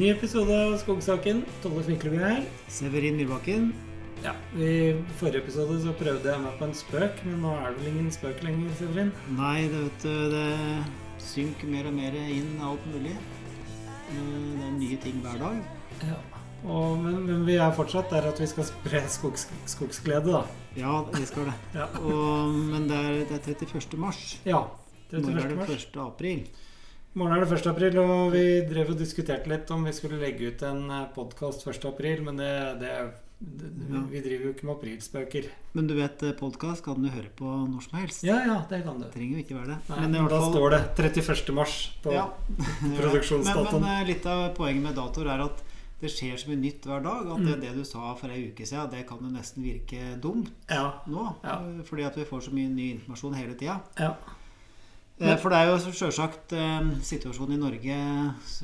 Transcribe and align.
Ny 0.00 0.06
episode 0.14 0.54
av 0.56 0.78
Skogsaken. 0.80 1.42
Tolle 1.60 1.82
Fikleby 1.84 2.16
her. 2.22 2.44
Severin 2.72 3.18
Myrbakken. 3.18 3.66
Ja, 4.24 4.32
I 4.56 4.94
forrige 5.20 5.42
episode 5.42 5.74
så 5.82 5.92
prøvde 5.98 6.30
jeg 6.32 6.40
meg 6.40 6.54
på 6.56 6.64
en 6.64 6.72
spøk, 6.78 7.18
men 7.26 7.42
nå 7.44 7.50
er 7.52 7.74
det 7.74 7.82
vel 7.82 7.90
ingen 7.90 8.06
spøk 8.14 8.40
lenger, 8.46 8.70
Severin? 8.78 9.10
Nei, 9.36 9.66
det, 9.68 9.82
vet 9.90 10.06
du, 10.06 10.14
det 10.32 11.24
synker 11.26 11.68
mer 11.74 11.90
og 11.90 11.98
mer 11.98 12.16
inn 12.22 12.54
alt 12.64 12.86
mulig. 12.94 13.12
Eh, 13.12 14.16
Det 14.16 14.70
er 14.70 14.72
nye 14.78 14.98
ting 15.04 15.20
hver 15.26 15.36
dag. 15.44 15.60
Ja. 16.08 16.16
Og, 16.64 16.96
men, 17.04 17.20
men 17.28 17.44
vi 17.44 17.60
er 17.60 17.76
fortsatt 17.76 18.08
der 18.16 18.30
at 18.32 18.40
vi 18.40 18.48
skal 18.48 18.70
spre 18.70 19.04
skogs, 19.12 19.50
skogsglede, 19.68 20.32
da. 20.32 20.42
Ja, 20.80 20.96
vi 21.12 21.26
skal 21.28 21.52
det. 21.52 21.58
Ja. 21.82 21.90
Og, 22.00 22.56
men 22.72 22.88
det 22.88 23.04
er, 23.04 23.20
det 23.28 23.42
er 23.42 23.52
31. 23.68 24.00
mars. 24.00 24.24
ja 24.48 24.64
Nå 25.12 25.28
er 25.36 25.56
det 25.60 25.68
1. 25.76 26.00
april. 26.00 26.46
Morgen 27.18 27.34
er 27.34 27.42
det 27.42 27.56
1. 27.58 27.66
april, 27.72 27.96
og 27.98 28.28
vi 28.34 28.42
drev 28.70 28.92
og 28.92 28.98
diskuterte 29.00 29.50
litt 29.50 29.70
om 29.74 29.82
vi 29.86 29.92
skulle 29.96 30.20
legge 30.20 30.52
ut 30.52 30.60
en 30.62 30.84
podkast 31.14 31.64
1. 31.66 31.82
april, 31.88 32.20
men 32.22 32.36
det, 32.38 32.50
det, 32.78 32.92
det 33.40 33.70
Ja. 33.90 34.02
Vi 34.12 34.20
driver 34.22 34.44
jo 34.46 34.52
ikke 34.54 34.68
med 34.68 34.76
aprilspøker. 34.76 35.48
Men 35.74 35.88
du 35.90 35.96
vet, 35.98 36.22
podkast 36.38 36.84
kan 36.86 37.02
du 37.02 37.08
høre 37.10 37.32
på 37.34 37.50
når 37.66 37.82
som 37.88 37.98
helst. 37.98 38.22
Ja, 38.28 38.36
ja, 38.46 38.60
det 38.70 38.84
kan 38.86 39.00
du. 39.00 39.08
Det 39.08 39.14
trenger 39.16 39.40
jo 39.40 39.42
ikke 39.42 39.58
være 39.58 39.72
det. 39.72 39.80
Nei, 39.90 39.98
men 40.04 40.14
i 40.14 40.20
men 40.20 40.30
da 40.30 40.38
fall 40.38 40.54
står 40.54 40.76
det 40.76 40.80
31. 41.10 41.52
mars 41.58 41.74
på 42.04 42.14
Ja. 42.14 42.28
produksjonsdatoen. 43.00 43.72
Men, 43.72 43.88
men 43.88 43.90
eh, 43.96 44.06
litt 44.12 44.30
av 44.30 44.46
poenget 44.54 44.86
med 44.86 44.98
datoer 45.02 45.34
er 45.34 45.44
at 45.48 45.64
det 46.00 46.08
skjer 46.14 46.38
så 46.40 46.48
mye 46.48 46.62
nytt 46.62 46.86
hver 46.88 47.02
dag 47.04 47.26
at 47.26 47.42
det, 47.42 47.56
Mm. 47.58 47.60
det 47.66 47.72
du 47.76 47.84
sa 47.84 48.14
for 48.16 48.30
ei 48.32 48.46
uke 48.52 48.64
siden, 48.64 48.86
det 48.94 49.02
kan 49.10 49.18
jo 49.20 49.34
nesten 49.34 49.66
virke 49.66 50.14
dumt 50.22 50.48
Ja. 50.70 50.86
nå. 51.10 51.26
Ja. 51.42 51.58
eh, 51.66 51.82
Fordi 51.90 52.06
at 52.06 52.14
vi 52.16 52.24
får 52.30 52.46
så 52.46 52.54
mye 52.54 52.70
ny 52.70 52.92
informasjon 52.94 53.34
hele 53.34 53.58
tida. 53.58 53.80
ja. 53.98 54.14
Eh, 55.20 55.36
For 55.36 55.52
det 55.52 55.58
er 55.60 55.68
jo 55.68 55.80
så 55.84 55.92
sjølsagt 55.92 56.54
eh, 56.56 56.86
situasjonen 57.04 57.58
i 57.58 57.60
Norge 57.60 57.96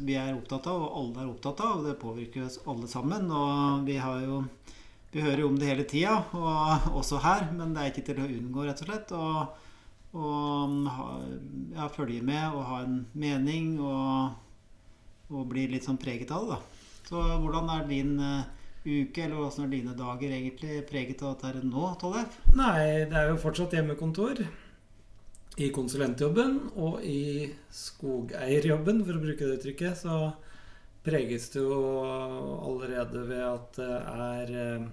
vi 0.06 0.14
er 0.16 0.32
opptatt 0.32 0.68
av, 0.72 0.86
og 0.86 0.94
alle 1.02 1.24
er 1.24 1.28
opptatt 1.32 1.60
av. 1.60 1.74
og 1.80 1.84
Det 1.90 1.98
påvirker 2.00 2.46
oss 2.46 2.60
alle 2.66 2.88
sammen. 2.88 3.28
Og 3.30 3.84
vi 3.88 3.98
har 4.00 4.22
jo 4.24 4.44
Vi 5.12 5.22
hører 5.22 5.40
jo 5.40 5.48
om 5.48 5.56
det 5.56 5.68
hele 5.70 5.84
tida, 5.88 6.16
og 6.36 6.96
også 6.98 7.20
her. 7.22 7.46
Men 7.56 7.72
det 7.72 7.82
er 7.82 7.92
ikke 7.92 8.06
til 8.08 8.18
å 8.20 8.26
unngå, 8.26 8.64
rett 8.66 8.82
og 8.82 8.88
slett. 8.90 9.12
Og, 9.16 9.62
og 10.16 10.90
ja, 11.76 11.86
følge 11.94 12.20
med 12.26 12.52
og 12.52 12.66
ha 12.68 12.80
en 12.84 12.98
mening 13.14 13.78
og, 13.80 14.34
og 15.30 15.46
bli 15.48 15.68
litt 15.72 15.86
sånn 15.88 16.00
preget 16.00 16.34
av 16.36 16.44
det, 16.50 16.56
da. 16.58 16.92
Så 17.06 17.22
hvordan 17.22 17.70
er 17.70 17.86
din 17.88 18.12
eh, 18.20 18.44
uke, 18.84 19.24
eller 19.24 19.38
hvordan 19.38 19.64
er 19.64 19.72
dine 19.72 19.96
dager 19.96 20.36
egentlig 20.36 20.82
preget 20.90 21.22
av 21.22 21.38
dette 21.40 21.64
nå, 21.64 21.88
Tollef? 22.02 22.36
Nei, 22.58 23.06
det 23.08 23.16
er 23.16 23.30
jo 23.30 23.40
fortsatt 23.40 23.76
hjemmekontor. 23.78 24.42
I 25.56 25.70
konsulentjobben 25.72 26.58
og 26.76 27.00
i 27.06 27.48
skogeierjobben, 27.72 29.00
for 29.06 29.16
å 29.16 29.22
bruke 29.22 29.46
det 29.46 29.56
uttrykket, 29.56 30.02
så 30.02 30.34
preges 31.06 31.48
det 31.54 31.62
jo 31.62 31.78
allerede 32.04 33.22
ved 33.28 33.44
at 33.46 33.78
det 33.78 33.96
er 34.12 34.52
eh, 34.60 34.86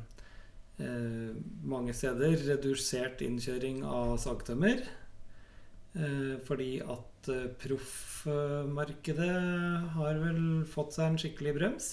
eh, 0.86 1.34
mange 1.68 1.96
steder 1.98 2.38
redusert 2.48 3.24
innkjøring 3.26 3.84
av 3.84 4.16
sagtømmer. 4.24 4.86
Eh, 5.94 6.40
fordi 6.48 6.78
at 6.80 7.30
eh, 7.34 7.52
proffmarkedet 7.66 9.36
har 9.98 10.24
vel 10.24 10.42
fått 10.70 10.96
seg 10.96 11.12
en 11.12 11.20
skikkelig 11.22 11.54
brems. 11.60 11.92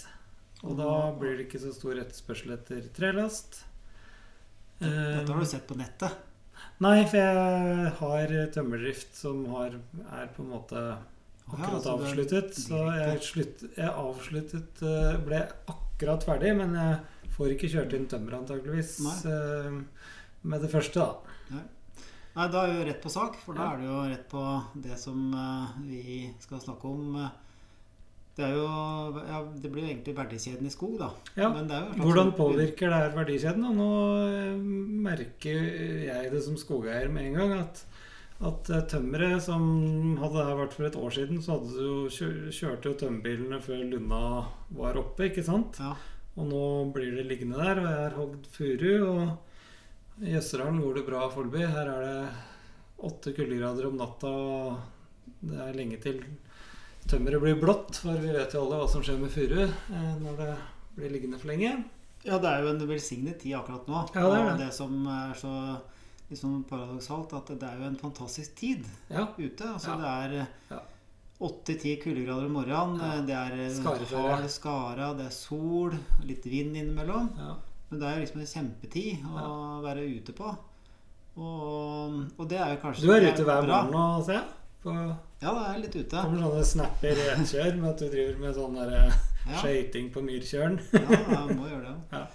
Og 0.63 0.77
da 0.79 0.93
blir 1.17 1.37
det 1.37 1.49
ikke 1.49 1.61
så 1.63 1.73
stor 1.75 1.99
etterspørsel 2.01 2.55
etter 2.55 2.87
trelast. 2.97 3.65
Dette 4.81 5.27
har 5.27 5.29
Eh, 5.29 5.41
du 5.41 5.47
sett 5.49 5.67
på 5.69 5.77
nettet. 5.77 6.30
Nei, 6.81 7.05
for 7.05 7.19
jeg 7.21 7.91
har 7.99 8.35
tømmerdrift 8.55 9.17
som 9.19 9.43
har, 9.53 9.75
er 10.17 10.31
på 10.37 10.43
en 10.45 10.53
måte 10.55 10.81
ja, 10.81 10.99
akkurat 11.51 11.87
er 11.87 11.91
avsluttet. 11.93 12.55
Så 12.57 12.79
jeg, 12.97 13.19
slutt, 13.27 13.65
jeg 13.77 13.91
avsluttet 13.91 14.81
eh, 14.87 15.19
Ble 15.27 15.43
akkurat 15.75 16.25
ferdig, 16.25 16.55
men 16.57 16.73
jeg 16.79 17.35
får 17.37 17.53
ikke 17.57 17.71
kjørt 17.75 17.97
inn 17.99 18.09
tømmer 18.09 18.39
antakeligvis 18.41 18.95
eh, 19.29 19.77
med 20.43 20.65
det 20.65 20.71
første, 20.73 21.05
da. 21.05 21.61
Nei, 22.31 22.47
da 22.55 22.63
er 22.63 22.71
vi 22.71 22.79
jo 22.79 22.87
rett 22.89 23.01
på 23.03 23.11
sak, 23.13 23.37
for 23.45 23.59
da 23.59 23.65
Ja. 23.67 23.71
er 23.75 23.81
det 23.83 23.89
jo 23.91 24.01
rett 24.15 24.27
på 24.31 24.43
det 24.87 24.97
som 25.03 25.25
eh, 25.35 25.79
vi 25.85 26.03
skal 26.41 26.63
snakke 26.63 26.89
om. 26.89 27.17
Det 28.41 28.49
jo 28.55 28.65
ja, 29.29 29.39
Det 29.63 29.71
blir 29.73 29.85
jo 29.85 29.91
egentlig 29.93 30.17
verdikjeden 30.17 30.67
i 30.67 30.73
skog, 30.73 30.97
da. 31.01 31.11
Ja. 31.37 31.51
Hvordan 32.01 32.33
påvirker 32.39 32.89
det 32.93 33.01
her 33.05 33.15
verdikjeden? 33.19 33.67
Og 33.69 33.77
nå 33.79 33.89
eh, 34.27 34.59
merker 35.07 35.61
jeg 36.09 36.31
det 36.33 36.43
som 36.47 36.57
skogeier 36.61 37.11
med 37.13 37.29
en 37.31 37.39
gang 37.41 37.55
at, 37.61 37.83
at 38.51 38.71
eh, 38.73 38.85
tømmeret 38.95 39.43
som 39.45 39.65
hadde 40.23 40.47
det 40.49 40.59
vært 40.63 40.77
for 40.79 40.89
et 40.89 40.97
år 41.01 41.17
siden, 41.19 41.43
så 41.45 41.59
jo 41.77 41.97
kjø- 42.09 42.49
kjørte 42.57 42.91
jo 42.93 42.99
tømmerbilene 43.05 43.61
før 43.65 43.85
lunna 43.93 44.23
var 44.79 44.97
oppe, 45.03 45.29
ikke 45.29 45.45
sant? 45.47 45.81
Ja. 45.83 45.93
Og 46.41 46.47
nå 46.49 46.65
blir 46.95 47.17
det 47.19 47.27
liggende 47.29 47.59
der, 47.61 47.81
og 47.83 47.89
jeg 47.91 48.05
har 48.07 48.15
hogd 48.17 48.45
furu. 48.55 48.93
Og 49.11 50.25
i 50.25 50.37
Østerdalen 50.39 50.79
går 50.81 51.01
det 51.01 51.07
bra 51.09 51.27
foreløpig. 51.33 51.67
Her 51.75 51.91
er 51.91 52.07
det 52.07 52.47
åtte 53.11 53.33
kuldegrader 53.37 53.89
om 53.89 53.99
natta, 53.99 54.31
og 54.31 55.43
det 55.43 55.59
er 55.65 55.77
lenge 55.77 55.99
til 56.01 56.23
tømmeret 57.11 57.43
blir 57.43 57.59
blått. 57.61 57.97
For 58.03 58.17
vi 58.23 58.33
vet 58.35 58.55
jo 58.55 58.65
alle 58.65 58.79
hva 58.81 58.89
som 58.91 59.03
skjer 59.03 59.19
med 59.21 59.31
furu 59.35 59.63
eh, 59.65 60.13
når 60.23 60.37
det 60.41 60.51
blir 60.97 61.11
liggende 61.17 61.39
for 61.41 61.49
lenge. 61.53 61.73
ja, 62.25 62.37
det 62.39 62.51
er 62.51 62.63
jo 62.63 62.69
en 62.75 62.87
velsignet 62.89 63.39
tid 63.41 63.55
akkurat 63.57 63.87
nå. 63.89 64.03
Ja, 64.15 64.21
det 64.29 64.39
er 64.39 64.45
Og 64.53 64.59
det. 64.59 64.67
det 64.67 64.75
som 64.77 65.07
er 65.09 65.35
så 65.41 65.53
liksom 66.31 66.65
paradoksalt, 66.69 67.33
at 67.35 67.47
det 67.59 67.67
er 67.67 67.79
jo 67.81 67.85
en 67.89 67.97
fantastisk 67.99 68.55
tid 68.57 68.85
Ja. 69.11 69.27
ute. 69.39 69.65
Altså 69.75 69.91
Ja. 69.91 69.97
det 69.97 70.11
er 70.41 70.47
Ja. 70.71 70.81
åtte-ti 71.41 71.97
kuldegrader 72.03 72.45
om 72.47 72.53
morgenen. 72.53 73.01
Eh, 73.01 73.27
Det 73.27 73.35
er 73.35 73.53
eh, 73.67 73.83
hard 74.15 74.49
skara, 74.51 75.15
det 75.17 75.27
er 75.27 75.31
sol, 75.31 75.93
litt 76.23 76.45
vind 76.45 76.77
innimellom. 76.77 77.31
ja. 77.39 77.57
Men 77.91 77.99
det 78.01 78.07
er 78.09 78.15
jo 78.15 78.21
liksom 78.27 78.41
en 78.41 78.47
kjempetid 78.47 79.25
å 79.25 79.83
være 79.83 80.05
ute 80.21 80.33
på. 80.33 80.57
Og, 81.37 82.25
og 82.39 82.49
det 82.49 82.59
er 82.59 82.75
jo 82.77 82.81
kanskje 82.83 83.03
Du 83.03 83.13
er 83.13 83.33
ute 83.33 83.45
hver 83.45 83.67
morgen 83.67 83.91
nå, 83.95 84.25
ser 84.27 84.33
jeg. 84.35 85.17
Ja, 85.41 85.53
det 85.57 85.63
er 85.71 85.79
litt 85.81 85.95
ute. 85.97 86.21
kommer 86.21 86.43
sånne 86.45 86.65
snapper 86.69 87.17
i 87.17 87.29
ett 87.33 87.47
kjør 87.49 87.77
med 87.81 87.91
at 87.95 88.03
du 88.03 88.09
driver 88.13 88.41
med 88.43 88.55
sånn 88.59 88.75
der 88.77 88.91
Ja, 89.49 89.57
skøyting 89.63 90.11
på 90.13 90.21
Myrkjøren. 90.27 90.75
ja 90.93 91.21
jeg 91.33 91.57
må 91.57 91.69
gjøre 91.71 91.89
det. 91.89 91.97
Ja. 92.19 92.27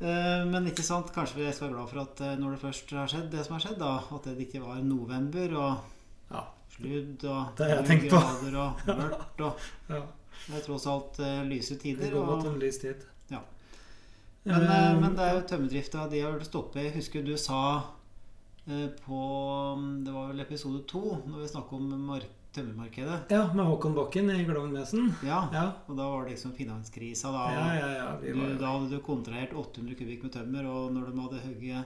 Eh, 0.00 0.44
Men 0.48 0.66
ikke 0.68 0.82
sant, 0.84 1.10
kanskje 1.12 1.36
vi 1.42 1.50
skal 1.52 1.68
være 1.68 1.76
glad 1.76 1.88
for 1.90 2.00
at 2.02 2.20
eh, 2.24 2.36
når 2.40 2.54
det 2.54 2.60
først 2.62 2.92
har 2.96 3.08
skjedd, 3.12 3.26
det 3.32 3.42
som 3.44 3.56
har 3.56 3.64
skjedd, 3.66 3.78
da, 3.80 3.94
at 4.16 4.28
det 4.28 4.46
ikke 4.46 4.62
var 4.64 4.80
november 4.84 5.54
og 5.60 6.32
Ja. 6.32 6.44
sludd 6.76 7.24
og 7.28 7.56
Det 7.58 7.66
har 7.68 7.76
jeg 7.80 7.86
tenkt 7.90 8.10
på. 8.12 8.20
grader 8.20 8.56
og 8.62 8.84
mørkt 9.00 9.40
og 9.48 9.68
ja. 9.92 10.02
Det 10.46 10.56
er 10.56 10.64
tross 10.64 10.86
alt 10.88 11.18
lyse 11.48 11.76
tider. 11.76 12.06
Det 12.06 12.12
går 12.14 12.24
mot 12.30 12.46
en 12.48 12.58
lys 12.60 12.78
tid. 12.80 13.02
Ja. 13.30 13.40
men, 14.44 14.62
eh, 14.62 14.90
Eh, 14.90 15.00
men 15.00 15.16
det 15.16 15.24
er 15.26 15.34
jo 15.36 15.46
tømmerdrifta, 15.50 16.06
de 16.10 16.20
har 16.24 16.38
stått 16.48 16.72
på. 16.72 16.84
Husker 16.94 17.22
du 17.26 17.36
sa 17.36 17.60
eh, 17.76 17.88
på 19.06 19.20
Det 20.04 20.12
var 20.14 20.28
vel 20.32 20.40
episode 20.40 20.84
to, 20.86 21.02
når 21.26 21.40
vi 21.42 21.48
snakket 21.48 21.72
om 21.72 22.06
mark 22.06 22.28
tømmermarkedet. 22.52 23.30
Ja, 23.30 23.44
med 23.54 23.64
Håkon 23.64 23.94
Bakken 23.94 24.30
i 24.34 24.44
Glovenmesen. 24.44 25.12
Ja, 25.22 25.44
Ja. 25.54 25.72
og 25.88 25.96
da 25.96 26.08
var 26.10 26.24
det 26.24 26.32
liksom 26.34 26.52
finanskrisa, 26.52 27.30
da. 27.30 27.44
Ja, 27.54 27.66
ja, 27.78 27.90
ja. 27.94 28.08
Du, 28.20 28.58
da 28.58 28.72
hadde 28.72 28.90
du 28.90 28.98
kontrahert 29.06 29.52
800 29.54 29.94
kubikk 29.94 30.24
med 30.24 30.32
tømmer, 30.34 30.66
og 30.66 30.90
når 30.92 31.12
de 31.12 31.20
hadde 31.20 31.44
hugget 31.46 31.84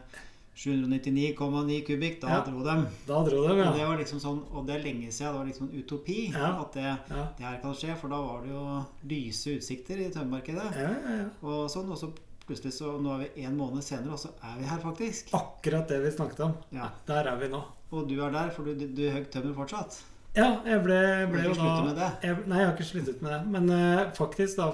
799,9 0.57 1.85
kubikk, 1.87 2.21
da 2.23 2.29
Ja. 2.29 2.41
dro 2.47 2.63
de. 2.65 2.87
da 3.07 3.23
dro 3.25 3.43
de, 3.49 3.61
Og 3.69 3.75
det 3.77 3.87
var 3.87 3.99
liksom 3.99 4.19
sånn, 4.21 4.41
og 4.55 4.67
det 4.67 4.77
er 4.77 4.85
lenge 4.85 5.11
siden, 5.13 5.33
det 5.33 5.39
var 5.39 5.47
liksom 5.47 5.69
en 5.71 5.83
utopi 5.83 6.33
Ja. 6.33 6.61
at 6.61 6.73
det, 6.73 6.83
Ja, 7.11 7.29
det 7.37 7.45
her 7.45 7.61
kan 7.61 7.75
skje, 7.75 7.97
for 7.97 8.09
da 8.09 8.21
var 8.23 8.41
det 8.43 8.51
jo 8.51 8.87
lyse 9.07 9.47
utsikter 9.59 9.99
i 9.99 10.11
tømmermarkedet. 10.11 10.77
ja, 10.77 10.91
ja, 10.91 11.17
ja. 11.23 11.29
Og 11.43 11.69
sånn, 11.69 11.91
og 11.91 11.99
så 11.99 12.11
plutselig 12.49 12.75
så, 12.77 12.95
nå 13.01 13.15
er 13.15 13.23
vi 13.25 13.45
en 13.47 13.57
måned 13.59 13.85
senere, 13.85 14.17
og 14.17 14.21
så 14.21 14.33
er 14.45 14.59
vi 14.61 14.69
her 14.69 14.81
faktisk. 14.83 15.31
Akkurat 15.37 15.89
det 15.89 16.01
vi 16.05 16.13
snakket 16.15 16.43
om. 16.47 16.57
Ja. 16.77 16.91
Der 17.09 17.31
er 17.33 17.39
vi 17.41 17.49
nå. 17.53 17.63
Og 17.95 18.09
du 18.11 18.19
er 18.19 18.35
der, 18.35 18.51
for 18.55 18.67
du, 18.67 18.75
du, 18.77 18.89
du 18.93 19.07
høgg 19.11 19.31
tømmer 19.33 19.55
fortsatt. 19.57 20.01
Ja, 20.35 20.49
jeg 20.67 20.81
ble, 20.83 20.99
ble 21.31 21.45
jo 21.47 21.53
da 21.55 21.93
det? 21.95 22.09
jeg, 22.27 22.41
Nei, 22.51 22.59
jeg 22.59 22.67
har 22.67 22.73
ikke 22.75 22.89
sluttet 22.89 23.21
med 23.23 23.31
det. 23.31 23.41
Men 23.55 23.71
uh, 23.71 24.09
faktisk, 24.17 24.59
da 24.59 24.73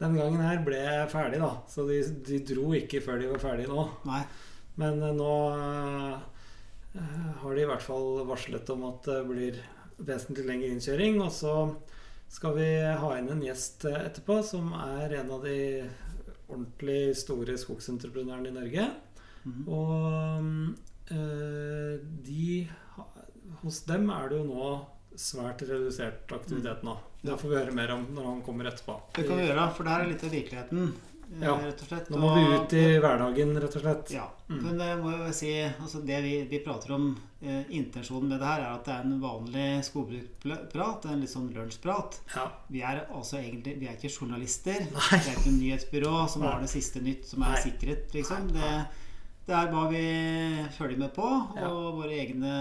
Den 0.00 0.16
gangen 0.18 0.42
her 0.42 0.62
ble 0.66 0.80
jeg 0.80 1.10
ferdig, 1.12 1.38
da. 1.42 1.52
Så 1.70 1.84
de, 1.86 2.00
de 2.26 2.40
dro 2.48 2.72
ikke 2.74 3.02
før 3.04 3.20
de 3.20 3.30
var 3.30 3.42
ferdige 3.42 3.70
nå. 3.70 3.84
Nei. 4.08 4.24
Men 4.80 4.98
uh, 5.04 5.12
nå 5.14 5.34
uh, 5.54 6.18
har 7.44 7.54
de 7.54 7.62
i 7.62 7.68
hvert 7.70 7.86
fall 7.86 8.24
varslet 8.26 8.74
om 8.74 8.88
at 8.90 9.06
det 9.06 9.20
blir 9.28 9.62
vesentlig 10.00 10.48
lengre 10.48 10.72
innkjøring. 10.74 11.20
Og 11.22 11.30
så 11.38 11.54
skal 12.30 12.58
vi 12.58 12.68
ha 12.82 13.14
inn 13.18 13.30
en 13.30 13.46
gjest 13.46 13.86
etterpå 13.90 14.40
som 14.46 14.74
er 14.74 15.20
en 15.20 15.30
av 15.36 15.46
de 15.46 15.60
ordentlig 16.50 17.16
store 17.18 17.56
skogsentreprenørene 17.60 18.50
i 18.50 18.56
Norge. 18.56 18.86
Mm. 19.44 19.60
Og 19.72 21.14
eh, 21.14 22.00
de 22.26 22.68
Hos 23.62 23.82
dem 23.88 24.10
er 24.14 24.28
det 24.30 24.40
jo 24.40 24.48
nå 24.48 24.66
svært 25.18 25.62
redusert 25.66 26.30
aktivitet 26.32 26.84
nå. 26.86 26.94
Det 27.20 27.36
får 27.36 27.50
vi 27.50 27.58
høre 27.58 27.74
mer 27.76 27.92
om 27.96 28.06
når 28.14 28.28
han 28.28 28.42
kommer 28.44 28.70
etterpå. 28.70 28.94
Det 29.16 29.26
kan 29.26 29.40
vi 29.40 29.48
gjøre, 29.48 29.66
for 29.76 29.88
der 29.88 30.04
er 30.04 30.12
litt 30.12 30.22
av 30.24 30.32
virkeligheten. 30.32 30.92
Eh, 31.32 31.44
Ja. 31.46 31.54
rett 31.56 31.82
og 31.82 31.88
slett. 31.88 32.10
Nå 32.10 32.18
må 32.18 32.34
vi 32.34 32.44
ut 32.56 32.72
i 32.74 32.84
hverdagen, 32.98 33.52
rett 33.60 33.76
og 33.76 33.82
slett. 33.82 34.10
Ja. 34.14 34.26
Mm. 34.48 34.62
Men 34.64 34.78
jeg 34.82 34.98
må 35.02 35.10
jeg 35.26 35.34
si, 35.34 35.50
altså 35.80 36.00
det 36.06 36.22
vi, 36.24 36.32
vi 36.50 36.58
prater 36.64 36.92
om, 36.96 37.16
eh, 37.42 37.62
intensjonen 37.70 38.28
med 38.28 38.40
det 38.40 38.46
her, 38.50 38.60
er 38.60 38.72
at 38.74 38.84
det 38.84 38.94
er 38.96 39.04
en 39.06 39.20
vanlig 39.22 39.66
skogbruksprat. 39.86 41.06
En 41.12 41.20
litt 41.20 41.30
sånn 41.30 41.52
lunsjprat. 41.54 42.18
Ja. 42.34 42.48
Vi 42.68 42.82
er 42.82 43.04
altså 43.14 43.38
egentlig 43.38 43.78
Vi 43.80 43.86
er 43.86 43.94
ikke 43.96 44.10
journalister. 44.12 44.80
Nei. 44.90 45.20
Det 45.20 45.30
er 45.30 45.38
ikke 45.38 45.56
nyhetsbyrå 45.58 46.28
som 46.28 46.42
Nei. 46.42 46.50
har 46.52 46.60
det 46.60 46.70
siste 46.72 47.00
nytt 47.04 47.24
som 47.30 47.42
er 47.46 47.54
Nei. 47.54 47.62
sikret, 47.62 48.10
liksom. 48.14 48.48
Det, 48.52 48.72
det 49.46 49.54
er 49.56 49.70
hva 49.72 49.86
vi 49.90 50.04
følger 50.76 50.98
med 50.98 51.14
på, 51.14 51.26
og 51.26 52.00
våre 52.02 52.18
egne 52.26 52.54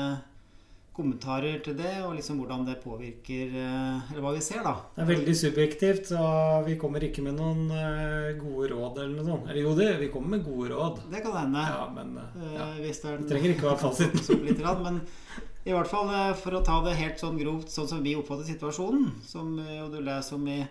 kommentarer 0.95 1.59
til 1.63 1.75
det, 1.79 1.93
og 2.03 2.15
liksom 2.17 2.37
hvordan 2.41 2.65
det 2.67 2.81
påvirker 2.83 3.47
eh, 3.55 3.97
Eller 4.11 4.21
hva 4.25 4.33
vi 4.35 4.41
ser, 4.43 4.63
da. 4.65 4.73
Det 4.95 5.01
er 5.05 5.13
veldig 5.13 5.35
subjektivt, 5.39 6.03
så 6.11 6.21
vi 6.65 6.73
kommer 6.81 6.99
ikke 7.07 7.23
med 7.23 7.33
noen 7.39 7.61
eh, 7.71 8.35
gode 8.39 8.65
råd 8.73 8.93
eller 8.99 9.15
noe 9.15 9.27
sånt. 9.29 9.45
Eller 9.49 9.61
jo, 9.63 9.71
det, 9.79 9.89
vi 10.01 10.09
kommer 10.11 10.29
med 10.37 10.45
gode 10.47 10.67
råd. 10.73 10.95
Det 11.13 11.19
kan 11.23 11.35
hende. 11.39 11.61
Ja, 11.71 11.83
men 11.95 12.07
eh, 12.19 12.53
ja. 12.57 12.65
Hvis 12.83 12.99
det 13.03 13.07
er 13.13 13.17
Det 13.23 13.29
trenger 13.31 13.49
ikke 13.55 13.67
å 13.67 13.69
være 13.73 13.85
fasiten. 13.85 14.19
Men 14.89 14.95
i 15.67 15.71
hvert 15.75 15.91
fall 15.91 16.09
for 16.39 16.51
å 16.55 16.63
ta 16.65 16.77
det 16.85 16.95
helt 16.97 17.19
sånn 17.21 17.37
grovt 17.37 17.69
sånn 17.71 17.87
som 17.91 17.99
vi 18.03 18.15
oppfatter 18.17 18.45
situasjonen, 18.47 19.05
som 19.27 19.45
jo 19.59 19.87
du 19.91 19.99
leser 20.01 20.35
om 20.39 20.47
i 20.49 20.63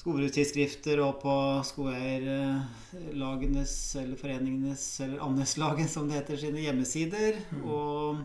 skogbrukstidsskrifter 0.00 1.00
og 1.04 1.18
på 1.20 1.34
skogeierlagenes 1.66 3.74
eller 4.00 4.16
foreningenes 4.16 4.84
eller 5.04 5.20
andelslaget 5.26 5.90
som 5.92 6.08
det 6.08 6.16
heter 6.20 6.36
sine 6.40 6.60
hjemmesider, 6.64 7.32
Mm. 7.50 7.64
og 7.68 8.16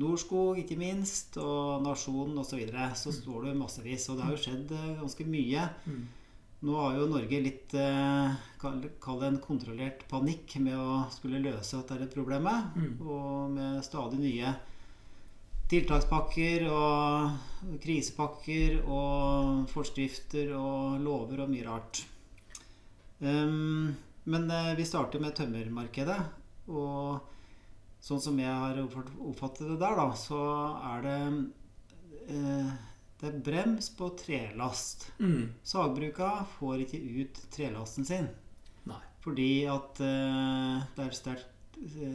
Norskog 0.00 0.58
ikke 0.62 0.78
minst, 0.80 1.36
og 1.40 1.82
Nasjonen 1.84 2.38
osv., 2.40 2.50
så, 2.54 2.56
videre, 2.60 2.88
så 2.96 3.10
Mm. 3.12 3.18
står 3.20 3.44
det 3.46 3.56
massevis. 3.60 4.08
Og 4.08 4.16
det 4.16 4.24
har 4.24 4.32
jo 4.36 4.42
skjedd 4.44 4.72
eh, 4.72 4.96
ganske 5.00 5.26
mye. 5.28 5.68
Mm. 5.86 6.00
Nå 6.62 6.74
har 6.76 6.96
jo 6.98 7.06
Norge 7.08 7.38
litt 7.40 7.72
eh, 7.74 8.34
kall 8.60 9.20
det 9.20 9.28
en 9.30 9.38
kontrollert 9.40 10.02
panikk 10.10 10.58
med 10.60 10.76
å 10.76 11.06
skulle 11.12 11.40
løse 11.40 11.78
dette 11.78 11.96
her 11.96 12.10
problemet. 12.12 12.74
Mm. 12.76 12.98
Og 13.06 13.50
med 13.54 13.84
stadig 13.84 14.20
nye 14.20 14.54
tiltakspakker 15.70 16.64
og 16.68 17.78
krisepakker 17.80 18.80
og 18.90 19.68
forskrifter 19.70 20.50
og 20.58 21.00
lover 21.04 21.44
og 21.44 21.52
mye 21.52 21.66
rart. 21.68 22.02
Um, 23.20 23.94
men 24.26 24.50
eh, 24.50 24.72
vi 24.78 24.84
starter 24.88 25.22
med 25.22 25.36
tømmermarkedet. 25.38 26.18
Og 26.70 27.20
sånn 28.00 28.22
som 28.22 28.38
jeg 28.40 28.50
har 28.50 28.78
oppfattet 28.80 29.66
det 29.68 29.80
der, 29.80 29.98
da, 29.98 30.06
så 30.16 30.40
er 30.92 31.04
det 31.04 31.18
eh, 32.30 32.70
det 33.20 33.28
er 33.28 33.40
brems 33.44 33.90
på 33.92 34.08
trelast. 34.16 35.10
Mm. 35.20 35.50
Sagbruka 35.62 36.30
får 36.56 36.86
ikke 36.86 37.00
ut 37.20 37.40
trelasten 37.52 38.06
sin. 38.08 38.30
Nei. 38.88 39.00
Fordi 39.20 39.50
at 39.68 40.00
eh, 40.04 40.86
det 40.96 41.04
er 41.04 41.16
sterk, 41.18 41.42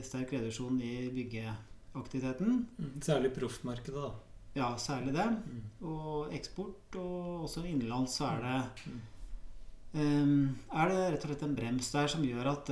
sterk 0.08 0.34
reduksjon 0.34 0.80
i 0.82 0.96
byggeaktiviteten. 1.14 2.64
Mm. 2.80 2.96
Særlig 3.06 3.36
proffmarkedet, 3.38 4.02
da. 4.02 4.14
Ja, 4.56 4.72
særlig 4.82 5.14
det. 5.14 5.28
Mm. 5.46 5.62
Og 5.92 6.34
eksport, 6.34 6.98
og 6.98 7.46
også 7.46 7.68
innenlands 7.68 8.18
så 8.18 8.32
er 8.32 8.48
det 8.48 8.58
Mm. 8.90 9.04
Er 9.96 10.90
det 10.92 11.02
rett 11.14 11.24
og 11.24 11.30
slett 11.30 11.44
en 11.48 11.56
brems 11.56 11.92
der 11.94 12.10
som 12.12 12.24
gjør 12.26 12.50
at 12.52 12.72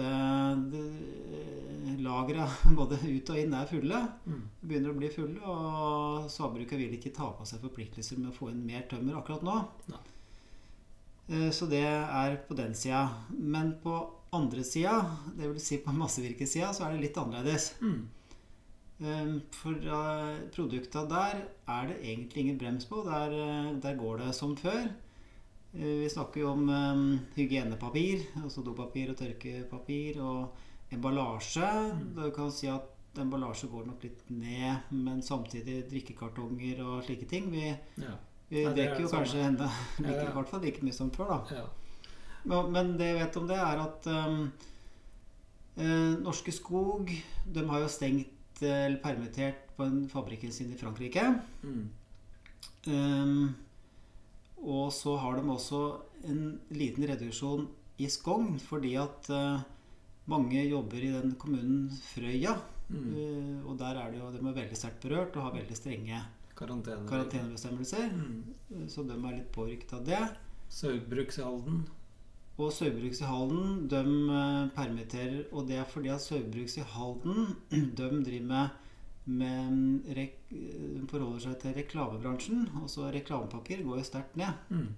lagra 2.03 2.47
både 2.79 2.97
ut 3.03 3.29
og 3.31 3.39
inn 3.39 3.53
er 3.57 3.69
fulle. 3.69 3.99
Mm. 4.27 4.41
Begynner 4.63 4.93
å 4.93 4.97
bli 4.97 5.11
fulle, 5.13 5.39
og 5.43 6.31
sagbruket 6.31 6.79
vil 6.79 6.95
ikke 6.97 7.13
ta 7.15 7.29
på 7.37 7.47
seg 7.47 7.63
forpliktelser 7.63 8.19
med 8.19 8.31
å 8.31 8.35
få 8.37 8.51
inn 8.51 8.65
mer 8.67 8.85
tømmer 8.91 9.19
akkurat 9.19 9.45
nå. 9.45 9.59
Nei. 9.91 10.01
Eh, 11.29 11.49
Så 11.55 11.69
det 11.71 11.83
er 11.85 12.37
på 12.47 12.57
den 12.59 12.75
sida. 12.75 13.05
Men 13.31 13.77
på 13.83 13.95
andre 14.33 14.65
sida, 14.65 14.97
dvs. 15.37 15.63
Si 15.67 15.79
på 15.83 15.93
massevirkesida, 15.95 16.73
så 16.73 16.87
er 16.87 16.95
det 16.95 17.05
litt 17.07 17.21
annerledes. 17.21 17.73
Mm. 17.83 18.01
Eh, 19.03 19.33
For 19.55 19.77
eh, 19.99 20.43
produkta 20.55 21.05
der 21.09 21.45
er 21.67 21.87
det 21.91 22.01
egentlig 22.01 22.45
ingen 22.47 22.59
brems 22.61 22.85
på. 22.89 23.03
Der, 23.07 23.33
eh, 23.39 23.73
der 23.83 23.99
går 23.99 24.25
det 24.25 24.33
som 24.35 24.55
før. 24.59 24.87
Eh, 25.73 25.99
Vi 26.03 26.09
snakker 26.09 26.41
jo 26.43 26.51
om 26.51 26.69
eh, 26.69 27.19
hygienepapir, 27.35 28.25
altså 28.43 28.63
dopapir 28.65 29.09
og 29.13 29.17
tørkepapir, 29.17 30.19
og 30.21 30.93
emballasje. 30.93 31.69
Du 32.15 32.27
kan 32.35 32.51
si 32.53 32.67
at 32.69 32.89
emballasje 33.17 33.67
går 33.71 33.85
nok 33.87 34.03
litt 34.03 34.21
ned, 34.29 34.91
men 34.91 35.21
samtidig 35.21 35.83
drikkekartonger 35.89 36.81
og 36.85 37.03
slike 37.07 37.27
ting. 37.29 37.49
Vi, 37.51 37.67
Ja. 37.97 38.15
vi 38.49 38.61
Ja, 38.63 38.69
er 38.69 38.75
drikker 38.75 39.01
jo 39.01 39.07
kanskje 39.09 39.41
enda 39.47 39.69
like, 39.99 40.11
Ja, 40.13 40.29
i 40.29 40.33
hvert 40.33 40.49
fall 40.49 40.61
like 40.61 40.81
mye 40.85 40.93
som 40.93 41.09
før, 41.11 41.27
da. 41.27 41.55
ja. 41.55 41.65
Men, 42.45 42.71
men 42.73 42.97
det 42.97 43.05
jeg 43.07 43.19
vet 43.21 43.37
om 43.37 43.47
det, 43.47 43.55
er 43.57 43.79
at 43.81 44.07
um, 44.07 44.51
eh, 45.77 46.15
Norske 46.21 46.51
Skog 46.51 47.09
de 47.53 47.63
har 47.69 47.79
jo 47.79 47.87
stengt 47.87 48.61
eh, 48.61 48.85
eller 48.85 48.99
permittert 49.01 49.69
på 49.77 49.85
en 49.87 50.09
fabrikken 50.11 50.51
sin 50.51 50.73
i 50.73 50.77
Frankrike. 50.77 51.23
Mm. 51.63 51.89
Um, 52.87 53.55
og 54.63 54.91
så 54.95 55.15
har 55.19 55.37
de 55.37 55.49
også 55.51 55.81
en 56.29 56.43
liten 56.71 57.07
reduksjon 57.09 57.67
i 58.01 58.07
Skogn, 58.09 58.55
fordi 58.59 58.95
at 58.99 59.29
eh, 59.33 59.65
mange 60.31 60.63
jobber 60.65 61.03
i 61.03 61.11
den 61.13 61.35
kommunen 61.39 61.89
Frøya. 62.13 62.55
Mm. 62.89 63.09
eh, 63.15 63.65
og 63.67 63.77
der 63.79 63.99
er 63.99 64.11
det 64.11 64.21
jo, 64.21 64.31
de 64.31 64.39
er 64.39 64.57
veldig 64.61 64.77
sterkt 64.79 65.03
berørt 65.03 65.35
og 65.35 65.47
har 65.47 65.57
veldig 65.57 65.77
strenge 65.77 66.21
Karantene. 66.55 67.07
karantenebestemmelser. 67.09 68.09
Mm. 68.13 68.87
Så 68.89 69.03
de 69.07 69.17
er 69.17 69.37
litt 69.39 69.51
påvirket 69.55 69.93
av 69.97 70.05
det. 70.07 70.21
Saugbruks 70.73 71.39
i 71.39 71.45
Halden. 71.45 71.83
Og 72.61 72.69
Saugbruks 72.73 73.21
i 73.21 73.27
Halden 73.27 73.87
de 73.89 74.03
eh, 74.37 74.69
permitterer, 74.77 75.43
og 75.51 75.67
det 75.67 75.79
er 75.81 75.89
fordi 75.89 76.13
at 76.13 76.21
Saugbruks 76.21 76.77
i 76.77 76.87
Halden 76.95 77.55
de 77.97 78.09
driver 78.25 78.47
med, 78.47 78.81
de 79.23 81.05
forholder 81.07 81.39
seg 81.45 81.55
til 81.61 81.75
reklamebransjen. 81.77 82.65
Også 82.83 83.07
reklamepapir 83.13 83.83
går 83.85 84.01
jo 84.01 84.07
sterkt 84.07 84.35
ned. 84.39 84.51
Mm. 84.69 84.89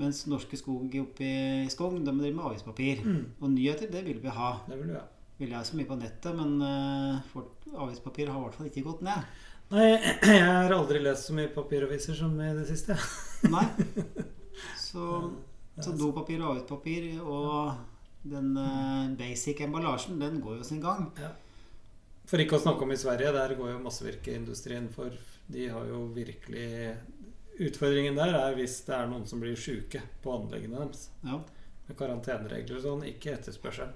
Mens 0.00 0.24
Norske 0.26 0.58
Skog 0.58 0.94
oppe 0.98 1.26
i 1.26 1.70
Skogn 1.70 2.02
de 2.02 2.10
driver 2.10 2.36
med 2.36 2.46
avispapir. 2.50 3.02
Mm. 3.06 3.24
Og 3.40 3.50
nyheter, 3.52 3.90
det 3.90 4.04
vil 4.06 4.20
vi 4.22 4.32
ha. 4.34 4.52
Det 4.66 4.78
vil 4.78 4.90
du 4.90 4.96
ha. 4.98 5.04
jeg 5.38 5.66
så 5.66 5.78
mye 5.78 5.90
på 5.90 5.98
nettet, 5.98 6.34
men 6.34 6.56
uh, 6.62 7.82
avispapir 7.84 8.30
har 8.30 8.38
i 8.38 8.46
hvert 8.46 8.58
fall 8.58 8.70
ikke 8.70 8.86
gått 8.86 9.04
ned. 9.06 9.28
Nei, 9.74 9.88
jeg 10.34 10.42
har 10.42 10.74
aldri 10.74 11.00
lest 11.02 11.30
så 11.30 11.36
mye 11.36 11.50
papiraviser 11.54 12.18
som 12.18 12.34
i 12.42 12.50
det 12.58 12.66
siste. 12.70 12.98
Nei. 13.54 13.66
Så, 14.78 15.06
så 15.78 15.94
dopapir 15.98 16.42
og 16.42 16.52
avispapir 16.54 17.08
og 17.22 17.74
den 18.24 18.54
uh, 18.58 19.10
basic 19.18 19.62
emballasjen, 19.62 20.18
den 20.22 20.42
går 20.42 20.58
jo 20.58 20.66
sin 20.66 20.82
gang. 20.82 21.10
For 22.28 22.40
ikke 22.40 22.56
å 22.56 22.62
snakke 22.62 22.86
om 22.86 22.92
i 22.94 23.00
Sverige, 23.00 23.34
der 23.36 23.56
går 23.58 23.74
jo 23.74 23.82
massevirkeindustrien 23.84 24.88
for 24.92 25.12
De 25.52 25.66
har 25.68 25.90
jo 25.90 26.06
virkelig 26.14 26.94
Utfordringen 27.54 28.16
der 28.18 28.34
er 28.34 28.56
hvis 28.58 28.80
det 28.88 28.94
er 28.96 29.10
noen 29.10 29.28
som 29.30 29.42
blir 29.42 29.54
sjuke 29.54 30.00
på 30.24 30.32
anleggene 30.34 30.80
deres. 30.80 31.04
Ja. 31.22 31.36
Med 31.86 31.98
karanteneregler 32.00 32.80
og 32.80 32.82
sånn, 32.82 33.04
ikke 33.06 33.36
etterspørsel. 33.36 33.92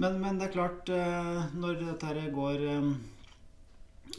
Men, 0.00 0.20
men 0.22 0.38
det 0.38 0.46
er 0.46 0.54
klart, 0.54 0.92
eh, 0.94 1.40
når 1.58 1.80
dette 1.80 2.08
her 2.08 2.30
går 2.32 2.62
eh, 2.72 2.92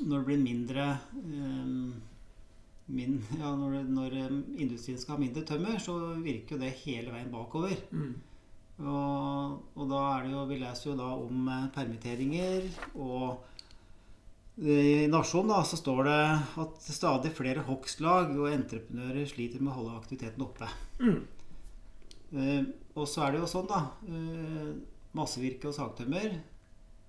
Når 0.01 0.18
det 0.18 0.25
blir 0.28 0.42
mindre 0.44 0.88
eh, 1.16 1.72
min, 2.92 3.16
ja, 3.40 3.54
Når, 3.56 3.78
når 3.88 4.18
industrien 4.60 5.00
skal 5.00 5.16
ha 5.16 5.22
mindre 5.24 5.46
tømmer, 5.48 5.80
så 5.80 5.96
virker 6.20 6.58
jo 6.58 6.62
det 6.66 6.74
hele 6.84 7.13
veien 7.13 7.32
bakover. 7.32 7.80
Mm. 7.96 8.13
Og, 8.82 9.62
og 9.78 9.88
da 9.92 10.02
er 10.16 10.26
det 10.26 10.34
jo 10.34 10.44
Vi 10.50 10.60
leser 10.62 10.90
jo 10.90 10.98
da 11.00 11.10
om 11.14 11.48
eh, 11.54 11.72
permitteringer 11.76 12.68
og 12.96 13.48
i 14.62 15.08
Nasjonen 15.10 15.54
da, 15.54 15.62
så 15.66 15.78
står 15.80 16.04
det 16.06 16.18
at 16.62 16.84
stadig 16.84 17.32
flere 17.34 17.64
hogstlag 17.66 18.34
og 18.36 18.50
entreprenører 18.52 19.26
sliter 19.26 19.64
med 19.64 19.72
å 19.72 19.78
holde 19.80 19.94
aktiviteten 19.98 20.44
oppe. 20.44 20.68
Mm. 21.00 21.22
Uh, 22.36 22.68
og 22.94 23.08
så 23.10 23.24
er 23.26 23.34
det 23.34 23.42
jo 23.42 23.50
sånn, 23.50 23.70
da. 23.72 23.80
Uh, 24.06 24.76
massevirke 25.18 25.72
og 25.72 25.78
sagtømmer. 25.80 26.36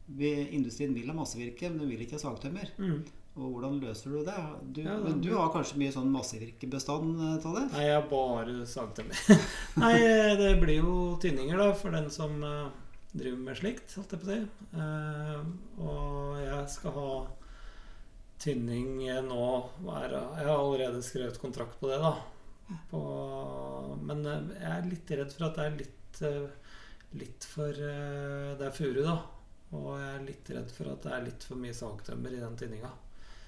Vi, 0.07 0.31
industrien 0.55 0.95
vil 0.97 1.11
ha 1.11 1.19
massevirke, 1.19 1.69
men 1.69 1.83
den 1.83 1.93
vil 1.93 2.07
ikke 2.07 2.17
ha 2.17 2.23
sagtømmer. 2.23 2.73
Mm. 2.79 3.03
Og 3.33 3.55
hvordan 3.55 3.79
løser 3.81 4.13
du 4.13 4.19
det? 4.27 4.41
Du, 4.77 4.81
Ja, 4.85 4.99
men 5.01 5.21
du 5.25 5.31
har 5.33 5.53
kanskje 5.55 5.79
mye 5.81 5.93
sånn 5.95 6.11
massevirkebestand, 6.13 7.21
av 7.41 7.55
det? 7.57 7.63
Nei, 7.73 7.85
jeg 7.87 7.95
har 7.97 8.09
bare 8.11 8.67
sagtømmer. 8.69 9.23
Nei, 9.83 9.95
det 10.41 10.51
blir 10.61 10.83
jo 10.83 10.97
tynninger, 11.23 11.57
da, 11.57 11.71
for 11.79 11.97
den 11.97 12.11
som 12.13 12.43
eh, 12.45 12.67
driver 13.15 13.41
med 13.47 13.57
slikt, 13.57 13.95
holdt 13.97 14.13
jeg 14.13 14.21
på 14.21 14.29
å 14.29 14.35
si. 14.35 14.67
Eh, 14.83 15.47
og 15.81 16.43
jeg 16.43 16.75
skal 16.75 16.99
ha 16.99 17.09
tynning 18.43 18.99
nå 19.29 19.49
hver 19.85 20.17
Jeg 20.17 20.47
har 20.49 20.57
allerede 20.59 21.03
skrevet 21.07 21.41
kontrakt 21.41 21.79
på 21.81 21.89
det, 21.89 22.01
da. 22.03 22.17
På, 22.91 23.01
men 24.03 24.25
eh, 24.29 24.51
jeg 24.61 24.73
er 24.77 24.91
litt 24.91 25.15
redd 25.23 25.33
for 25.33 25.49
at 25.49 25.57
det 25.57 25.65
er 25.69 25.79
litt, 25.81 26.21
eh, 26.29 26.77
litt 27.21 27.47
for 27.49 27.81
eh, 27.89 28.53
Det 28.59 28.69
er 28.69 28.77
furu, 28.77 29.01
da. 29.07 29.17
Og 29.73 29.89
jeg 29.97 30.11
er 30.13 30.27
litt 30.27 30.53
redd 30.53 30.77
for 30.77 30.93
at 30.93 31.07
det 31.07 31.17
er 31.17 31.27
litt 31.31 31.49
for 31.49 31.61
mye 31.61 31.77
sagtømmer 31.77 32.37
i 32.37 32.43
den 32.43 32.61
tynninga. 32.61 32.93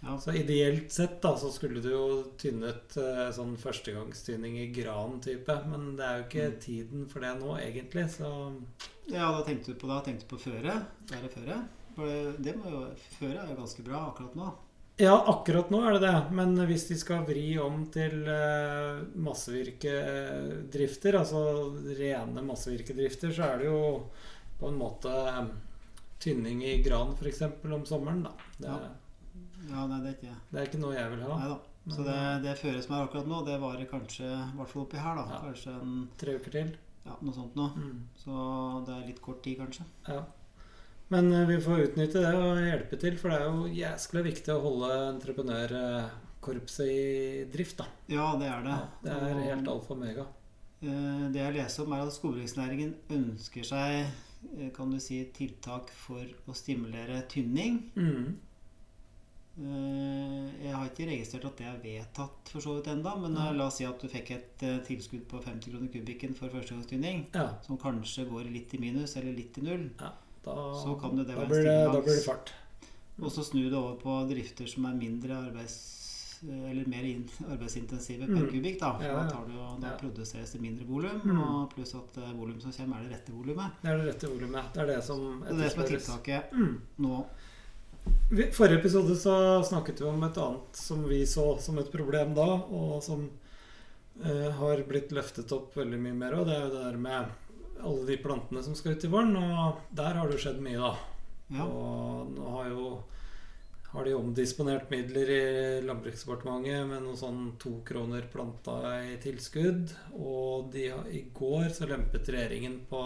Ja. 0.04 0.18
Så 0.20 0.32
ideelt 0.36 0.92
sett 0.92 1.14
da, 1.22 1.30
så 1.40 1.48
skulle 1.52 1.80
du 1.80 1.88
jo 1.90 2.24
tynnet 2.40 2.96
eh, 3.00 3.30
sånn 3.32 3.54
førstegangstynning 3.56 4.58
i 4.60 4.66
gran 4.76 5.16
type, 5.24 5.54
men 5.70 5.94
det 5.96 6.04
er 6.04 6.18
jo 6.18 6.24
ikke 6.28 6.48
Mm. 6.50 6.58
tiden 6.60 7.06
for 7.08 7.20
det 7.24 7.32
nå, 7.40 7.54
egentlig, 7.58 8.04
så 8.12 8.28
Ja, 9.08 9.30
da 9.32 9.40
tenkte 9.44 9.72
du 9.72 9.78
på 9.80 9.88
da 9.88 10.00
tenkte 10.04 10.24
du 10.28 10.36
på 10.36 10.40
føre. 10.50 10.74
er 11.12 11.28
føre. 11.32 11.56
Det 12.42 12.54
må 12.58 12.70
jo, 12.70 12.84
føre 13.18 13.38
er 13.38 13.48
jo 13.52 13.56
ganske 13.62 13.82
bra 13.86 13.98
akkurat 14.10 14.34
nå. 14.36 14.52
Ja, 14.98 15.16
akkurat 15.26 15.70
nå 15.70 15.80
er 15.86 15.92
det 15.96 16.00
det. 16.06 16.30
Men 16.32 16.56
hvis 16.68 16.86
de 16.88 16.94
skal 16.96 17.24
vri 17.26 17.58
om 17.58 17.86
til 17.90 18.26
eh, 18.28 19.00
massevirkedrifter, 19.16 21.14
altså 21.18 21.40
rene 21.98 22.42
massevirkedrifter, 22.46 23.32
så 23.34 23.42
er 23.52 23.58
det 23.62 23.66
jo 23.70 23.80
på 24.60 24.68
en 24.70 24.78
måte 24.78 25.10
eh, 25.10 25.46
tynning 26.22 26.62
i 26.64 26.76
gran 26.82 27.14
f.eks. 27.18 27.42
om 27.64 27.84
sommeren. 27.88 28.22
Da. 28.28 28.32
Det, 28.58 28.68
Ja. 28.68 28.78
Ja, 29.70 29.86
nei, 29.90 30.00
det 30.04 30.10
er 30.10 30.16
ikke 30.18 30.34
det 30.50 30.60
er 30.60 30.66
ikke 30.68 30.80
noe 30.82 30.94
jeg 30.96 31.10
vil 31.14 31.22
ha. 31.26 31.36
Neida. 31.38 31.58
Så 31.94 32.04
det, 32.06 32.18
det 32.44 32.54
føres 32.58 32.86
som 32.86 32.94
er 32.96 33.02
akkurat 33.04 33.26
nå, 33.28 33.42
det 33.44 33.58
varer 33.60 33.84
kanskje, 33.90 34.24
i 34.24 34.56
hvert 34.56 34.70
fall 34.72 34.82
oppi 34.86 34.96
her, 34.96 35.18
da, 35.18 35.24
Ja. 35.34 35.40
kanskje 35.44 35.74
en, 35.82 36.08
Tre 36.16 36.34
uker 36.38 36.50
til. 36.54 36.70
ja, 37.04 37.16
noe 37.20 37.34
sånt 37.36 37.54
nå. 37.58 37.66
Mm. 37.76 37.98
Så 38.16 38.84
det 38.86 38.94
er 38.94 39.06
litt 39.10 39.20
kort 39.20 39.42
tid, 39.44 39.58
kanskje. 39.60 39.84
Ja. 40.08 40.22
Men 41.12 41.28
eh, 41.32 41.44
vi 41.50 41.58
får 41.60 41.82
utnytte 41.90 42.22
det 42.24 42.30
og 42.34 42.56
hjelpe 42.64 42.96
til, 43.02 43.18
for 43.20 43.28
det 43.28 43.36
er 43.40 43.44
jo 43.50 43.66
jæskla 43.76 44.22
viktig 44.24 44.54
å 44.54 44.62
holde 44.64 44.88
entreprenørkorpset 45.12 46.88
i 46.88 47.44
drift, 47.52 47.76
da. 47.82 47.86
Ja, 48.08 48.30
det 48.40 48.48
er 48.48 48.64
det. 48.64 48.78
Ja, 48.78 48.88
det 49.04 49.12
er 49.34 49.42
helt 49.50 49.68
alfa 49.68 49.92
og 49.92 49.98
omega. 49.98 50.24
eh, 50.82 51.28
Det 51.32 51.40
jeg 51.40 51.54
leser 51.58 51.84
om, 51.84 51.92
er 51.92 52.06
at 52.06 52.12
skogbruksnæringen 52.16 52.94
ønsker 53.10 53.64
seg 53.64 54.06
eh, 54.58 54.70
kan 54.74 54.90
du 54.90 54.98
si, 55.00 55.20
tiltak 55.36 55.90
for 55.92 56.24
å 56.48 56.54
stimulere 56.56 57.22
tynning. 57.28 57.82
Mm. 57.96 58.36
Eh, 59.56 60.64
Jeg 60.64 60.74
har 60.74 60.88
ikke 60.88 61.06
registrert 61.06 61.44
at 61.46 61.56
det 61.60 61.66
er 61.68 61.78
vedtatt 61.84 62.50
for 62.50 62.60
så 62.64 62.74
vidt 62.76 62.88
enda, 62.90 63.12
men 63.22 63.36
eh, 63.38 63.52
la 63.54 63.68
oss 63.68 63.76
si 63.78 63.84
at 63.86 64.00
du 64.02 64.08
fikk 64.10 64.32
et 64.34 64.62
eh, 64.66 64.80
tilskudd 64.86 65.26
på 65.30 65.40
50 65.44 65.70
kroner 65.70 65.92
kubikken 65.92 66.34
for 66.34 66.48
førstegangstynning, 66.50 67.26
Ja, 67.36 67.48
som 67.62 67.78
kanskje 67.78 68.26
går 68.30 68.50
litt 68.50 68.74
i 68.74 68.78
minus 68.82 69.16
eller 69.20 69.32
litt 69.36 69.58
i 69.58 69.62
null, 69.62 69.90
da, 69.98 70.10
Så 70.44 70.98
kan 71.00 71.14
det, 71.16 71.26
det 71.28 71.36
da, 71.38 71.44
blir 71.48 71.64
det, 71.64 71.76
da 71.86 72.00
blir 72.00 72.16
det 72.18 72.24
fart. 72.26 72.52
og 73.22 73.30
så 73.30 73.44
snu 73.46 73.62
det 73.70 73.78
over 73.78 73.94
på 74.02 74.16
drifter 74.28 74.66
som 74.66 74.86
er 74.86 74.94
mindre 74.98 75.36
arbeids... 75.48 76.00
Eller 76.44 76.84
mer 76.90 77.04
in, 77.08 77.22
arbeidsintensive 77.48 78.26
per 78.26 78.34
Mm. 78.42 78.48
kubikk. 78.50 78.74
Da, 78.80 78.90
for 78.98 79.04
Ja, 79.04 79.12
da, 79.14 79.22
ja. 79.22 79.30
tar 79.30 79.44
du, 79.46 79.52
jo- 79.54 79.78
da 79.80 79.86
Ja. 79.88 79.96
produseres 79.96 80.50
det 80.52 80.60
mindre 80.60 80.84
volum, 80.84 81.20
Mm. 81.24 81.38
og 81.40 81.70
pluss 81.72 81.94
at 81.94 82.18
eh, 82.18 82.32
volum 82.36 82.60
som 82.60 82.70
kommer, 82.72 82.98
er 83.00 83.08
det 83.08 83.12
rette 83.16 83.32
volumet. 83.32 83.70
Det 83.80 83.88
er 83.90 83.96
det 83.96 84.06
rette 84.14 84.28
volumet. 84.28 84.74
Det 84.74 84.82
er 84.82 84.86
det 84.86 85.04
som 85.04 85.40
Det 85.40 85.48
er 85.48 85.56
det 85.62 85.72
som 85.72 85.82
er 85.82 85.86
tiltaket 85.86 86.52
Mm. 86.52 86.80
nå. 86.98 87.24
Forrige 88.52 88.78
episode 88.80 89.14
så 89.16 89.34
snakket 89.64 90.00
vi 90.00 90.04
om 90.08 90.22
et 90.26 90.38
annet 90.40 90.76
som 90.76 91.04
vi 91.08 91.22
så 91.28 91.44
som 91.62 91.78
et 91.78 91.90
problem 91.92 92.32
da, 92.36 92.46
og 92.66 92.98
som 93.04 93.26
eh, 94.24 94.50
har 94.58 94.82
blitt 94.88 95.12
løftet 95.14 95.52
opp 95.54 95.76
veldig 95.78 96.00
mye 96.02 96.16
mer. 96.18 96.36
Og 96.40 96.48
det 96.48 96.56
er 96.56 96.64
jo 96.66 96.72
det 96.74 96.84
der 96.88 96.98
med 97.00 97.80
alle 97.84 98.06
de 98.08 98.16
plantene 98.24 98.62
som 98.64 98.74
skal 98.78 98.96
ut 98.96 99.04
i 99.06 99.10
våren. 99.12 99.36
Og 99.38 99.82
der 99.94 100.18
har 100.18 100.28
det 100.30 100.38
jo 100.38 100.44
skjedd 100.46 100.62
mye, 100.64 100.80
da. 100.80 100.94
Ja. 101.54 101.66
Og 101.68 102.32
nå 102.34 102.54
har 102.58 102.70
jo 102.72 102.86
har 103.94 104.08
de 104.08 104.14
omdisponert 104.18 104.88
midler 104.90 105.28
i 105.30 105.42
Landbruksdepartementet 105.86 106.88
med 106.90 107.04
noe 107.04 107.14
sånn 107.20 107.52
to 107.62 107.76
kroner 107.86 108.24
planta 108.32 108.80
i 109.06 109.14
tilskudd. 109.22 109.92
Og 110.18 110.72
de, 110.74 110.88
har- 110.90 111.06
i 111.14 111.20
går 111.36 111.68
så 111.76 111.86
lempet 111.86 112.26
regjeringen 112.34 112.80
på 112.90 113.04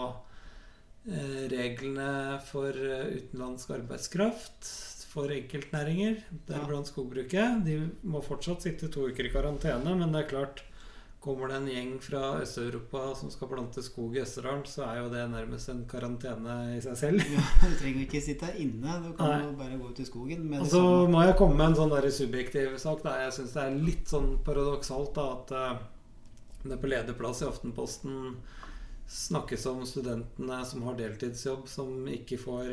eh, 1.05 1.45
reglene 1.51 2.39
for 2.49 2.73
eh, 2.73 3.05
utenlandsk 3.19 3.75
arbeidskraft 3.77 4.71
for 5.09 5.31
enkeltnæringer, 5.33 6.19
deriblant 6.47 6.89
skogbruket. 6.89 7.63
De 7.65 7.79
må 8.05 8.21
fortsatt 8.21 8.65
sitte 8.65 8.91
to 8.93 9.07
uker 9.09 9.25
i 9.25 9.33
karantene, 9.33 9.95
men 9.97 10.13
det 10.13 10.25
er 10.25 10.33
klart 10.35 10.65
Kommer 11.19 11.49
det 11.51 11.55
en 11.57 11.65
gjeng 11.67 11.95
fra 11.99 12.19
Øst-Europa 12.39 12.99
som 13.19 13.27
skal 13.27 13.49
plante 13.51 13.81
skog 13.83 14.13
i 14.15 14.21
Østerdalen, 14.21 14.61
så 14.63 14.85
er 14.85 15.01
jo 15.01 15.09
det 15.11 15.25
nærmest 15.27 15.67
en 15.67 15.81
karantene 15.91 16.53
i 16.77 16.79
seg 16.79 16.95
selv. 16.95 17.25
Ja, 17.27 17.41
du 17.59 17.73
trenger 17.81 18.05
ikke 18.05 18.21
sitte 18.23 18.53
inne, 18.55 18.93
du 19.03 19.09
kan 19.17 19.33
Nei. 19.33 19.41
jo 19.43 19.57
bare 19.59 19.79
gå 19.81 19.89
ut 19.89 19.99
i 19.99 20.05
skogen. 20.07 20.45
Og 20.61 20.69
så 20.71 20.83
må 21.11 21.25
jeg 21.27 21.35
komme 21.41 21.59
med 21.59 21.73
en 21.73 21.75
sånn 21.81 21.91
der 21.91 22.07
subjektiv 22.15 22.77
sak. 22.79 23.03
Da. 23.03 23.17
Jeg 23.25 23.35
syns 23.35 23.57
det 23.57 23.65
er 23.65 23.83
litt 23.89 24.13
sånn 24.13 24.29
paradoksalt 24.47 25.11
da, 25.19 25.27
at 25.35 25.51
eh, 25.59 25.83
det 26.71 26.79
på 26.79 26.93
lederplass 26.93 27.43
i 27.43 27.49
Aftenposten 27.49 28.39
snakkes 29.11 29.67
om 29.73 29.83
studentene 29.89 30.61
som 30.71 30.87
har 30.87 30.95
deltidsjobb, 31.01 31.67
som 31.67 32.07
ikke 32.15 32.39
får 32.39 32.71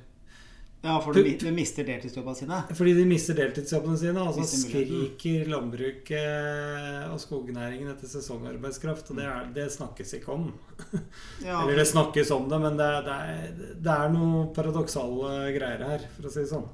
Ja, 0.82 0.94
for 1.04 1.12
de, 1.12 1.36
de 1.36 1.52
mister 1.52 1.84
deltidsjobbene 1.84 2.36
sine. 2.40 2.58
fordi 2.72 2.94
de 2.96 3.06
mister 3.06 3.36
deltidsjobbene 3.36 3.98
sine, 4.00 4.22
og 4.24 4.38
så 4.38 4.46
skriker 4.48 5.50
landbruket 5.52 7.10
og 7.12 7.20
skognæringen 7.20 7.90
etter 7.92 8.08
sesongarbeidskraft. 8.08 9.12
Og 9.12 9.20
det, 9.20 9.26
er, 9.28 9.50
det 9.56 9.66
snakkes 9.76 10.14
ikke 10.22 10.32
om. 10.38 10.54
Ja, 11.44 11.62
Eller 11.66 11.82
det 11.82 11.88
snakkes 11.88 12.32
om 12.32 12.48
det, 12.50 12.60
men 12.64 12.80
det, 12.80 12.88
det, 13.10 13.18
er, 13.34 13.50
det 13.76 13.96
er 13.96 14.14
noe 14.14 14.46
paradoksale 14.56 15.52
greier 15.56 15.84
her, 15.84 16.08
for 16.16 16.30
å 16.30 16.32
si 16.32 16.46
det 16.46 16.54
sånn. 16.54 16.70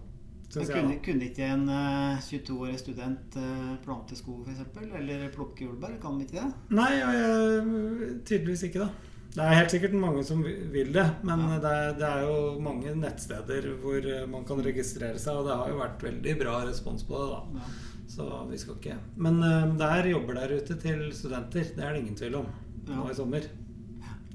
Jeg, 0.55 0.69
kunne, 0.69 0.99
kunne 1.03 1.25
ikke 1.27 1.47
en 1.51 1.65
uh, 1.67 2.21
22-årig 2.23 2.77
student 2.79 3.33
uh, 3.41 3.73
plante 3.83 4.15
skog 4.15 4.45
f.eks.? 4.47 4.61
Eller 4.95 5.25
plukke 5.33 5.65
jordbær? 5.65 5.97
Kan 5.99 6.21
de 6.21 6.29
ikke 6.29 6.45
det? 6.45 6.77
Nei, 6.77 6.91
jeg, 7.01 8.21
tydeligvis 8.29 8.63
ikke, 8.69 8.85
da. 8.85 9.14
Det 9.35 9.43
er 9.43 9.57
helt 9.57 9.73
sikkert 9.73 9.95
mange 9.99 10.21
som 10.23 10.43
vil 10.43 10.93
det, 10.95 11.03
men 11.27 11.41
Ja. 11.43 11.57
det, 11.59 11.71
er, 11.71 11.89
det 11.99 12.07
er 12.07 12.21
jo 12.23 12.59
mange 12.63 12.93
nettsteder 12.95 13.65
hvor 13.81 14.05
eh, 14.07 14.27
man 14.31 14.45
kan 14.47 14.61
registrere 14.63 15.19
seg, 15.19 15.41
og 15.41 15.49
det 15.49 15.57
har 15.59 15.73
jo 15.73 15.81
vært 15.81 16.05
veldig 16.07 16.35
bra 16.39 16.53
respons 16.69 17.03
på 17.03 17.19
det, 17.19 17.27
da. 17.33 17.59
Ja. 17.59 17.73
Så 18.15 18.27
vi 18.47 18.57
skal 18.61 18.77
ikke 18.77 18.95
Men 19.17 19.41
uh, 19.43 19.73
det 19.75 19.87
er 19.89 20.07
jobber 20.11 20.37
der 20.37 20.53
ute 20.55 20.77
til 20.79 21.01
studenter, 21.17 21.65
det 21.75 21.83
er 21.83 21.93
det 21.95 22.03
ingen 22.03 22.15
tvil 22.15 22.35
om. 22.43 22.47
Ja. 22.87 22.95
Nå 22.99 23.09
i 23.11 23.17
sommer. 23.17 23.47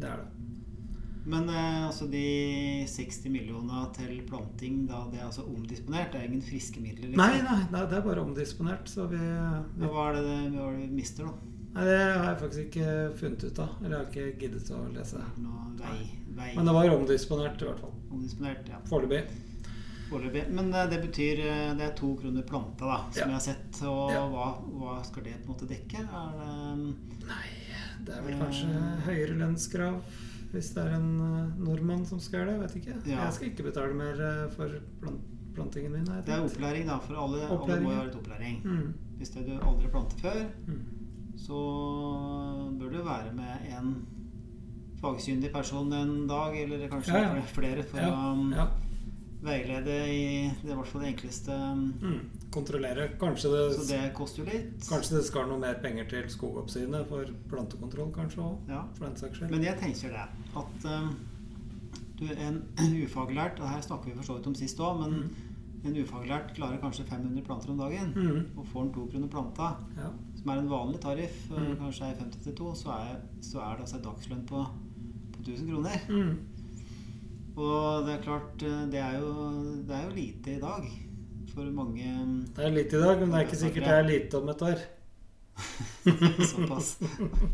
Det 0.01 0.09
er 0.09 0.21
det. 0.21 0.27
Men 1.31 1.49
uh, 1.49 1.87
altså 1.87 2.09
de 2.11 2.25
60 2.91 3.29
millionene 3.31 3.87
til 3.97 4.21
planting, 4.29 4.83
da, 4.91 5.05
det 5.13 5.21
er 5.21 5.29
altså 5.31 5.47
omdisponert? 5.47 6.13
Det 6.13 6.21
er 6.21 6.29
ingen 6.29 6.43
friske 6.45 6.83
midler? 6.83 7.13
Liksom. 7.13 7.23
Nei, 7.23 7.63
nei, 7.71 7.87
det 7.87 7.97
er- 8.01 8.05
bare 8.05 8.25
omdisponert, 8.27 8.91
så 8.91 9.07
vi, 9.09 9.21
vi 9.21 9.87
Hva 9.87 10.11
er 10.11 10.19
det, 10.19 10.27
det, 10.27 10.59
hva 10.59 10.69
er 10.69 10.77
det 10.77 10.89
vi 10.91 10.93
mister, 10.99 11.31
da? 11.31 11.50
Nei, 11.75 11.85
det 11.87 11.99
har 11.99 12.25
jeg 12.33 12.39
faktisk 12.41 12.63
ikke 12.67 12.95
funnet 13.21 13.45
ut 13.47 13.59
av. 13.63 13.69
Eller 13.85 13.93
jeg 13.95 14.01
har 14.01 14.09
ikke 14.11 14.41
giddet 14.41 14.71
å 14.75 14.81
lese. 14.95 15.21
det 15.37 15.85
vei, 15.85 16.01
vei 16.35 16.49
Men 16.57 16.67
det 16.67 16.75
var 16.75 16.91
omdisponert, 16.97 17.63
i 17.63 17.69
hvert 17.69 17.81
fall. 17.85 17.93
omdisponert? 18.11 18.69
Ja. 18.73 18.81
Foreløpig. 18.91 19.21
Foreløpig. 20.11 20.43
Men 20.51 20.73
eh, 20.75 20.89
det 20.91 20.99
betyr 21.05 21.43
eh, 21.47 21.75
det 21.79 21.85
er 21.87 21.95
to 22.01 22.17
kroner 22.19 22.43
planta, 22.43 22.85
da, 22.91 22.97
som 23.13 23.21
Ja. 23.21 23.27
jeg 23.27 23.33
har 23.39 23.45
sett. 23.47 23.83
Og 23.87 24.11
Ja. 24.11 24.25
hva, 24.29 24.49
hva 24.81 24.97
skal 25.07 25.23
det 25.23 25.37
på 25.45 25.47
en 25.47 25.55
måte 25.55 25.69
dekke? 25.71 26.03
Er 26.03 26.33
det 26.41 27.29
Nei, 27.29 27.49
det 28.05 28.17
er 28.17 28.23
vel 28.27 28.39
kanskje 28.41 28.83
høyere 29.07 29.39
lønnskrav 29.39 30.01
hvis 30.51 30.73
det 30.75 30.83
er 30.83 30.95
en 30.97 31.11
eh, 31.23 31.59
nordmann 31.63 32.05
som 32.05 32.19
skal 32.19 32.41
gjøre 32.41 32.57
det. 32.59 32.61
Vet 32.67 32.83
ikke. 32.83 32.97
Ja. 33.07 33.25
Jeg 33.29 33.33
skal 33.35 33.49
ikke 33.53 33.69
betale 33.71 33.95
mer 33.95 34.49
for 34.57 34.81
plant 35.01 35.21
plantingen 35.55 35.93
min. 35.93 36.05
Det 36.05 36.29
er 36.35 36.43
opplæring, 36.47 36.87
da. 36.87 36.99
For 36.99 37.15
alle, 37.15 37.43
alle 37.47 37.81
må 37.83 37.91
jo 37.91 37.97
ha 37.97 38.05
litt 38.07 38.15
opplæring. 38.19 38.61
Mm. 38.65 38.95
Hvis 39.19 39.31
du 39.35 39.39
aldri 39.61 39.89
plantet 39.91 40.19
før, 40.23 40.47
Mm. 40.67 40.81
Så 41.37 41.59
bør 42.79 42.91
du 42.93 43.03
være 43.05 43.33
med 43.35 43.67
en 43.79 44.07
fagkyndig 45.01 45.53
person 45.53 45.93
en 45.93 46.27
dag, 46.29 46.57
eller 46.63 46.89
kanskje 46.89 47.15
Ja, 47.15 47.35
ja. 47.37 47.43
flere, 47.43 47.83
for 47.83 47.99
Ja, 47.99 48.11
å 48.11 48.33
um, 48.33 48.55
veilede 49.43 49.95
i 50.13 50.51
Det 50.63 50.69
er 50.69 50.73
i 50.73 50.77
hvert 50.77 50.87
fall 50.87 51.01
det 51.03 51.15
enkleste. 51.15 51.51
um, 51.73 51.95
Mm. 52.01 52.21
Kontrollere. 52.53 53.09
Kanskje 53.19 53.51
det, 53.53 53.77
Så 53.79 53.87
det 53.89 54.13
koster 54.15 54.45
jo 54.45 54.51
litt. 54.51 54.81
kanskje 54.89 55.17
det 55.17 55.25
skal 55.25 55.47
noe 55.49 55.59
mer 55.59 55.75
penger 55.83 56.05
til 56.09 56.25
skogoppsynet 56.29 57.07
for 57.09 57.25
plantekontroll, 57.49 58.13
kanskje 58.13 58.43
òg. 58.43 58.59
Ja. 58.69 58.83
For 58.95 59.07
den 59.07 59.17
saks 59.17 59.39
skyld. 59.39 59.51
Men 59.51 59.63
jeg 59.63 59.79
tenker 59.79 60.09
det 60.11 60.27
at 60.57 60.85
um, 60.85 61.17
du 62.19 62.27
en 62.27 62.63
ufaglært, 62.79 63.61
og 63.61 63.69
her 63.69 63.81
snakker 63.81 64.05
vi 64.07 64.17
for 64.17 64.23
så 64.23 64.37
vidt 64.37 64.47
om 64.47 64.55
sist 64.55 64.79
òg, 64.79 65.01
men 65.01 65.11
Mm. 65.21 65.31
en 65.87 65.95
ufaglært 66.05 66.55
klarer 66.55 66.79
kanskje 66.81 67.05
500 67.07 67.43
planter 67.45 67.71
om 67.71 67.79
dagen, 67.79 68.13
Mm. 68.15 68.47
og 68.59 68.67
får 68.67 68.83
en 68.83 68.93
to 68.93 69.07
kroner 69.07 69.29
planta, 69.29 69.77
Ja. 69.97 70.11
Som 70.41 70.51
er 70.55 70.59
en 70.63 70.71
vanlig 70.71 71.01
tariff, 71.03 71.51
eh, 71.51 71.59
Mm. 71.61 71.77
kanskje 71.83 72.07
er 72.11 72.15
50 72.21 72.43
til 72.45 72.55
2, 72.57 72.75
så 72.75 72.89
er, 72.97 73.17
så 73.43 73.61
er 73.61 73.75
det 73.77 73.85
altså 73.87 73.97
en 74.01 74.05
dagslønn 74.09 74.47
på, 74.49 74.65
på 75.35 75.43
1000 75.45 75.69
kroner. 75.69 75.99
Mm. 76.09 76.39
Og 77.61 78.07
det 78.07 78.15
er 78.15 78.23
klart, 78.25 78.63
eh, 78.63 78.87
det 78.93 79.01
er 79.05 79.19
jo, 79.21 79.35
det 79.89 79.97
er 79.97 80.05
jo 80.09 80.15
lite 80.17 80.57
i 80.57 80.61
dag 80.61 80.87
for 81.55 81.67
mange 81.75 82.05
um, 82.23 82.47
Det 82.57 82.65
er 82.65 82.71
lite 82.71 82.97
i 82.97 83.01
dag, 83.03 83.19
men 83.21 83.31
det 83.31 83.37
er 83.41 83.47
ikke 83.49 83.57
sikkert 83.59 83.85
det 83.85 83.95
er 83.99 84.09
lite 84.09 84.39
om 84.39 84.49
et 84.49 84.63
år. 84.63 84.83
såpass. 86.51 86.99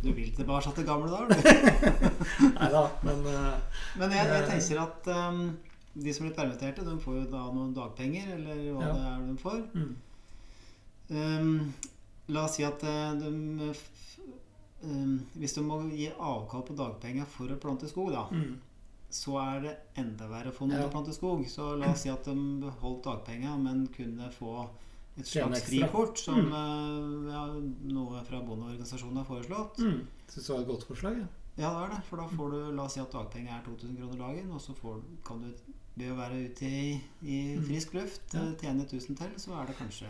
Du 0.02 0.12
vil 0.12 0.28
tilbake 0.36 0.70
til 0.76 0.84
gamle 0.86 1.08
dager, 1.10 1.26
du. 1.32 1.34
Nei 2.60 2.68
da, 2.70 2.82
men 3.02 3.24
eh, 3.26 3.56
Men 3.98 4.12
jeg, 4.14 4.28
jeg 4.30 4.44
tenker 4.50 4.82
at 4.84 5.08
um, 5.16 5.40
de 5.96 6.12
som 6.12 6.26
blir 6.26 6.36
permitterte, 6.36 6.84
de 6.86 6.98
får 7.02 7.14
jo 7.16 7.24
da 7.32 7.42
noen 7.56 7.72
dagpenger, 7.74 8.34
eller 8.36 8.60
hva 8.76 8.84
Ja. 8.84 8.92
det 8.92 9.06
er 9.10 9.26
de 9.30 9.36
får. 9.42 9.62
mm. 9.74 9.94
Um, 11.08 11.72
la 12.28 12.44
oss 12.44 12.56
si 12.56 12.64
at 12.64 12.82
eh, 12.82 13.12
de 13.20 13.28
um, 14.82 15.18
Hvis 15.38 15.54
du 15.56 15.62
må 15.66 15.80
gi 15.90 16.08
avkall 16.12 16.64
på 16.68 16.76
dagpenger 16.78 17.26
for 17.26 17.48
å 17.52 17.58
plante 17.60 17.88
skog, 17.88 18.10
da, 18.12 18.26
Mm. 18.30 18.58
så 19.10 19.36
er 19.40 19.60
det 19.62 19.76
enda 19.96 20.26
verre 20.28 20.52
få 20.52 20.66
noen 20.68 20.80
Ja. 20.80 20.88
å 20.88 20.92
plante 20.92 21.14
skog. 21.14 21.44
Så 21.48 21.76
la 21.78 21.92
oss 21.92 22.00
si 22.02 22.08
at 22.10 22.24
de 22.24 22.34
beholdt 22.60 23.04
dagpenger, 23.04 23.56
men 23.58 23.86
kunne 23.88 24.30
få 24.30 24.68
et 25.18 25.24
slags 25.24 25.62
frikort, 25.62 26.18
som 26.18 26.34
mm. 26.34 27.28
ja, 27.30 27.46
noe 27.94 28.22
fra 28.24 28.40
bondeorganisasjonen 28.42 29.16
har 29.16 29.24
foreslått. 29.24 29.78
Mm. 29.78 30.06
Syns 30.28 30.46
det 30.46 30.54
var 30.54 30.60
et 30.60 30.66
godt 30.68 30.84
forslag. 30.86 31.18
Ja. 31.18 31.26
Ja, 31.58 31.70
det 31.72 31.84
er 31.86 31.94
det. 31.96 32.04
For 32.04 32.16
da 32.18 32.26
får 32.28 32.50
du 32.52 32.72
La 32.76 32.82
oss 32.84 32.92
si 32.92 33.00
at 33.00 33.10
dagpenger 33.10 33.48
er 33.56 33.62
2000 33.64 33.96
kroner 33.96 34.18
dagen, 34.18 34.50
og 34.52 34.60
så 34.60 34.74
får, 34.76 35.00
kan 35.24 35.40
du 35.40 35.54
ved 35.96 36.10
å 36.12 36.16
være 36.18 36.44
ute 36.50 36.66
i, 36.68 37.00
i 37.22 37.56
Mm. 37.56 37.64
frisk 37.64 37.94
luft 37.94 38.34
Ja. 38.34 38.40
eh, 38.42 38.52
tjene 38.60 38.84
1000 38.84 39.16
til, 39.16 39.30
så 39.38 39.56
er 39.62 39.66
det 39.66 39.76
kanskje 39.78 40.06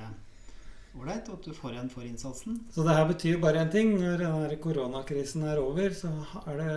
ålreit 0.96 1.28
at 1.32 1.44
du 1.44 1.52
får 1.54 1.74
igjen 1.74 1.92
for 1.92 2.06
innsatsen. 2.06 2.58
Så 2.72 2.84
det 2.86 2.96
her 2.96 3.06
betyr 3.08 3.40
bare 3.42 3.62
én 3.64 3.72
ting. 3.72 3.94
Når 4.00 4.24
denne 4.24 4.58
koronakrisen 4.62 5.46
er 5.48 5.60
over, 5.62 5.94
så 5.96 6.10
er 6.46 6.60
det 6.62 6.72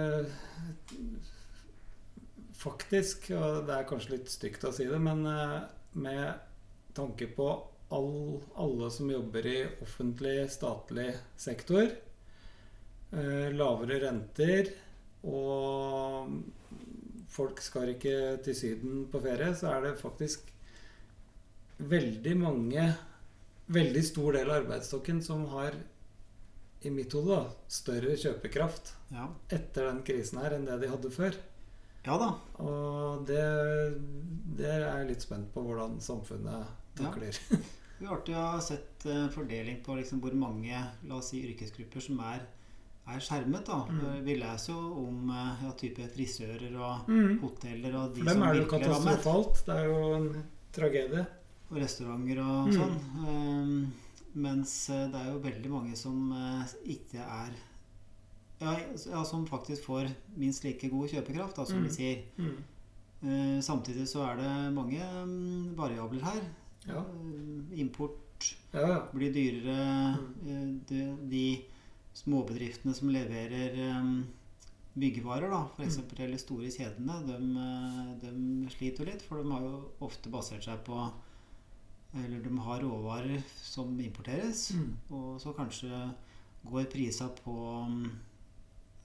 faktisk, 2.59 3.31
og 3.37 3.65
det 3.69 3.77
er 3.77 3.87
kanskje 3.89 4.17
litt 4.17 4.31
stygt 4.31 4.67
å 4.67 4.73
si 4.75 4.87
det, 4.89 4.99
men 4.99 5.23
eh, 5.29 5.59
med 6.03 6.41
tanke 6.97 7.29
på 7.31 7.47
all, 7.95 8.11
alle 8.59 8.91
som 8.91 9.09
jobber 9.09 9.47
i 9.47 9.57
offentlig, 9.85 10.49
statlig 10.51 11.13
sektor, 11.39 11.87
eh, 13.15 13.47
lavere 13.55 14.01
renter 14.03 14.73
og 15.27 16.35
folk 17.29 17.59
skal 17.61 17.93
ikke 17.93 18.39
til 18.45 18.55
Syden 18.57 19.03
på 19.11 19.21
ferie, 19.23 19.51
så 19.55 19.73
er 19.73 19.87
det 19.87 19.99
faktisk 20.01 20.51
veldig 21.79 22.35
mange 22.39 22.85
Veldig 23.69 24.01
stor 24.05 24.33
del 24.33 24.49
av 24.49 24.63
arbeidsstokken 24.63 25.21
som 25.21 25.45
har, 25.53 25.75
i 26.81 26.89
mitt 26.89 27.11
hode, 27.13 27.41
større 27.67 28.15
kjøpekraft 28.17 28.93
Ja, 29.11 29.27
etter 29.51 29.89
den 29.89 30.01
krisen 30.07 30.39
her 30.41 30.55
enn 30.55 30.65
det 30.65 30.77
de 30.81 30.87
hadde 30.89 31.11
før. 31.11 31.35
ja 32.05 32.15
da. 32.17 32.29
Og 32.63 33.25
det, 33.27 33.41
det 34.57 34.69
er 34.71 34.85
jeg 34.87 35.09
litt 35.11 35.25
spent 35.25 35.51
på 35.53 35.63
hvordan 35.65 35.99
samfunnet 36.03 36.71
takler. 36.99 37.35
Det 37.99 38.07
er 38.07 38.13
artig 38.15 38.31
å 38.39 38.41
ha 38.53 38.59
sett 38.63 39.03
en 39.11 39.25
fordeling 39.33 39.81
på 39.83 39.91
liksom 39.97 40.21
hvor 40.23 40.31
mange 40.39 40.71
la 41.03 41.17
oss 41.17 41.33
si, 41.33 41.41
yrkesgrupper 41.49 41.99
som 41.99 42.21
er, 42.23 42.45
er 43.11 43.19
skjermet. 43.19 43.65
da. 43.67 43.81
Mm. 43.91 43.97
Eh, 44.07 44.21
Vi 44.23 44.35
leser 44.39 44.71
jo 44.71 45.01
om 45.01 45.27
eh, 45.35 45.65
ja, 45.65 45.71
type 45.75 46.05
frisører 46.13 46.77
og 46.79 47.09
Mm. 47.11 47.41
hoteller 47.41 47.97
og 47.99 48.13
de 48.15 48.21
For 48.23 48.29
dem 48.29 48.39
som 48.39 48.45
er 48.47 48.53
det 48.55 48.61
jo 48.61 48.69
rammet. 48.71 48.85
katastrofalt. 48.87 49.59
Det 49.67 49.75
er 49.75 49.89
jo 49.91 49.99
en 50.15 50.29
tragedie. 50.71 51.25
Og 51.69 51.77
restauranter 51.77 52.39
og 52.41 52.67
Mm. 52.67 52.73
sånn. 52.73 52.95
Eh, 53.29 53.87
mens 54.35 54.89
eh, 54.89 55.07
det 55.11 55.15
er 55.19 55.31
jo 55.33 55.39
veldig 55.43 55.69
mange 55.69 55.95
som 55.97 56.31
eh, 56.31 56.65
ikke 56.95 57.19
er 57.21 57.51
ja, 58.61 58.73
ja, 59.07 59.23
som 59.23 59.45
faktisk 59.47 59.85
får 59.85 60.09
minst 60.35 60.63
like 60.65 60.89
god 60.91 61.07
kjøpekraft, 61.09 61.55
da, 61.55 61.63
som 61.65 61.77
Mm. 61.79 61.83
vi 61.87 61.89
sier. 61.89 62.23
Mm. 62.37 62.57
Eh, 63.21 63.61
samtidig 63.61 64.07
så 64.07 64.25
er 64.31 64.35
det 64.37 64.73
mange 64.73 64.99
mm, 64.99 65.75
variabler 65.77 66.21
her. 66.23 66.41
Ja. 66.87 67.03
Import 67.75 68.55
Ja, 68.73 68.81
ja. 68.87 68.99
blir 69.13 69.31
dyrere. 69.33 70.17
Mm. 70.43 70.79
De, 70.87 71.17
de 71.29 71.65
småbedriftene 72.13 72.93
som 72.95 73.09
leverer 73.09 74.25
byggevarer, 74.99 75.49
da, 75.51 75.61
f.eks. 75.77 75.97
Mm. 76.01 76.23
eller 76.25 76.37
store 76.41 76.69
kjedene, 76.73 77.15
de, 77.27 77.37
de 78.21 78.69
sliter 78.73 79.05
jo 79.05 79.11
litt. 79.11 79.21
For 79.21 79.41
de 79.43 79.51
har 79.51 79.61
jo 79.61 79.91
ofte 80.01 80.29
basert 80.33 80.63
seg 80.65 80.81
på 80.87 80.99
Eller 82.17 82.41
de 82.41 82.57
har 82.65 82.81
råvarer 82.81 83.43
som 83.61 83.93
importeres. 84.01 84.71
Mm. 84.73 84.97
Og 85.13 85.41
så 85.41 85.53
kanskje 85.53 85.89
går 86.65 86.89
prisa 86.91 87.29
på 87.43 87.53
å 87.53 87.75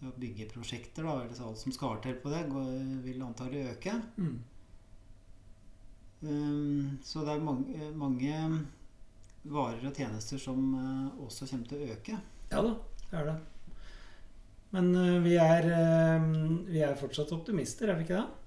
ja, 0.01 0.11
byggeprosjekter, 0.17 1.05
da, 1.05 1.21
eller 1.23 1.37
så 1.37 1.51
alt 1.51 1.61
som 1.61 1.75
skal 1.75 2.01
til 2.05 2.17
på 2.21 2.33
det, 2.33 2.47
går, 2.51 2.73
vil 3.05 3.23
antagelig 3.25 3.75
øke. 3.75 3.95
Mm. 4.17 4.39
Um, 6.25 6.99
så 7.05 7.25
det 7.25 7.35
er 7.35 7.45
mange, 7.45 7.91
mange 8.01 8.37
varer 9.45 9.83
og 9.91 9.97
tjenester 9.97 10.41
som 10.41 10.61
uh, 10.73 11.25
også 11.25 11.49
kommer 11.51 11.69
til 11.69 11.83
å 11.83 11.91
øke. 11.95 12.21
Ja 12.53 12.63
da, 12.65 12.73
det 13.11 13.19
er 13.21 13.29
det. 13.29 13.37
Men 14.75 14.89
uh, 14.97 15.19
vi 15.25 15.37
er, 15.41 15.69
uh, 15.69 16.31
vi 16.71 16.81
er 16.85 16.97
fortsatt 16.99 17.33
optimister, 17.37 17.93
er 17.93 18.01
vi 18.01 18.09
ikke 18.09 18.23
det? 18.23 18.44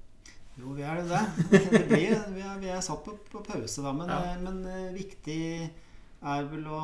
Jo, 0.58 0.74
vi 0.74 0.82
er 0.82 0.96
det. 1.04 1.08
det. 1.52 1.60
det 1.72 1.82
blir, 1.88 2.14
vi, 2.34 2.42
er, 2.42 2.60
vi 2.60 2.70
er 2.74 2.82
satt 2.82 3.04
på, 3.06 3.14
på 3.32 3.44
pause, 3.46 3.82
da. 3.86 3.92
Men, 3.94 4.10
Ja. 4.10 4.20
eh, 4.34 4.40
men 4.42 4.64
eh, 4.66 4.94
viktig 4.96 5.40
er 6.24 6.48
vel 6.50 6.66
å 6.68 6.80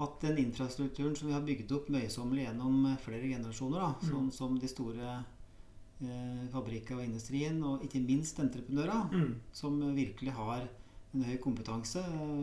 at 0.00 0.20
den 0.22 0.38
infrastrukturen 0.40 1.14
som 1.16 1.28
vi 1.28 1.34
har 1.34 1.42
bygd 1.44 1.72
opp 1.76 1.88
møysommelig 1.92 2.46
gjennom 2.46 2.86
eh, 2.92 2.98
flere 3.04 3.28
generasjoner, 3.28 3.80
da, 3.80 3.94
Mm. 4.00 4.10
sånn 4.10 4.30
som 4.32 4.58
de 4.58 4.68
store 4.68 5.24
eh, 6.00 6.44
fabrikkene 6.52 7.00
og 7.02 7.04
industrien, 7.04 7.62
og 7.64 7.82
ikke 7.84 8.00
minst 8.06 8.38
entreprenører, 8.40 9.10
Mm. 9.12 9.34
som 9.52 9.80
virkelig 9.96 10.32
har 10.32 10.68
en 11.14 11.24
høy 11.26 11.36
kompetanse. 11.42 12.00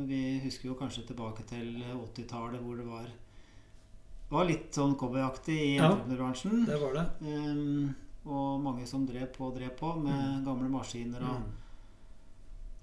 Vi 0.10 0.40
husker 0.44 0.70
jo 0.70 0.76
kanskje 0.76 1.06
tilbake 1.08 1.46
til 1.48 1.78
80-tallet 1.96 2.62
hvor 2.62 2.76
det 2.78 2.86
var, 2.86 3.08
var 4.30 4.46
litt 4.46 4.74
sånn 4.76 4.98
cowboyaktig 5.00 5.56
i 5.58 5.76
Ja. 5.78 5.88
entreprenørbransjen. 5.90 6.66
Det 6.68 6.80
var 6.82 6.94
det. 6.94 7.06
Ehm, 7.26 7.96
og 8.28 8.60
mange 8.64 8.86
som 8.90 9.06
drev 9.08 9.30
på 9.36 9.48
og 9.50 9.56
drev 9.58 9.74
på 9.80 9.94
med 10.04 10.44
gamle 10.46 10.70
maskiner. 10.70 11.24
Og, 11.24 11.40
Mm. 11.42 11.56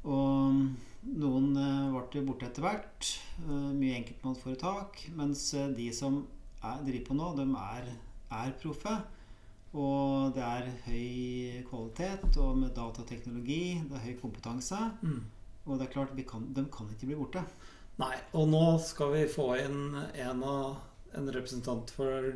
og 0.04 1.16
noen 1.20 1.56
eh, 1.56 1.90
ble 1.94 2.20
jo 2.20 2.26
borte 2.28 2.46
etter 2.48 2.64
hvert. 2.64 3.10
eh, 3.44 3.70
mye 3.76 3.98
enkeltmannsforetak. 4.00 5.10
Mens 5.16 5.46
eh, 5.54 5.68
de 5.76 5.90
som 5.92 6.26
er, 6.62 6.82
driver 6.84 7.06
på 7.08 7.14
nå, 7.18 7.30
de 7.36 7.46
er, 7.56 7.92
er 8.32 8.52
proffe. 8.60 8.96
Og 9.74 10.34
det 10.36 10.42
er 10.44 10.68
høy 10.86 11.64
kvalitet, 11.66 12.36
og 12.38 12.56
med 12.60 12.74
datateknologi, 12.76 13.80
det 13.88 13.96
er 13.98 14.04
høy 14.06 14.18
kompetanse. 14.20 14.78
Mm. 15.02 15.24
Og 15.66 15.78
det 15.80 15.88
er 15.88 15.92
klart, 15.92 16.12
kan, 16.28 16.44
de 16.54 16.64
kan 16.70 16.86
ikke 16.92 17.08
bli 17.08 17.16
borte. 17.18 17.42
Nei, 17.98 18.14
og 18.34 18.48
nå 18.50 18.78
skal 18.82 19.12
vi 19.14 19.24
få 19.30 19.48
inn 19.64 19.96
en, 20.14 20.42
av, 20.42 20.76
en 21.14 21.30
representant 21.30 21.90
for 21.94 22.30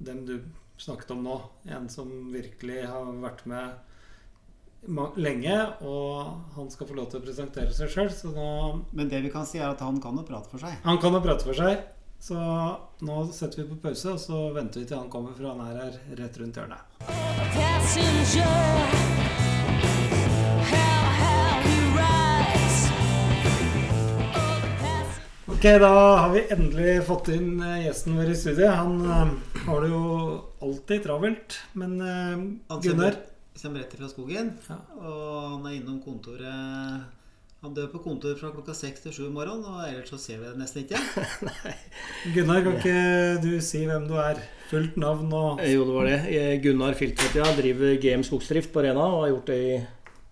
dem 0.00 0.24
du 0.26 0.36
snakket 0.80 1.14
om 1.14 1.22
nå. 1.26 1.36
En 1.70 1.88
som 1.92 2.10
virkelig 2.32 2.82
har 2.88 3.08
vært 3.22 3.46
med 3.50 3.86
lenge, 5.20 5.56
og 5.84 6.54
han 6.56 6.70
skal 6.72 6.88
få 6.88 6.96
lov 6.96 7.10
til 7.12 7.20
å 7.20 7.24
presentere 7.24 7.72
seg 7.76 7.92
sjøl. 7.92 8.10
Men 8.96 9.10
det 9.12 9.22
vi 9.26 9.32
kan 9.32 9.46
si, 9.48 9.60
er 9.60 9.74
at 9.74 9.84
han 9.84 10.00
kan 10.00 10.16
jo 10.16 10.26
prate 10.28 10.48
for 10.52 10.62
seg. 10.62 10.78
Han 10.86 11.00
kan 11.02 11.16
jo 11.16 11.24
prate 11.24 11.46
for 11.46 11.56
seg. 11.58 11.84
Så 12.20 12.36
nå 12.36 13.20
setter 13.32 13.62
vi 13.62 13.70
på 13.70 13.78
pause, 13.86 14.12
og 14.12 14.20
så 14.20 14.40
venter 14.56 14.82
vi 14.82 14.88
til 14.90 15.00
han 15.00 15.08
kommer, 15.12 15.32
for 15.36 15.48
han 15.52 15.62
er 15.64 15.78
her 15.84 16.00
rett 16.20 16.36
rundt 16.40 16.60
hjørnet. 16.60 17.00
Passenger, 17.54 19.09
Ok, 25.60 25.66
da 25.80 25.88
har 26.16 26.30
vi 26.32 26.40
endelig 26.54 26.92
fått 27.04 27.26
inn 27.34 27.58
eh, 27.60 27.82
gjesten 27.84 28.14
vår 28.16 28.30
i 28.32 28.36
studiet. 28.38 28.70
Han 28.78 29.02
eh, 29.04 29.32
har 29.66 29.82
det 29.84 29.90
jo 29.90 30.04
alltid 30.64 31.02
travelt, 31.04 31.56
men 31.76 31.98
eh, 32.00 32.38
Han 32.70 32.80
Gunnar 32.80 33.18
kommer 33.60 33.82
rett 33.82 33.92
fra 33.98 34.08
skogen, 34.08 34.54
Ja. 34.70 34.78
og 35.04 35.58
han 35.58 35.66
er 35.68 35.74
innom 35.76 35.98
kontoret 36.00 37.02
Han 37.60 37.74
dør 37.76 37.90
på 37.92 38.00
kontoret 38.06 38.40
fra 38.40 38.48
klokka 38.54 38.72
seks 38.72 39.04
til 39.04 39.12
sju 39.12 39.26
om 39.26 39.34
morgenen, 39.36 39.66
og 39.68 39.82
ellers 39.84 40.08
så 40.08 40.16
ser 40.22 40.38
vi 40.40 40.48
det 40.48 40.62
nesten 40.62 40.86
ikke. 40.86 41.02
Gunnar, 42.38 42.62
kan 42.64 42.78
ikke 42.78 43.42
du 43.44 43.50
si 43.60 43.82
hvem 43.84 44.06
du 44.08 44.14
er? 44.16 44.40
Fullt 44.70 44.96
navn 45.02 45.28
og 45.36 45.60
Jo, 45.68 45.84
det 45.84 45.98
var 45.98 46.08
det. 46.08 46.46
Gunnar 46.64 46.96
Filtvedt, 46.96 47.36
ja. 47.36 47.50
Driver 47.58 48.00
GM 48.00 48.24
Skogsdrift 48.24 48.72
på 48.72 48.86
Rena 48.86 49.04
og 49.12 49.26
har 49.26 49.34
gjort 49.34 49.52
det 49.52 49.60
i, 49.60 49.76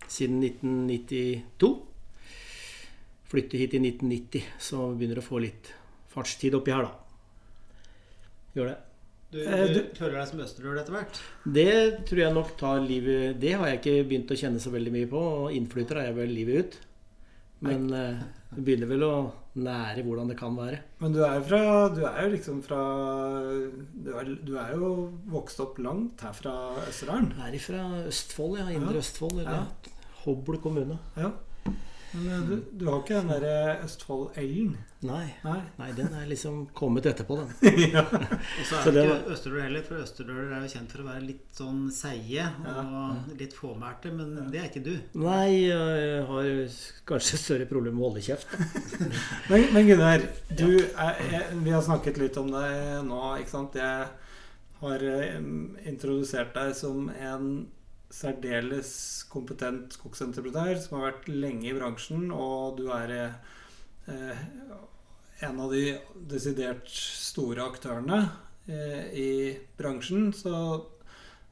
siden 0.09 0.41
1992. 0.49 1.75
Flyttet 3.29 3.61
hit 3.61 3.75
i 3.77 3.81
1990, 3.83 4.45
så 4.59 4.77
begynner 4.97 4.97
begynner 4.99 5.21
å 5.21 5.27
få 5.27 5.41
litt 5.45 5.73
fartstid 6.13 6.57
oppi 6.57 6.73
her, 6.73 6.89
da. 6.89 6.93
Gjør 8.57 8.71
det. 8.73 8.79
Du, 9.29 9.39
Eh, 9.45 9.67
du, 9.69 9.81
føler 9.93 10.15
deg 10.17 10.29
som 10.31 10.41
østerdøl 10.41 10.79
etter 10.81 10.95
hvert? 10.95 11.19
Det 11.45 11.73
tror 12.09 12.21
jeg 12.23 12.33
nok 12.33 12.55
tar 12.57 12.79
livet 12.81 13.37
Det 13.37 13.51
har 13.61 13.69
jeg 13.69 13.81
ikke 13.83 14.09
begynt 14.09 14.31
å 14.33 14.39
kjenne 14.41 14.63
så 14.63 14.73
veldig 14.73 14.93
mye 14.95 15.09
på. 15.11 15.21
og 15.21 15.53
Innflytter 15.53 16.01
er 16.01 16.09
jeg 16.09 16.17
vel 16.17 16.33
livet 16.33 16.63
ut. 16.63 16.79
Men 17.67 17.85
eh, 17.93 18.23
det 18.55 18.65
begynner 18.65 18.89
vel 18.89 19.05
å 19.05 19.13
nære 19.59 20.05
hvordan 20.07 20.31
det 20.33 20.39
kan 20.39 20.57
være. 20.57 20.79
Men 21.03 21.13
du 21.13 21.21
er 21.27 21.43
fra 21.45 21.61
Du 21.93 22.01
er 22.09 22.23
jo 22.25 22.31
liksom 22.37 22.63
fra 22.65 22.81
Du 23.93 24.13
er, 24.15 24.33
du 24.49 24.55
er 24.57 24.73
jo 24.79 24.93
vokst 25.29 25.61
opp 25.61 25.77
langt 25.83 26.25
her 26.25 26.33
fra 26.33 26.55
Østerdalen. 26.87 27.35
Jeg 27.37 27.61
er 27.61 27.67
fra 27.67 27.85
Østfold, 28.09 28.57
ja. 28.63 28.69
Indre 28.73 28.97
Ja. 28.97 29.05
Østfold. 29.05 29.43
Eller 29.43 29.59
Ja. 29.59 29.93
Hobl 30.25 30.57
kommune. 30.63 30.99
Ja. 31.21 31.35
Men 32.13 32.29
eh, 32.33 32.45
du, 32.49 32.55
du 32.73 32.85
har 32.89 33.01
ikke 33.03 33.19
den 33.19 33.33
derre 33.33 33.81
Østfold-L-en? 33.85 34.77
Nei. 35.07 35.27
Nei. 35.45 35.59
Nei, 35.79 35.89
den 35.95 36.15
er 36.17 36.25
liksom 36.27 36.65
kommet 36.75 37.07
etterpå, 37.07 37.37
den. 37.39 37.77
ja. 37.95 38.03
Og 38.03 38.65
så 38.67 38.81
er 38.81 38.91
det 38.97 39.05
ikke 39.05 39.35
østerdøl 39.35 39.63
heller, 39.63 39.85
for 39.87 40.03
østerdøler 40.03 40.55
er 40.57 40.65
jo 40.65 40.73
kjent 40.73 40.95
for 40.95 41.05
å 41.05 41.07
være 41.07 41.25
litt 41.29 41.61
sånn 41.61 41.85
seige 41.95 42.49
og 42.73 43.37
litt 43.39 43.55
fåmælte, 43.55 44.13
men 44.17 44.51
det 44.51 44.63
er 44.63 44.71
ikke 44.71 44.85
du. 44.89 44.95
Nei, 45.23 45.69
jeg 45.69 46.25
har 46.31 46.51
kanskje 47.13 47.43
større 47.45 47.69
problemer 47.71 47.99
med 47.99 48.07
å 48.07 48.11
holde 48.11 48.25
kjeft. 48.27 48.57
Men, 49.49 49.65
men 49.73 49.87
Gunnar, 49.89 50.25
du 50.59 50.67
er, 50.77 51.21
jeg, 51.33 51.59
vi 51.65 51.73
har 51.73 51.85
snakket 51.85 52.19
litt 52.21 52.37
om 52.41 52.51
deg 52.53 53.07
nå, 53.07 53.21
ikke 53.41 53.53
sant? 53.53 53.77
Jeg 53.79 54.09
har 54.83 55.05
eh, 55.09 55.39
introdusert 55.89 56.53
deg 56.57 56.75
som 56.77 57.09
en 57.15 57.49
særdeles 58.15 58.91
kompetent 59.29 59.95
skogsentreprenør 59.99 60.79
som 60.81 60.99
har 60.99 61.11
vært 61.11 61.29
lenge 61.31 61.69
i 61.71 61.77
bransjen, 61.77 62.31
og 62.33 62.79
du 62.81 62.89
er 62.95 63.15
eh, 63.19 64.45
en 65.45 65.61
av 65.63 65.73
de 65.73 65.83
desidert 66.31 66.89
store 66.91 67.67
aktørene 67.69 68.23
eh, 68.67 69.11
i 69.13 69.33
bransjen. 69.79 70.31
Så, 70.37 70.55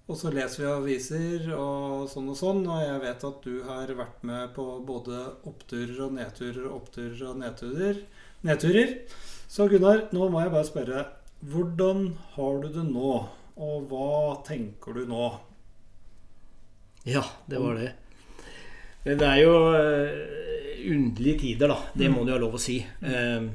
og 0.06 0.18
så 0.18 0.32
leser 0.34 0.64
vi 0.64 0.70
aviser 0.72 1.48
og 1.54 2.08
sånn 2.10 2.32
og 2.32 2.40
sånn, 2.40 2.64
og 2.64 2.82
jeg 2.82 3.02
vet 3.04 3.26
at 3.30 3.46
du 3.46 3.54
har 3.68 3.92
vært 4.00 4.26
med 4.26 4.54
på 4.56 4.66
både 4.86 5.22
oppturer 5.48 6.06
og 6.08 6.16
nedturer, 6.18 6.70
oppturer 6.72 7.26
og 7.30 7.40
nedturer. 7.42 8.04
nedturer. 8.46 8.96
Så 9.46 9.68
Gunnar, 9.70 10.08
nå 10.14 10.30
må 10.32 10.42
jeg 10.42 10.54
bare 10.54 10.68
spørre. 10.68 11.04
Hvordan 11.46 12.08
har 12.34 12.62
du 12.62 12.70
det 12.72 12.86
nå? 12.88 13.12
Og 13.56 13.86
hva 13.90 14.40
tenker 14.44 14.96
du 14.96 15.06
nå? 15.08 15.28
Ja, 17.06 17.22
det 17.46 17.58
var 17.62 17.78
det. 17.78 17.92
Men 19.06 19.18
det 19.20 19.26
er 19.30 19.42
jo 19.44 19.52
eh, 19.78 20.88
underlige 20.90 21.38
tider, 21.44 21.70
da. 21.70 21.76
Det 21.94 22.08
må 22.10 22.24
du 22.26 22.32
ha 22.34 22.38
lov 22.42 22.56
å 22.58 22.60
si. 22.60 22.80
Eh, 22.82 23.46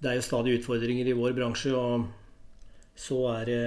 det 0.00 0.12
er 0.12 0.18
jo 0.20 0.22
stadig 0.24 0.60
utfordringer 0.60 1.10
i 1.10 1.16
vår 1.18 1.34
bransje, 1.36 1.74
og 1.74 2.06
så 2.96 3.24
er 3.34 3.50
det 3.50 3.62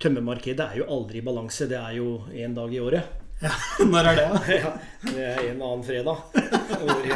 Tømmermarkedet 0.00 0.64
er 0.64 0.78
jo 0.80 0.88
aldri 0.88 1.20
i 1.20 1.24
balanse. 1.24 1.68
Det 1.68 1.76
er 1.76 1.98
jo 1.98 2.22
én 2.32 2.54
dag 2.56 2.72
i 2.72 2.80
året. 2.80 3.16
Ja, 3.44 3.52
Når 3.92 4.10
er 4.10 4.18
det? 4.18 4.28
Ja, 4.64 4.74
det 5.04 5.26
er 5.30 5.42
en 5.52 5.62
annen 5.62 5.84
fredag. 5.84 6.26
Hvor 6.80 7.08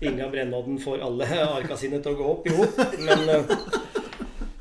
Inga 0.00 0.30
Brennodden 0.32 0.78
får 0.80 1.02
alle 1.04 1.26
arka 1.44 1.76
sine 1.76 2.00
til 2.00 2.14
å 2.14 2.18
gå 2.18 2.28
opp 2.32 2.46
Jo. 2.48 2.64
Men 3.04 3.28
eh, 3.34 3.56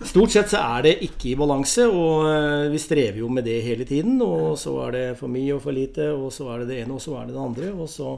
stort 0.10 0.34
sett 0.34 0.52
så 0.52 0.62
er 0.78 0.86
det 0.88 0.95
ikke 1.06 1.32
i 1.32 1.38
balanse, 1.39 1.86
og 1.88 2.28
eh, 2.30 2.67
vi 2.74 2.82
strever 2.82 3.22
jo 3.22 3.30
med 3.32 3.48
det 3.48 3.60
hele 3.65 3.88
tiden. 3.88 4.17
Og 4.26 4.58
så 4.60 4.74
er 4.88 4.95
det 4.98 5.06
for 5.22 5.32
mye 5.32 5.56
og 5.56 5.63
for 5.63 5.76
lite, 5.76 6.10
og 6.13 6.34
så 6.36 6.50
er 6.54 6.63
det 6.63 6.72
det 6.74 6.82
ene, 6.84 6.98
og 6.98 7.04
så 7.04 7.15
er 7.19 7.30
det 7.30 7.38
det 7.38 7.45
andre. 7.45 7.72
Og 7.76 7.89
så 7.91 8.13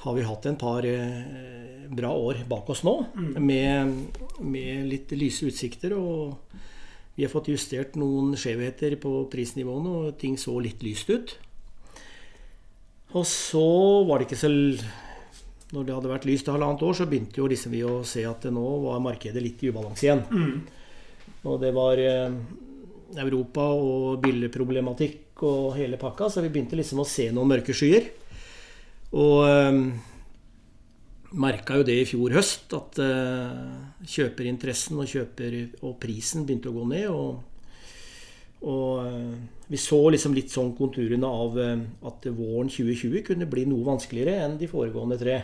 har 0.00 0.16
vi 0.16 0.24
hatt 0.24 0.48
en 0.48 0.60
par 0.60 0.86
eh, 0.88 1.86
bra 1.90 2.12
år 2.16 2.44
bak 2.48 2.70
oss 2.72 2.84
nå, 2.86 2.96
med, 3.42 3.96
med 4.40 4.86
litt 4.88 5.12
lyse 5.18 5.48
utsikter. 5.50 5.96
og 5.98 6.36
vi 7.20 7.26
har 7.26 7.32
fått 7.34 7.50
justert 7.52 7.98
noen 8.00 8.32
skjevheter 8.38 8.94
på 8.96 9.10
prisnivåene, 9.28 9.90
og 9.92 10.14
ting 10.16 10.38
så 10.40 10.54
litt 10.62 10.80
lyst 10.80 11.10
ut. 11.12 11.34
Og 13.12 13.26
så 13.28 13.66
var 14.08 14.20
det 14.20 14.30
ikke 14.30 14.38
så 14.38 14.50
Når 15.70 15.84
det 15.86 15.94
hadde 15.94 16.10
vært 16.10 16.24
lyst 16.26 16.48
i 16.48 16.50
halvannet 16.50 16.80
år, 16.82 16.94
så 16.96 17.04
begynte 17.06 17.38
jo 17.38 17.46
liksom 17.50 17.74
vi 17.74 17.82
å 17.86 18.00
se 18.06 18.24
at 18.26 18.46
nå 18.50 18.62
var 18.82 19.02
markedet 19.04 19.42
litt 19.42 19.60
i 19.62 19.68
ubalanse 19.70 20.06
igjen. 20.06 20.22
Og 21.48 21.60
det 21.62 21.70
var 21.72 22.00
eh, 22.02 22.34
Europa 23.18 23.64
og 23.72 24.20
billedproblematikk 24.22 25.42
og 25.48 25.74
hele 25.78 25.98
pakka, 26.00 26.28
så 26.28 26.44
vi 26.44 26.50
begynte 26.52 26.78
liksom 26.78 27.00
å 27.02 27.08
se 27.08 27.30
noen 27.32 27.50
mørke 27.54 27.74
skyer. 27.76 28.10
Og 29.16 29.46
eh, 29.48 29.78
merka 31.40 31.78
jo 31.80 31.86
det 31.86 32.00
i 32.02 32.08
fjor 32.08 32.36
høst, 32.36 32.74
at 32.76 33.00
eh, 33.02 33.70
kjøperinteressen 34.06 35.00
og, 35.00 35.08
kjøper, 35.10 35.56
og 35.82 35.96
prisen 36.02 36.46
begynte 36.46 36.70
å 36.70 36.76
gå 36.76 36.86
ned. 36.92 37.08
Og, 37.08 37.40
og 38.70 39.06
eh, 39.06 39.36
vi 39.70 39.80
så 39.80 40.02
liksom 40.12 40.34
litt 40.36 40.52
sånn 40.52 40.74
konturene 40.78 41.28
av 41.30 41.58
at 42.10 42.26
våren 42.34 42.70
2020 42.70 43.22
kunne 43.28 43.46
bli 43.50 43.68
noe 43.70 43.86
vanskeligere 43.86 44.42
enn 44.44 44.58
de 44.60 44.68
foregående 44.70 45.18
tre. 45.20 45.36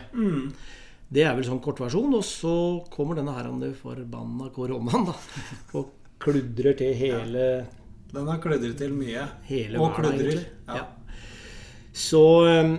Det 1.13 1.23
er 1.23 1.35
vel 1.37 1.45
sånn 1.47 1.61
kortversjon. 1.63 2.13
Og 2.17 2.23
så 2.27 2.53
kommer 2.93 3.15
denne 3.19 3.33
her 3.35 3.47
forbanna 3.79 4.49
koronaen, 4.55 5.07
da. 5.07 5.15
Og 5.79 5.93
kludrer 6.19 6.75
til 6.77 6.93
hele, 6.97 7.65
Den 8.11 8.27
har 8.27 8.39
kludret 8.43 8.77
til 8.79 8.93
mye. 8.97 9.27
hele 9.47 9.79
Og 9.79 9.91
verden, 9.95 10.17
kludrer. 10.17 10.45
Ja. 10.67 10.75
Ja. 10.75 10.85
Så 11.97 12.23
eh, 12.49 12.73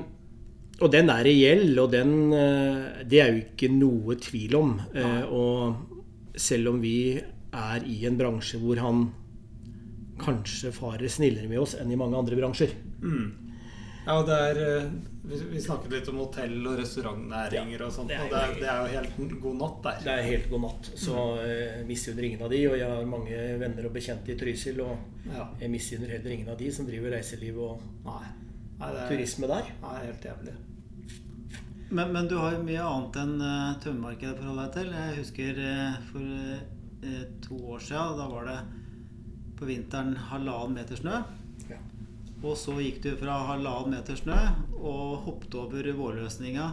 Og 0.81 0.93
den 0.93 1.11
er 1.11 1.25
reell, 1.27 1.73
og 1.83 1.91
den 1.91 2.33
eh, 2.33 3.05
Det 3.09 3.21
er 3.23 3.33
jo 3.33 3.41
ikke 3.47 3.71
noe 3.73 4.15
tvil 4.23 4.55
om. 4.59 4.77
Eh, 4.95 5.23
Og 5.25 6.37
selv 6.39 6.75
om 6.75 6.81
vi 6.83 7.17
er 7.19 7.87
i 7.89 8.05
en 8.07 8.19
bransje 8.19 8.59
hvor 8.61 8.79
han 8.83 9.07
kanskje 10.19 10.71
farer 10.75 11.09
snillere 11.11 11.49
med 11.49 11.59
oss 11.63 11.77
enn 11.79 11.91
i 11.95 11.97
mange 11.99 12.19
andre 12.19 12.37
bransjer. 12.39 12.73
Ja, 14.09 14.15
og 14.17 14.25
det 14.25 14.37
er 14.41 14.59
eh, 14.65 14.85
Vi 15.29 15.39
vi 15.53 15.61
snakket 15.61 15.93
litt 15.93 16.07
om 16.09 16.21
hotell- 16.23 16.67
og 16.71 16.79
restaurantnæringer 16.81 17.83
og 17.85 17.91
sånt, 17.93 18.09
det 18.09 18.17
er 18.17 18.25
og 18.25 18.31
det 18.33 18.39
er, 18.41 18.55
det 18.57 18.69
er 18.73 18.79
jo 18.81 18.93
helt 18.95 19.41
god 19.43 19.59
natt 19.61 19.83
der. 19.85 19.99
Det 20.07 20.13
er 20.15 20.23
helt 20.25 20.47
god 20.49 20.63
natt. 20.65 20.89
Så 20.97 21.25
jeg 21.45 21.85
misunner 21.91 22.29
ingen 22.31 22.45
av 22.47 22.55
de. 22.55 22.63
Og 22.71 22.79
jeg 22.81 22.89
har 22.89 23.11
mange 23.13 23.43
venner 23.61 23.89
og 23.91 23.93
bekjente 23.99 24.33
i 24.33 24.39
Trysil, 24.41 24.81
og 24.81 25.29
Ja. 25.29 25.45
jeg 25.61 25.71
misunner 25.75 26.15
heller 26.17 26.33
ingen 26.39 26.49
av 26.49 26.57
de 26.57 26.71
som 26.73 26.89
driver 26.89 27.13
reiseliv 27.19 27.61
og 27.61 27.85
Nei. 28.07 28.25
Nei, 28.79 28.89
det 28.95 29.03
er, 29.03 29.09
turisme 29.13 29.51
der. 29.51 29.69
Nei, 29.83 29.95
helt 30.07 30.25
jævlig. 30.31 30.57
Men, 31.91 32.13
men 32.13 32.29
du 32.29 32.37
har 32.39 32.53
jo 32.55 32.65
mye 32.65 32.85
annet 32.85 33.17
enn 33.23 33.37
uh, 33.43 33.77
tømmermarkedet 33.83 34.35
å 34.35 34.41
forholde 34.41 34.65
deg 34.65 34.75
til. 34.77 34.91
Jeg 34.97 35.17
husker 35.19 35.61
uh, 35.65 36.01
for 36.09 36.33
uh, 37.05 37.23
to 37.45 37.61
år 37.75 37.85
siden, 37.85 38.19
da 38.21 38.29
var 38.33 38.49
det 38.49 38.59
på 39.59 39.69
vinteren 39.69 40.15
halvannen 40.31 40.77
meter 40.79 41.01
snø. 41.01 41.21
Og 42.39 42.55
så 42.59 42.77
gikk 42.79 43.01
du 43.03 43.11
fra 43.19 43.41
halvannen 43.49 43.97
meter 43.97 44.19
snø 44.19 44.37
og 44.79 45.25
hoppet 45.25 45.57
over 45.59 45.89
vårløsninga. 45.99 46.69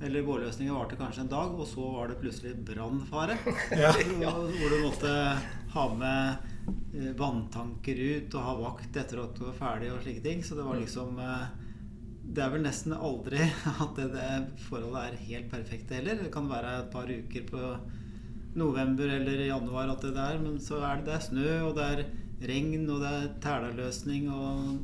Eller 0.00 0.24
vårløsninga 0.24 0.72
varte 0.72 0.96
kanskje 0.96 1.24
en 1.24 1.32
dag, 1.32 1.56
og 1.58 1.66
så 1.68 1.84
var 1.92 2.08
det 2.08 2.20
plutselig 2.22 2.54
brannfare. 2.68 3.36
Ja. 3.82 3.90
Hvor 4.58 4.70
du 4.70 4.84
måtte 4.84 5.14
ha 5.74 5.86
med 5.94 6.46
eh, 6.94 7.10
vanntanker 7.18 7.98
ut 7.98 8.36
og 8.38 8.46
ha 8.46 8.54
vakt 8.62 8.96
etter 9.02 9.24
at 9.24 9.34
du 9.36 9.44
var 9.48 9.58
ferdig 9.58 9.90
og 9.92 10.00
slike 10.04 10.22
ting. 10.24 10.44
Så 10.46 10.56
det 10.58 10.68
var 10.68 10.78
liksom 10.78 11.18
eh, 11.18 11.48
Det 12.30 12.44
er 12.44 12.54
vel 12.54 12.62
nesten 12.62 12.94
aldri 12.94 13.42
at 13.84 13.98
det, 13.98 14.12
det 14.14 14.30
forholdet 14.68 15.02
er 15.08 15.26
helt 15.26 15.50
perfekt 15.50 15.90
heller. 15.96 16.22
Det 16.22 16.30
kan 16.32 16.48
være 16.48 16.76
et 16.84 16.94
par 16.94 17.10
uker 17.10 17.50
på 17.50 17.74
november 18.54 19.10
eller 19.18 19.44
januar 19.46 19.90
at 19.90 20.06
det 20.06 20.14
er, 20.18 20.38
men 20.42 20.56
så 20.62 20.80
er 20.82 21.02
det, 21.02 21.10
det 21.10 21.18
er 21.18 21.26
snø, 21.26 21.50
og 21.68 21.76
det 21.76 21.84
er 21.86 22.00
regn, 22.50 22.88
og 22.90 23.02
det 23.02 23.10
er 23.10 23.28
tælaløsning 23.44 24.30
og 24.32 24.80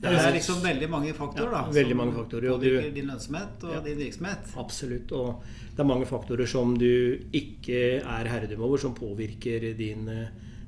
Det 0.00 0.08
er 0.16 0.32
liksom 0.32 0.62
veldig 0.64 0.88
mange 0.88 1.12
faktorer, 1.12 1.50
da. 1.52 1.58
Ja, 1.66 1.72
veldig 1.76 1.90
som 1.92 1.98
mange 1.98 2.14
faktorer, 2.16 2.50
og 2.54 2.60
du- 2.62 2.70
påvirker 2.70 2.94
din 2.94 3.06
lønnsomhet 3.10 3.64
og 3.64 3.74
Ja. 3.74 3.80
din 3.84 3.98
virksomhet. 3.98 4.54
Absolutt. 4.56 5.12
Og 5.12 5.42
det 5.76 5.80
er 5.80 5.84
mange 5.84 6.06
faktorer 6.06 6.46
som 6.48 6.76
du 6.78 7.18
ikke 7.32 8.00
er 8.00 8.24
herredømme 8.24 8.64
over, 8.64 8.78
som 8.78 8.94
påvirker 8.94 9.76
din, 9.76 10.08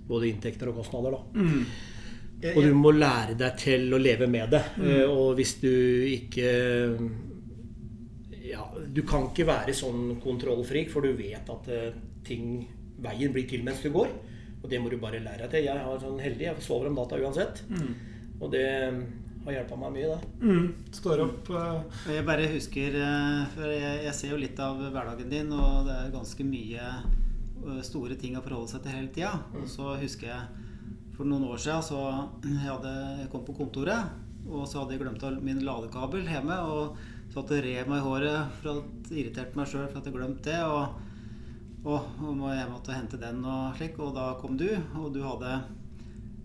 både 0.06 0.28
inntekter 0.28 0.68
og 0.68 0.76
kostnader. 0.76 1.10
da. 1.12 1.40
Mm. 1.40 1.64
Og 2.56 2.62
du 2.62 2.74
må 2.74 2.90
lære 2.92 3.36
deg 3.38 3.56
til 3.56 3.90
å 3.94 3.98
leve 4.02 4.26
med 4.28 4.50
det. 4.50 4.62
Mm. 4.76 5.08
Og 5.10 5.36
hvis 5.36 5.60
du 5.60 5.68
ikke 5.70 7.10
Ja, 8.52 8.66
du 8.92 9.02
kan 9.02 9.28
ikke 9.30 9.46
være 9.48 9.72
sånn 9.72 10.20
kontrollfrik, 10.20 10.90
for 10.90 11.00
du 11.00 11.12
vet 11.16 11.48
at 11.48 11.68
eh, 11.68 11.92
ting 12.24 12.66
Veien 13.02 13.32
blir 13.32 13.48
til 13.48 13.64
mens 13.64 13.80
du 13.82 13.88
går. 13.90 14.08
Og 14.62 14.70
det 14.70 14.78
må 14.80 14.90
du 14.90 14.96
bare 15.02 15.18
lære 15.18 15.38
deg 15.48 15.50
til. 15.50 15.64
Jeg 15.64 15.76
er 15.76 15.98
sånn 15.98 16.20
heldig, 16.22 16.40
jeg 16.40 16.60
sover 16.62 16.86
om 16.86 16.94
natta 16.94 17.16
uansett. 17.18 17.62
Og 18.40 18.50
det 18.52 18.66
har 19.44 19.56
hjelpa 19.56 19.78
meg 19.78 19.94
mye, 19.96 20.08
det. 20.12 20.30
Mm. 20.42 20.66
Står 20.94 21.24
opp 21.24 21.50
Uh... 21.52 21.82
Jeg 22.06 22.24
bare 22.26 22.48
husker 22.52 22.96
eh, 22.98 23.38
For 23.54 23.70
jeg, 23.70 24.02
jeg 24.06 24.14
ser 24.16 24.32
jo 24.34 24.40
litt 24.40 24.58
av 24.62 24.78
hverdagen 24.80 25.30
din, 25.32 25.52
og 25.52 25.88
det 25.88 25.96
er 25.98 26.14
ganske 26.14 26.46
mye 26.46 26.88
eh, 26.88 27.80
store 27.86 28.18
ting 28.20 28.38
å 28.38 28.44
forholde 28.44 28.72
seg 28.74 28.84
til 28.84 28.96
hele 28.96 29.12
tida. 29.14 29.32
Og 29.58 29.66
så 29.70 29.96
husker 30.00 30.30
jeg 30.30 30.68
for 31.16 31.28
noen 31.28 31.48
år 31.50 31.60
siden 31.60 31.84
så 31.86 32.02
jeg, 32.44 32.60
hadde, 32.70 32.94
jeg 33.22 33.32
kom 33.32 33.44
på 33.46 33.56
kontoret, 33.58 34.14
og 34.48 34.64
så 34.66 34.82
hadde 34.82 34.96
jeg 34.96 35.02
glemt 35.02 35.42
min 35.44 35.64
ladekabel 35.66 36.26
hjemme. 36.28 36.58
Og 36.70 37.32
satt 37.32 37.52
og 37.54 37.62
rev 37.64 37.88
meg 37.88 38.00
i 38.00 38.06
håret 38.06 38.56
for 38.60 38.78
at 38.78 39.12
irriterte 39.12 39.58
meg 39.58 39.68
sjøl 39.70 39.86
for 39.88 40.00
at 40.00 40.08
jeg 40.08 40.16
glemte 40.16 40.50
det. 40.50 40.60
Og, 40.62 40.98
og, 41.82 42.10
og 42.22 42.34
må 42.38 42.50
jeg 42.54 42.70
måtte 42.70 42.96
hente 42.96 43.20
den 43.20 43.42
og 43.42 43.78
slik. 43.78 43.98
Og 44.02 44.14
da 44.16 44.32
kom 44.40 44.58
du, 44.60 44.68
og 45.00 45.12
du 45.14 45.22
hadde 45.26 45.56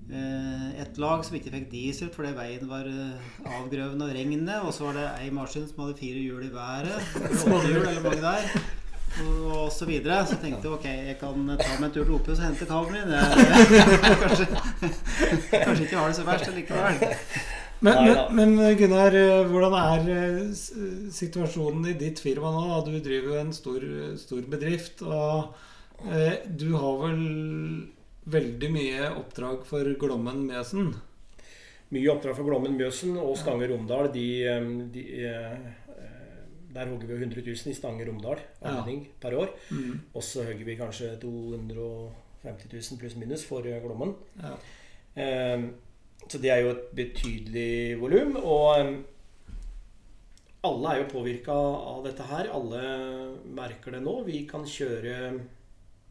et 0.07 0.97
lag 1.01 1.23
som 1.25 1.35
ikke 1.35 1.51
fikk 1.51 1.65
diesel 1.71 2.09
fordi 2.13 2.31
veien 2.37 2.69
var 2.69 2.87
eh, 2.87 3.29
avgrøven 3.59 4.03
av 4.05 4.13
regnet. 4.15 4.53
Og 4.63 4.73
så 4.75 4.87
var 4.87 4.99
det 4.99 5.07
ei 5.21 5.29
maskin 5.35 5.67
som 5.67 5.83
hadde 5.83 5.99
fire 5.99 6.21
hjul 6.23 6.45
i 6.47 6.51
været. 6.53 7.15
Åtte 7.43 7.67
hjul, 7.67 7.83
eller 7.83 8.03
mange 8.05 8.21
der. 8.23 8.47
Og, 9.17 9.43
og 9.57 9.71
så 9.73 9.87
videre. 9.89 10.21
Så 10.29 10.39
tenkte 10.41 10.69
jeg 10.69 10.77
ok, 10.77 10.87
jeg 11.09 11.19
kan 11.19 11.53
ta 11.59 11.75
meg 11.75 11.89
en 11.89 11.93
tur 11.93 12.03
til 12.03 12.15
Opus 12.15 12.39
og 12.39 12.45
hente 12.45 12.69
kabelen 12.69 13.03
min. 13.03 13.15
Jeg, 13.17 14.17
kanskje, 14.23 14.49
kanskje 15.51 15.87
ikke 15.87 15.99
har 15.99 16.11
det 16.11 16.19
så 16.19 16.27
verst 16.27 16.51
likevel. 16.55 17.07
Men, 17.79 17.99
men, 18.33 18.55
men 18.55 18.77
Gunnar, 18.77 19.13
eh, 19.13 19.43
hvordan 19.51 19.75
er 19.77 20.07
eh, 20.09 20.39
situasjonen 21.13 21.91
i 21.91 21.97
ditt 21.99 22.21
firma 22.23 22.49
nå? 22.55 22.79
Du 22.87 22.95
driver 22.95 23.35
jo 23.35 23.41
en 23.41 23.53
stor, 23.53 23.83
stor 24.17 24.47
bedrift, 24.49 25.03
og 25.05 26.07
eh, 26.09 26.39
du 26.47 26.71
har 26.73 26.97
vel 27.03 27.21
veldig 28.27 28.69
mye 28.73 29.09
oppdrag 29.15 29.65
for 29.67 29.87
Glommen 29.99 30.43
Mjøsen? 30.47 30.91
Mye 31.95 32.11
oppdrag 32.11 32.35
for 32.35 32.47
Glommen 32.47 32.75
Mjøsen 32.75 33.17
og 33.21 33.37
Stange 33.39 33.69
Romdal. 33.71 34.09
De, 34.13 34.27
de, 34.93 35.03
eh, 35.23 35.67
der 36.75 36.91
hogger 36.91 37.09
vi 37.13 37.19
100 37.21 37.43
000 37.47 37.71
i 37.71 37.77
Stange 37.77 38.07
Romdal 38.07 38.43
anledning 38.61 39.05
per 39.21 39.37
år. 39.39 39.53
Og 40.13 40.23
så 40.25 40.43
hogger 40.47 40.67
vi 40.67 40.79
kanskje 40.79 41.13
250 41.23 42.73
000 42.73 43.01
pluss 43.01 43.19
minus 43.19 43.45
for 43.47 43.67
eh, 43.67 43.79
Glommen. 43.83 44.15
Ja. 44.43 44.55
Så 46.27 46.37
det 46.43 46.49
er 46.51 46.59
jo 46.61 46.73
et 46.73 46.89
betydelig 46.97 47.95
volum. 48.01 48.35
Og 48.41 49.05
alle 50.67 50.91
er 50.91 51.01
jo 51.01 51.11
påvirka 51.13 51.55
av 51.55 52.03
dette 52.05 52.25
her. 52.27 52.49
Alle 52.51 52.81
merker 53.55 53.95
det 53.95 54.01
nå. 54.03 54.19
Vi 54.27 54.43
kan 54.49 54.65
kjøre 54.67 55.15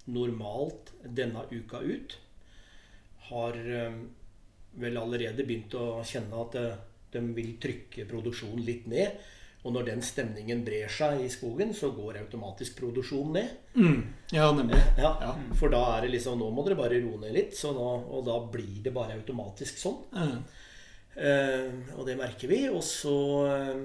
normalt 0.07 0.93
denne 1.03 1.43
uka 1.51 1.81
ut. 1.83 2.19
Har 3.31 3.59
vel 4.81 5.01
allerede 5.01 5.47
begynt 5.47 5.75
å 5.79 6.03
kjenne 6.07 6.43
at 6.45 6.59
eh, 6.61 6.77
de 7.17 7.23
vil 7.37 7.57
trykke 7.63 8.07
produksjonen 8.11 8.63
litt 8.67 8.87
ned. 8.91 9.25
Og 9.67 9.73
når 9.75 9.89
den 9.89 10.03
stemningen 10.05 10.61
brer 10.67 10.91
seg 10.93 11.25
i 11.25 11.31
skogen, 11.33 11.73
så 11.75 11.91
går 11.95 12.21
automatisk 12.21 12.77
produksjonen 12.79 13.33
ned. 13.35 13.55
Mm. 13.75 14.03
Ja, 14.37 14.51
nemlig. 14.55 14.79
Ja, 15.01 15.33
For 15.59 15.73
da 15.73 15.81
er 15.97 16.07
det 16.07 16.13
liksom 16.13 16.39
Nå 16.39 16.53
må 16.55 16.63
dere 16.67 16.79
bare 16.79 17.01
roe 17.03 17.19
ned 17.25 17.35
litt. 17.35 17.57
Så 17.59 17.73
nå, 17.75 17.87
og 18.07 18.23
da 18.29 18.37
blir 18.53 18.85
det 18.85 18.95
bare 18.95 19.17
automatisk 19.19 19.81
sånn. 19.83 19.99
Mm. 20.15 20.37
Eh, 21.17 21.97
og 21.97 22.07
det 22.07 22.19
merker 22.21 22.53
vi. 22.53 22.61
Og 22.71 22.85
så 22.87 23.17
eh, 23.51 23.83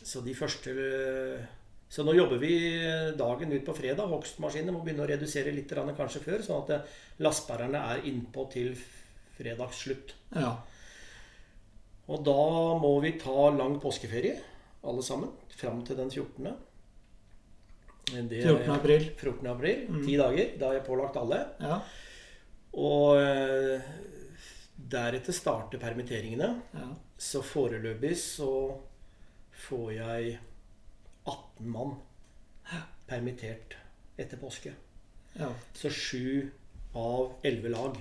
Så 0.00 0.24
de 0.26 0.34
første 0.34 0.74
Så 1.88 2.02
nå 2.04 2.14
jobber 2.16 2.38
vi 2.42 2.52
dagen 3.16 3.52
ut 3.52 3.64
på 3.66 3.74
fredag. 3.76 4.08
Hogstmaskinene 4.10 4.72
må 4.74 4.80
begynne 4.82 5.04
å 5.04 5.08
redusere 5.10 5.52
litt 5.54 5.70
kanskje 5.70 6.20
før, 6.24 6.42
sånn 6.42 6.62
at 6.64 6.70
eh, 6.70 6.96
lastbærerne 7.22 7.78
er 7.92 8.02
innpå 8.10 8.48
til 8.52 8.74
fredags 9.36 9.84
slutt. 9.84 10.14
ja. 10.34 10.56
Og 12.06 12.20
da 12.22 12.32
må 12.78 13.00
vi 13.02 13.10
ta 13.18 13.48
lang 13.50 13.80
påskeferie, 13.82 14.36
alle 14.86 15.02
sammen. 15.02 15.32
Fram 15.58 15.80
til 15.84 15.96
den 15.98 16.08
14. 16.10 16.52
Det 18.28 18.44
er- 18.44 18.46
14. 18.46 18.70
april. 18.76 19.08
14. 19.18 19.46
april. 19.50 20.04
Ti 20.06 20.14
dager. 20.16 20.52
Da 20.58 20.66
har 20.68 20.74
jeg 20.74 20.84
pålagt 20.86 21.16
alle. 21.16 21.40
Ja. 21.60 21.80
Og 22.78 23.16
eh, 23.18 23.80
deretter 24.78 25.32
starter 25.34 25.78
permitteringene. 25.82 26.62
ja. 26.74 26.92
Så 27.18 27.40
foreløpig 27.42 28.14
så 28.20 28.78
får 29.66 29.92
jeg 29.96 30.38
18 30.38 30.38
mann 31.58 31.94
permittert 33.06 33.76
etter 34.18 34.36
påske. 34.36 34.72
ja. 35.38 35.48
Så 35.74 35.90
sju 35.90 36.50
av 36.94 37.32
elleve 37.44 37.68
lag 37.68 37.96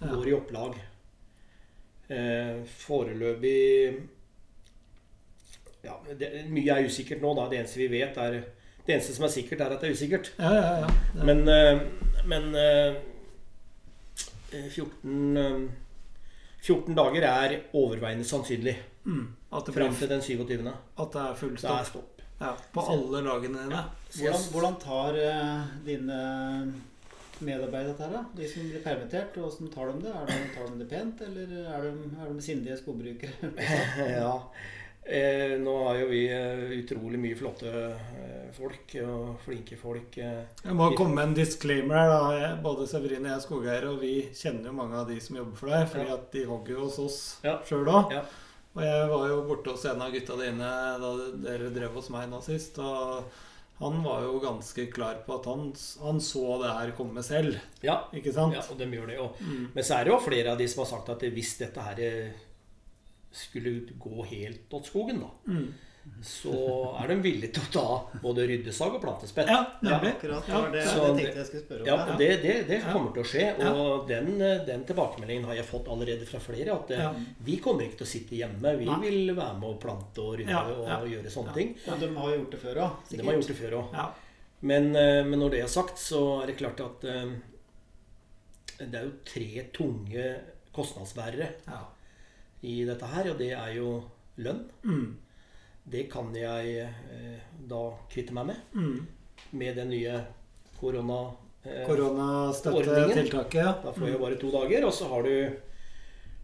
Ja. 0.00 0.06
går 0.10 0.28
i 0.28 0.32
opplag. 0.34 0.74
Eh, 2.08 2.64
foreløpig 2.66 4.00
ja, 5.82 5.94
det, 6.18 6.44
Mye 6.50 6.74
er 6.76 6.84
usikkert 6.86 7.22
nå, 7.22 7.34
da. 7.34 7.48
Det 7.48 7.58
eneste 7.60 7.78
vi 7.80 7.88
vet, 7.88 8.16
er 8.18 8.42
Det 8.86 8.94
eneste 8.96 9.14
som 9.14 9.24
er 9.24 9.28
sikkert, 9.30 9.60
er 9.60 9.70
at 9.76 9.80
det 9.80 9.88
er 9.90 9.94
usikkert. 9.94 10.32
Ja, 10.38 10.52
ja, 10.54 10.72
ja. 10.80 10.86
Det- 11.14 11.24
Men, 11.24 11.48
eh, 11.48 11.80
men 12.26 12.54
eh, 12.54 12.94
14, 14.70 15.36
eh, 15.36 15.68
14 16.62 16.94
dager 16.94 17.22
er 17.22 17.60
overveiende 17.72 18.24
sannsynlig. 18.24 18.76
mm. 19.04 19.28
At 19.52 19.66
det, 19.66 19.74
Fram 19.74 19.94
til 19.94 20.08
den 20.08 20.20
27. 20.22 20.72
at 20.98 21.12
det 21.12 21.20
er 21.22 21.34
full 21.34 21.54
Det 21.56 21.64
er 21.64 21.84
stopp. 21.84 22.11
Ja, 22.42 22.52
på 22.74 22.84
alle 22.92 23.22
lagene 23.26 23.62
dine. 23.66 23.82
Hvordan, 24.18 24.46
hvordan 24.52 24.76
tar 24.82 25.18
uh, 25.22 25.64
dine 25.86 26.18
medarbeidere 27.42 27.90
dette 27.92 28.04
her, 28.06 28.12
da? 28.18 28.22
De 28.38 28.48
som 28.50 28.68
blir 28.68 28.84
permittert, 28.84 29.38
og 29.40 29.48
hvordan 29.50 29.72
tar 29.72 29.90
de 29.90 30.04
det? 30.04 30.12
Er 30.14 30.28
de, 30.30 30.52
tar 30.54 30.68
de 30.70 30.78
det 30.82 30.90
pent, 30.92 31.24
eller 31.26 31.56
er 31.72 31.88
de, 31.88 32.12
er 32.22 32.30
de 32.36 32.44
sindige 32.44 32.76
skogbrukere? 32.78 33.52
ja. 34.18 34.36
Eh, 35.02 35.56
nå 35.58 35.72
har 35.88 35.96
jo 35.98 36.04
vi 36.12 36.20
eh, 36.30 36.60
utrolig 36.76 37.18
mye 37.18 37.34
flotte 37.34 37.70
eh, 37.74 38.44
folk 38.54 38.92
og 39.02 39.32
flinke 39.42 39.74
folk. 39.80 40.14
Eh. 40.22 40.44
Jeg 40.62 40.76
må 40.78 40.92
komme 40.94 41.16
med 41.18 41.32
en 41.32 41.34
disclaimer 41.40 41.98
her. 41.98 42.12
da. 42.12 42.20
Jeg- 42.38 42.60
Både 42.62 42.86
Severin 42.86 43.26
og 43.26 43.32
jeg 43.32 43.34
er 43.40 43.42
skogeiere, 43.48 43.90
og 43.90 43.98
vi 44.04 44.12
kjenner 44.30 44.70
jo 44.70 44.76
mange 44.78 45.00
av 45.00 45.10
de 45.10 45.18
som 45.24 45.40
jobber 45.40 45.58
for 45.58 45.74
deg, 45.74 45.88
fordi 45.90 46.06
Ja. 46.06 46.14
at 46.20 46.30
de 46.36 46.44
hogger 46.52 46.76
jo 46.76 46.84
hos 46.86 46.98
oss 47.02 47.18
Ja. 47.42 47.56
sjøl 47.66 47.90
òg. 47.90 48.14
Ja. 48.14 48.22
Og 48.72 48.82
jeg 48.84 49.08
var 49.10 49.24
jo 49.28 49.40
borte 49.48 49.72
hos 49.74 49.82
en 49.90 50.00
av 50.00 50.12
gutta 50.14 50.36
dine 50.40 50.68
da 51.02 51.08
dere 51.44 51.72
drev 51.74 51.96
hos 51.98 52.08
meg 52.14 52.30
nå 52.30 52.38
sist. 52.44 52.78
Og 52.80 53.26
han 53.82 53.98
var 54.04 54.22
jo 54.24 54.38
ganske 54.40 54.86
klar 54.94 55.18
på 55.26 55.34
at 55.36 55.48
han, 55.50 55.66
han 56.04 56.20
så 56.24 56.44
det 56.62 56.70
her 56.72 56.92
komme 56.96 57.24
selv. 57.26 57.58
Ja, 57.84 57.98
Ikke 58.16 58.32
sant? 58.32 58.54
ja, 58.56 58.62
og 58.70 58.78
de 58.80 58.86
gjør 58.96 59.10
det 59.10 59.18
jo. 59.18 59.26
Mm. 59.42 59.66
Men 59.74 59.84
så 59.84 59.98
er 59.98 60.06
det 60.08 60.14
jo 60.14 60.20
flere 60.24 60.54
av 60.54 60.60
de 60.62 60.68
som 60.72 60.84
har 60.84 60.90
sagt 60.94 61.12
at 61.16 61.26
hvis 61.34 61.56
dette 61.60 61.84
her 61.84 62.00
eh, 62.06 62.42
skulle 63.32 63.74
gå 64.00 64.24
helt 64.30 64.72
åt 64.80 64.88
skogen, 64.92 65.20
da, 65.24 65.32
Mm. 65.52 65.72
Så 66.22 66.52
er 67.02 67.08
de 67.08 67.16
villige 67.22 67.52
til 67.54 67.62
å 67.62 67.72
ta 67.74 68.18
både 68.22 68.44
ryddesag 68.46 68.94
og 68.94 69.00
plantespett. 69.02 69.48
Ja, 69.50 69.60
nemlig. 69.82 70.12
Akkurat, 70.16 70.46
det 70.46 70.52
Ja. 70.52 70.60
var 70.60 70.70
det, 70.70 70.82
Så 70.86 71.00
det 71.00 71.16
det- 71.16 71.24
tenkte 71.24 71.38
jeg 71.38 71.46
skulle 71.46 71.62
spørre 71.62 71.80
om. 71.80 71.86
Ja, 71.86 71.96
Ja. 72.06 72.16
det, 72.16 72.28
det, 72.42 72.66
det 72.68 72.80
kommer 72.92 73.12
til 73.12 73.22
å 73.22 73.26
skje. 73.26 73.46
Og 73.72 74.08
den, 74.08 74.38
den 74.66 74.84
tilbakemeldingen 74.84 75.44
har 75.44 75.54
jeg 75.54 75.64
fått 75.66 75.88
allerede 75.88 76.26
fra 76.26 76.38
flere. 76.40 76.72
At 76.74 76.90
eh, 76.90 76.98
Ja. 76.98 77.14
vi 77.40 77.56
kommer 77.58 77.82
ikke 77.82 77.98
til 77.98 78.06
å 78.06 78.12
sitte 78.14 78.36
hjemme. 78.36 78.76
Vi 78.78 78.84
Nei. 78.84 79.00
vil 79.00 79.34
være 79.34 79.58
med 79.58 79.68
å 79.70 79.78
plante 79.80 80.18
og 80.22 80.38
rydde 80.38 80.50
Ja, 80.50 80.62
og 80.64 80.86
ja. 80.88 81.00
gjøre 81.16 81.30
sånne 81.30 81.46
Ja. 81.48 81.52
ting. 81.54 81.76
Og 81.88 82.00
de 82.00 82.14
har 82.14 82.36
gjort 82.36 82.50
det 82.50 82.60
før 82.60 82.76
òg, 82.76 82.92
De 83.10 83.22
har 83.22 83.32
gjort 83.34 83.46
det 83.46 83.56
før 83.56 83.72
òg. 83.82 83.92
Ja. 83.92 84.10
Men, 84.62 84.94
eh, 84.96 85.24
men 85.24 85.38
når 85.40 85.50
det 85.50 85.60
er 85.64 85.66
sagt, 85.68 85.96
så 85.98 86.42
er 86.42 86.46
det 86.46 86.56
klart 86.58 86.80
at 86.80 87.04
um, 87.04 87.42
det 88.78 88.94
er 88.94 89.04
jo 89.04 89.12
tre 89.24 89.64
tunge 89.72 90.40
kostnadsbærere 90.72 91.48
ja. 91.66 91.80
i 92.62 92.84
dette 92.84 93.02
her, 93.06 93.30
og 93.32 93.38
det 93.38 93.52
er 93.52 93.74
jo 93.74 94.02
lønn. 94.38 94.64
Mm. 94.84 95.16
Det 95.84 96.04
kan 96.12 96.32
jeg 96.34 96.76
eh, 96.78 97.38
da 97.68 97.90
kvitte 98.10 98.32
meg 98.32 98.46
med 98.46 98.56
Mm. 98.74 99.06
med 99.52 99.76
den 99.76 99.88
nye 99.90 100.20
korona... 100.80 101.32
Eh, 101.64 101.84
Koronastøttetiltaket, 101.86 103.54
ja. 103.60 103.72
Da 103.84 103.92
får 103.92 104.08
jeg 104.08 104.20
bare 104.20 104.38
to 104.40 104.50
dager, 104.50 104.84
og 104.86 104.92
så 104.94 105.08
har 105.10 105.22
du 105.22 105.56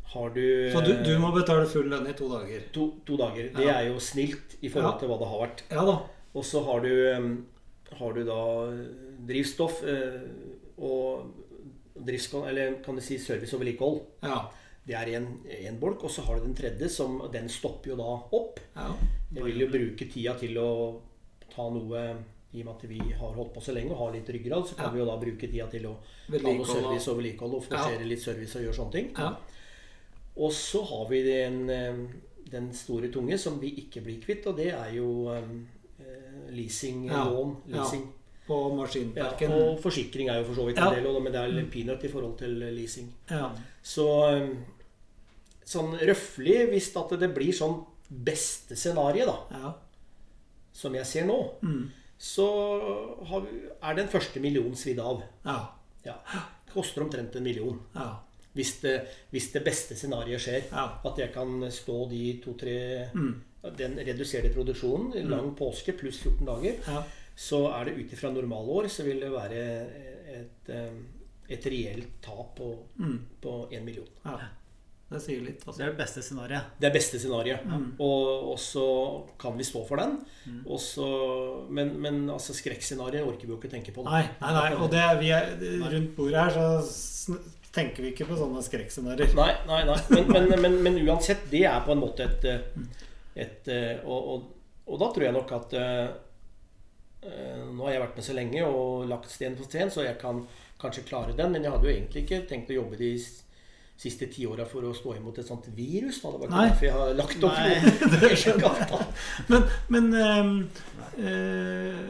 har 0.09 0.31
du, 0.33 0.70
Så 0.72 0.81
du, 0.87 0.92
du 1.05 1.18
må 1.20 1.33
betale 1.35 1.66
full 1.68 1.88
lønn 1.90 2.07
i 2.09 2.12
to 2.16 2.29
dager? 2.33 2.62
to, 2.72 2.87
to 3.07 3.16
dager. 3.16 3.51
Det 3.55 3.64
Ja. 3.66 3.74
er 3.81 3.88
jo 3.90 3.98
snilt 4.01 4.57
i 4.62 4.68
forhold 4.68 4.94
Ja. 4.94 4.98
til 4.98 5.09
hva 5.09 5.18
det 5.18 5.29
har 5.29 5.40
vært. 5.46 5.62
Ja 5.70 5.85
da. 5.85 5.98
Og 6.35 6.44
så 6.44 6.64
har 6.64 6.81
du, 6.81 6.92
eh, 7.12 7.96
har 7.98 8.12
du 8.12 8.24
da 8.24 8.40
drivstoff 9.29 9.83
og 10.79 11.27
driftskon, 12.07 12.48
eller 12.48 12.74
kan 12.85 12.94
du 12.94 13.01
si 13.03 13.18
service 13.18 13.53
og 13.55 13.61
vedlikehold. 13.61 14.01
Ja. 14.22 14.48
Det 14.88 14.96
er 14.96 15.11
én 15.20 15.79
bolk. 15.79 16.05
Og 16.05 16.11
så 16.11 16.22
har 16.24 16.38
du 16.40 16.46
den 16.46 16.55
tredje, 16.57 16.88
som 16.88 17.18
den 17.33 17.48
stopper 17.53 17.90
jo 17.92 17.96
da 18.01 18.09
opp. 18.33 18.61
ja. 18.77 18.94
Jeg 19.35 19.44
vil 19.44 19.61
jo 19.61 19.66
bruke 19.68 20.07
tida 20.11 20.33
til 20.40 20.57
å 20.57 20.68
ta 21.53 21.66
noe 21.68 22.16
i 22.55 22.62
og 22.62 22.64
med 22.64 22.74
at 22.79 22.85
vi 22.88 22.98
har 23.12 23.33
holdt 23.37 23.53
på 23.53 23.61
så 23.61 23.74
lenge 23.77 23.90
og 23.92 23.98
har 23.98 24.12
litt 24.14 24.29
ryggrad, 24.33 24.64
så 24.66 24.74
kan 24.77 24.87
Ja. 24.87 24.90
vi 24.94 24.98
jo 25.01 25.05
da 25.05 25.16
bruke 25.20 25.51
tida 25.53 25.66
til 25.68 25.85
å 25.85 25.96
ta 26.33 26.38
noe 26.48 26.64
service 26.64 27.09
og 27.09 27.18
vedlikehold 27.18 27.55
og 27.59 27.64
forsere 27.64 28.07
litt 28.09 28.22
service 28.22 28.57
og 28.57 28.62
gjøre 28.64 28.74
sånne 28.79 28.92
ting. 28.92 29.11
ja. 29.18 29.37
Og 30.38 30.53
så 30.53 30.83
har 30.87 31.09
vi 31.11 31.22
den, 31.22 31.68
eh, 31.68 31.96
den 32.51 32.72
store 32.72 33.09
tunge 33.12 33.37
som 33.38 33.59
vi 33.61 33.74
ikke 33.85 34.01
blir 34.03 34.20
kvitt, 34.22 34.46
og 34.46 34.57
det 34.57 34.72
er 34.72 34.92
jo 34.94 35.29
eh, 35.29 35.42
leasing, 36.51 37.05
Ja. 37.07 37.24
lån, 37.29 37.57
Ja. 37.68 37.77
leasing. 37.83 38.09
På 38.46 38.70
Ja, 38.70 38.77
maskinparken. 38.77 39.51
og 39.53 39.79
forsikring 39.83 40.31
er 40.31 40.38
jo 40.40 40.44
for 40.44 40.55
så 40.62 40.66
vidt 40.66 40.79
en 40.79 40.85
Ja. 40.85 40.94
del, 41.03 41.20
men 41.20 41.33
det 41.33 41.35
er 41.35 41.70
peanut 41.70 42.03
i 42.05 42.09
forhold 42.09 42.38
til 42.38 42.48
leasing. 42.74 43.12
Ja. 43.31 43.51
Så 43.83 44.57
sånn 45.68 45.94
røffelig, 46.00 46.68
hvis 46.72 46.90
at 46.96 47.12
det 47.20 47.28
blir 47.37 47.52
sånn 47.57 47.83
beste 48.09 48.76
scenario, 48.76 49.26
da, 49.28 49.37
Ja. 49.59 49.72
som 50.72 50.94
jeg 50.94 51.07
ser 51.07 51.26
nå, 51.26 51.38
Mm. 51.62 51.90
så 52.18 52.46
har 53.26 53.40
vi, 53.42 53.61
er 53.83 53.94
den 53.94 54.09
første 54.09 54.40
millionen 54.40 54.74
svidd 54.76 54.98
av. 54.98 55.22
Ja. 55.44 55.68
Ja. 56.04 56.14
Koster 56.72 57.02
omtrent 57.02 57.37
en 57.37 57.42
million. 57.44 57.81
Ja. 57.94 58.18
Hvis 58.54 58.81
det, 58.81 59.09
hvis 59.33 59.52
det 59.52 59.64
beste 59.64 59.94
scenarioet 59.94 60.40
skjer. 60.40 60.62
At 61.04 61.16
jeg 61.18 61.33
kan 61.35 61.61
stå 61.70 62.09
de 62.11 62.40
to-tre 62.42 63.11
Mm. 63.14 63.42
Den 63.76 63.96
reduserte 63.98 64.54
produksjonen, 64.54 65.28
lang 65.28 65.54
påske 65.57 65.92
pluss 65.98 66.20
14 66.22 66.46
dager, 66.46 66.76
Ja. 66.87 67.02
så 67.37 67.66
er 67.81 67.85
det 67.87 67.98
ut 67.98 68.12
ifra 68.12 68.31
normalår 68.33 68.85
så 68.88 69.02
vil 69.04 69.20
det 69.20 69.31
være 69.31 69.52
et, 70.28 70.68
et, 70.68 70.92
et 71.50 71.64
reelt 71.66 72.22
tap 72.22 72.57
på, 72.57 72.78
Mm. 72.98 73.18
million. 73.85 74.07
ja. 74.24 74.38
Det 75.09 75.21
sier 75.25 75.40
litt, 75.40 75.62
Det 75.62 75.68
altså. 75.71 75.81
er 75.87 75.92
det 75.94 75.97
beste 76.03 76.21
scenarioet. 76.25 76.73
Det 76.83 76.85
er 76.88 76.92
beste 76.92 77.18
scenarioet. 77.23 77.62
Mm. 77.64 77.85
Og, 78.05 78.27
og 78.53 78.59
så 78.61 78.83
kan 79.40 79.55
vi 79.57 79.64
stå 79.64 79.81
for 79.88 79.97
den. 80.03 80.18
Og 80.68 80.77
så, 80.85 81.07
men, 81.73 81.94
men 82.05 82.18
altså 82.35 82.53
skrekkscenarioet 82.57 83.25
orker 83.25 83.49
vi 83.49 83.55
jo 83.55 83.57
ikke 83.61 83.71
tenke 83.73 83.94
på. 83.97 84.05
Nei, 84.05 84.21
nei, 84.42 84.51
nei. 84.59 84.66
Og 84.77 84.90
det, 84.92 85.01
er- 85.01 85.16
vi 85.23 85.31
er, 85.33 85.55
rundt 85.94 86.12
bordet 86.18 86.42
her 86.44 86.83
så 86.85 87.38
tenker 87.73 88.05
vi 88.05 88.12
ikke 88.12 88.27
på 88.29 88.37
sånne 88.37 88.61
skrekkscenarioer. 88.66 89.33
Nei, 89.38 89.49
nei, 89.71 89.81
nei. 89.88 89.97
Men, 90.12 90.29
men, 90.53 90.61
men, 90.66 90.79
men 90.90 91.01
uansett, 91.09 91.49
det 91.53 91.64
er 91.71 91.81
på 91.88 91.97
en 91.97 92.05
måte 92.05 92.29
et, 92.29 92.44
eh, 92.44 93.03
et 93.49 93.73
eh, 93.73 94.05
og, 94.05 94.31
og, 94.35 94.47
og 94.92 95.01
da 95.01 95.09
tror 95.14 95.25
jeg 95.31 95.37
nok 95.40 95.53
at 95.57 95.77
eh, 95.81 96.09
Nå 97.29 97.83
har 97.85 97.92
jeg 97.97 98.01
vært 98.05 98.16
med 98.21 98.25
så 98.29 98.35
lenge 98.37 98.61
og 98.68 99.09
lagt 99.11 99.33
sten 99.33 99.57
på 99.59 99.64
sten, 99.66 99.90
så 99.90 100.05
jeg 100.05 100.21
kan 100.21 100.44
kanskje 100.81 101.03
klare 101.09 101.35
den. 101.37 101.51
Men 101.57 101.64
jeg 101.66 101.73
hadde 101.75 101.88
jo 101.88 101.97
egentlig 101.97 102.23
ikke 102.29 102.44
tenkt 102.49 102.71
å 102.71 102.77
jobbe 102.79 103.01
de 103.01 103.09
siste 103.98 104.28
ti 104.30 104.44
åra 104.46 104.62
for 104.68 104.87
å 104.87 104.92
stå 104.94 105.16
imot 105.18 105.40
et 105.42 105.48
sånt 105.48 105.66
virus. 105.74 106.20
Da. 106.22 106.30
Det 106.30 106.38
var 106.38 106.46
ikke 106.46 106.58
Nei. 106.58 106.68
derfor 106.70 106.87
jeg 106.87 106.94
har 106.94 107.14
lagt 107.18 107.46
opp 107.48 107.58
noe. 108.62 109.00
Men, 109.50 109.64
men 109.88 110.06
um, 110.14 110.52
uh, 111.18 112.00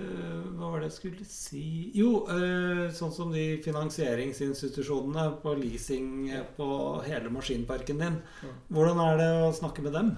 Hva 0.59 0.71
var 0.73 0.83
det 0.83 0.89
jeg 0.91 0.97
skulle 0.99 1.27
si 1.29 1.63
Jo, 1.97 2.11
uh, 2.29 2.89
sånn 2.95 3.13
som 3.15 3.33
de 3.33 3.45
finansieringsinstitusjonene 3.65 5.29
på 5.43 5.55
leasing 5.59 6.29
eh, 6.33 6.45
på 6.57 6.69
hele 7.07 7.31
maskinparken 7.33 8.01
din. 8.03 8.19
Hvordan 8.73 9.01
er 9.05 9.21
det 9.23 9.29
å 9.47 9.53
snakke 9.57 9.85
med 9.87 9.97
dem? 9.97 10.11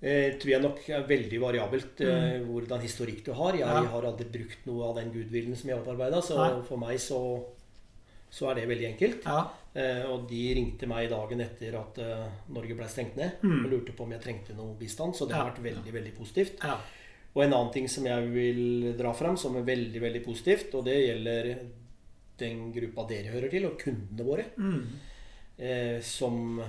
Eh, 0.00 0.36
tror 0.40 0.52
jeg 0.54 0.64
nok 0.64 0.78
er 0.88 1.02
veldig 1.08 1.40
variabelt 1.42 2.00
eh, 2.04 2.38
hvordan 2.46 2.80
historikk 2.84 3.24
du 3.26 3.32
har. 3.36 3.56
Jeg 3.58 3.66
Ja. 3.68 3.82
har 3.94 4.06
aldri 4.08 4.24
brukt 4.32 4.64
noe 4.68 4.90
av 4.90 5.00
den 5.00 5.10
goodwillen 5.12 5.56
som 5.56 5.68
jeg 5.68 5.76
har 5.76 5.82
opparbeida, 5.84 6.22
så 6.24 6.38
Nei. 6.40 6.62
for 6.68 6.80
meg 6.80 6.96
så, 7.00 7.18
så 8.32 8.48
er 8.50 8.60
det 8.60 8.68
veldig 8.70 8.88
enkelt. 8.94 9.26
Ja. 9.28 9.42
Eh, 9.74 10.02
og 10.10 10.24
de 10.28 10.54
ringte 10.54 10.86
meg 10.90 11.08
dagen 11.12 11.40
etter 11.40 11.76
at 11.78 11.98
eh, 12.02 12.24
Norge 12.50 12.74
ble 12.74 12.88
stengt 12.90 13.14
ned 13.16 13.36
Mm. 13.42 13.64
og 13.64 13.70
lurte 13.70 13.92
på 13.94 14.02
om 14.02 14.10
jeg 14.10 14.20
trengte 14.24 14.56
noe 14.56 14.74
bistand, 14.76 15.14
så 15.14 15.28
det 15.28 15.36
har 15.36 15.50
vært 15.52 15.62
veldig, 15.62 15.92
veldig 15.94 16.14
positivt. 16.16 16.58
ja. 16.64 16.78
Og 17.32 17.44
en 17.44 17.52
annen 17.54 17.72
ting 17.72 17.86
som 17.88 18.04
jeg 18.04 18.26
vil 18.34 18.96
dra 18.98 19.12
fram, 19.14 19.36
som 19.36 19.54
er 19.56 19.62
veldig, 19.62 20.00
veldig 20.02 20.24
positivt, 20.24 20.74
og 20.74 20.84
det 20.84 20.96
gjelder 21.06 21.58
den 22.38 22.72
gruppa 22.72 23.06
dere 23.06 23.30
hører 23.30 23.48
til, 23.50 23.66
og 23.66 23.78
kundene 23.78 24.24
våre, 24.26 24.44
Mm. 24.58 24.86
eh, 25.58 26.00
som, 26.00 26.60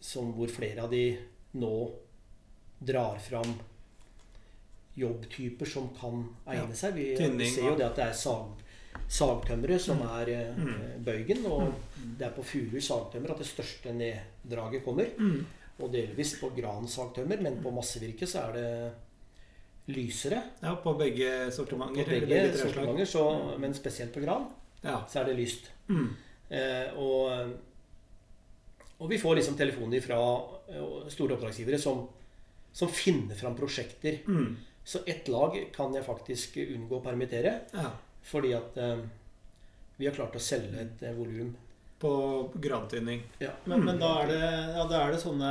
som 0.00 0.32
hvor 0.32 0.46
flere 0.48 0.84
av 0.84 0.90
de 0.90 1.18
nå 1.54 1.90
drar 2.80 3.18
fram 3.18 3.58
jobbtyper 4.96 5.66
som 5.66 5.88
kan 5.98 6.28
egne 6.46 6.68
Ja. 6.68 6.74
seg. 6.74 6.94
Vi, 6.94 7.16
Tynning 7.16 7.50
ser 7.50 7.62
jo 7.70 7.76
det 7.76 7.86
at 7.86 7.96
det 7.96 8.04
er 8.06 8.12
sag, 8.12 8.46
sagtømmere 9.08 9.78
som 9.78 9.98
Mm. 9.98 10.08
er 10.20 10.28
eh, 10.28 11.02
bøygen, 11.04 11.44
og 11.46 11.72
det 12.18 12.26
er 12.26 12.30
på 12.36 12.42
Furu 12.42 12.80
sagtømmer 12.80 13.30
at 13.30 13.38
det 13.38 13.46
største 13.46 13.92
neddraget 13.94 14.84
kommer. 14.84 15.06
Mm. 15.18 15.44
Og 15.80 15.92
delvis 15.92 16.36
på 16.40 16.52
gran 16.56 16.86
sagtømmer, 16.88 17.40
men 17.42 17.62
på 17.62 17.70
massevirke 17.74 18.26
så 18.26 18.38
er 18.48 18.52
det 18.52 18.92
lysere 19.94 20.42
ja, 20.62 20.74
på 20.80 20.94
begge 20.96 21.50
på 21.52 21.76
begge, 21.76 22.26
begge 22.26 22.56
sortimenter, 22.56 23.04
så, 23.04 23.24
men 23.58 23.74
spesielt 23.74 24.12
på 24.14 24.20
gran 24.24 24.46
Ja. 24.84 25.00
så 25.08 25.20
er 25.20 25.24
det 25.24 25.36
lyst. 25.38 25.70
Mm. 25.88 26.08
Eh, 26.50 26.94
og, 26.96 27.52
og 29.00 29.10
vi 29.10 29.18
får 29.18 29.34
liksom 29.40 29.56
telefoner 29.58 30.00
fra 30.04 30.18
eh, 30.68 31.08
store 31.12 31.34
oppdragsgivere 31.36 31.78
som, 31.80 32.06
som 32.72 32.88
finner 32.88 33.34
fram 33.34 33.56
prosjekter. 33.56 34.20
Mm. 34.28 34.56
Så 34.84 35.00
ett 35.08 35.28
lag 35.28 35.56
kan 35.72 35.94
jeg 35.96 36.04
faktisk 36.04 36.56
unngå 36.60 36.98
å 36.98 37.04
permittere, 37.04 37.54
ja. 37.72 37.90
Fordi 38.24 38.54
at 38.56 38.76
eh, 38.80 39.02
vi 39.98 40.06
har 40.08 40.16
klart 40.16 40.34
å 40.36 40.42
selge 40.42 40.80
et 40.86 41.02
eh, 41.06 41.14
volum. 41.16 41.52
På 42.04 42.50
gravtynning. 42.60 43.22
Ja. 43.40 43.52
Men, 43.70 43.84
men 43.86 44.00
da, 44.00 44.08
er 44.24 44.32
det, 44.32 44.40
ja, 44.76 44.82
da 44.90 44.98
er 45.06 45.12
det 45.14 45.20
sånne 45.22 45.50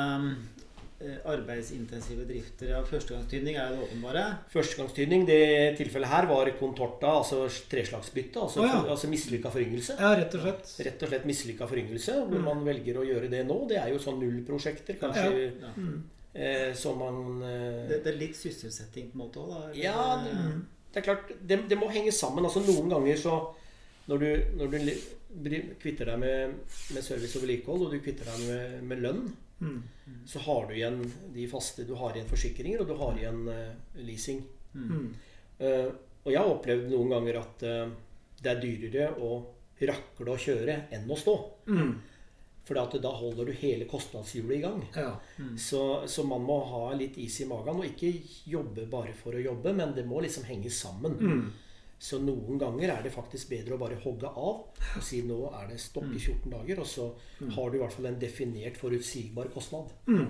eh, 1.01 1.15
arbeidsintensive 1.31 2.25
drifter. 2.29 2.69
Ja, 2.73 2.81
Førstegangstynning 2.86 3.55
er 3.57 3.71
det 3.73 3.86
åpenbare. 3.88 4.23
Førstegangstynning 4.53 5.23
det 5.29 5.39
tilfellet 5.79 6.12
her 6.12 6.27
var 6.29 6.51
contorta, 6.59 7.13
altså 7.21 7.45
treslagsbytte. 7.71 8.43
Altså, 8.43 8.62
Å, 8.62 8.67
ja. 8.69 8.81
altså 8.95 9.09
mislykka 9.12 9.49
foryngelse. 9.55 9.97
Ja, 9.99 10.12
rett 10.19 10.36
og 10.38 10.45
slett. 10.45 10.73
Rett 10.89 11.05
og 11.07 11.13
slett 11.13 11.25
mislykka 11.31 11.69
foryngelse. 11.71 12.19
Hvor 12.27 12.38
Mm. 12.43 12.45
man 12.51 12.65
velger 12.67 12.99
å 13.01 13.07
gjøre 13.07 13.31
det 13.31 13.41
nå. 13.49 13.57
Det 13.71 13.79
er 13.81 13.89
jo 13.95 14.03
sånn 14.03 14.19
nullprosjekter, 14.21 14.99
kanskje. 15.01 15.31
Ja. 15.63 15.73
Mm. 15.77 16.03
Eh, 16.33 16.69
som 16.77 16.97
man 16.97 17.41
eh, 17.45 17.88
Det, 17.89 18.03
det 18.03 18.13
er 18.13 18.19
litt 18.19 18.38
sysselsetting 18.38 19.12
på 19.12 19.17
en 19.19 19.25
måte 19.25 19.41
òg, 19.41 19.49
da? 19.53 19.59
eller? 19.71 19.81
Ja, 19.83 20.05
det, 20.27 20.38
Mm. 20.38 20.63
Det 20.93 21.01
er 21.01 21.08
klart, 21.08 21.32
det, 21.41 21.58
det 21.69 21.77
må 21.79 21.89
henge 21.89 22.13
sammen. 22.13 22.45
Altså 22.45 22.62
Noen 22.62 22.91
ganger 22.91 23.17
så 23.17 23.38
Når 24.06 24.19
du, 24.19 24.29
når 24.60 24.71
du 24.73 25.53
kvitter 25.79 26.10
deg 26.12 26.17
med, 26.19 26.58
med 26.91 27.06
service 27.06 27.38
og 27.39 27.45
vedlikehold, 27.45 27.86
og 27.86 27.93
du 27.93 28.01
kvitter 28.03 28.27
deg 28.27 28.41
med, 28.49 28.82
med 28.89 28.99
lønn, 29.06 29.21
Mm. 29.63 29.84
så 30.25 30.39
har 30.39 30.67
du 30.67 30.73
igjen 30.75 31.12
de 31.34 31.47
faste 31.47 31.86
Du 31.88 31.93
har 31.95 32.15
igjen 32.15 32.27
forsikringer, 32.27 32.82
og 32.82 32.89
du 32.89 32.97
har 32.99 33.19
igjen 33.19 33.45
uh, 33.47 34.01
leasing. 34.03 34.41
Mm. 34.73 35.13
Uh, 35.62 35.89
og 36.23 36.32
jeg 36.32 36.39
har 36.39 36.51
opplevd 36.51 36.89
noen 36.91 37.13
ganger 37.13 37.39
at 37.39 37.63
uh, 37.67 37.93
det 38.43 38.51
er 38.51 38.63
dyrere 38.63 39.12
å 39.23 39.38
rakle 39.84 40.34
og 40.34 40.39
kjøre 40.39 40.77
enn 40.95 41.10
å 41.12 41.19
stå. 41.19 41.36
Mm. 41.67 41.93
For 42.63 42.76
da 42.76 43.10
holder 43.12 43.45
du 43.45 43.52
hele 43.60 43.86
kostnadshjulet 43.86 44.58
i 44.58 44.62
gang. 44.63 44.86
Ja. 44.95 45.17
Så, 45.60 46.08
så 46.08 46.23
man 46.23 46.45
må 46.47 46.62
ha 46.69 46.93
litt 46.95 47.17
is 47.17 47.41
i 47.41 47.45
magen 47.49 47.82
og 47.82 47.86
ikke 47.89 48.13
jobbe 48.47 48.86
bare 48.89 49.12
for 49.13 49.36
å 49.36 49.43
jobbe, 49.43 49.73
men 49.76 49.91
det 49.93 50.06
må 50.08 50.21
liksom 50.23 50.45
henge 50.47 50.71
sammen. 50.71 51.17
Mm. 51.19 51.52
Så 52.04 52.17
noen 52.19 52.58
ganger 52.60 52.89
er 52.91 53.04
det 53.06 53.13
faktisk 53.13 53.47
bedre 53.54 53.76
å 53.76 53.80
bare 53.80 53.95
hogge 54.04 54.28
av 54.28 54.65
og 54.97 55.04
si 55.04 55.21
nå 55.23 55.38
er 55.56 55.69
det 55.69 55.78
stopp 55.80 56.10
i 56.12 56.19
14 56.19 56.52
dager, 56.52 56.80
og 56.84 56.88
så 56.89 57.06
har 57.56 57.69
du 57.71 57.78
i 57.78 57.80
hvert 57.80 57.93
fall 57.95 58.10
en 58.10 58.17
definert, 58.19 58.76
forutsigbar 58.80 59.47
kostnad. 59.54 59.91
Mm. 60.12 60.26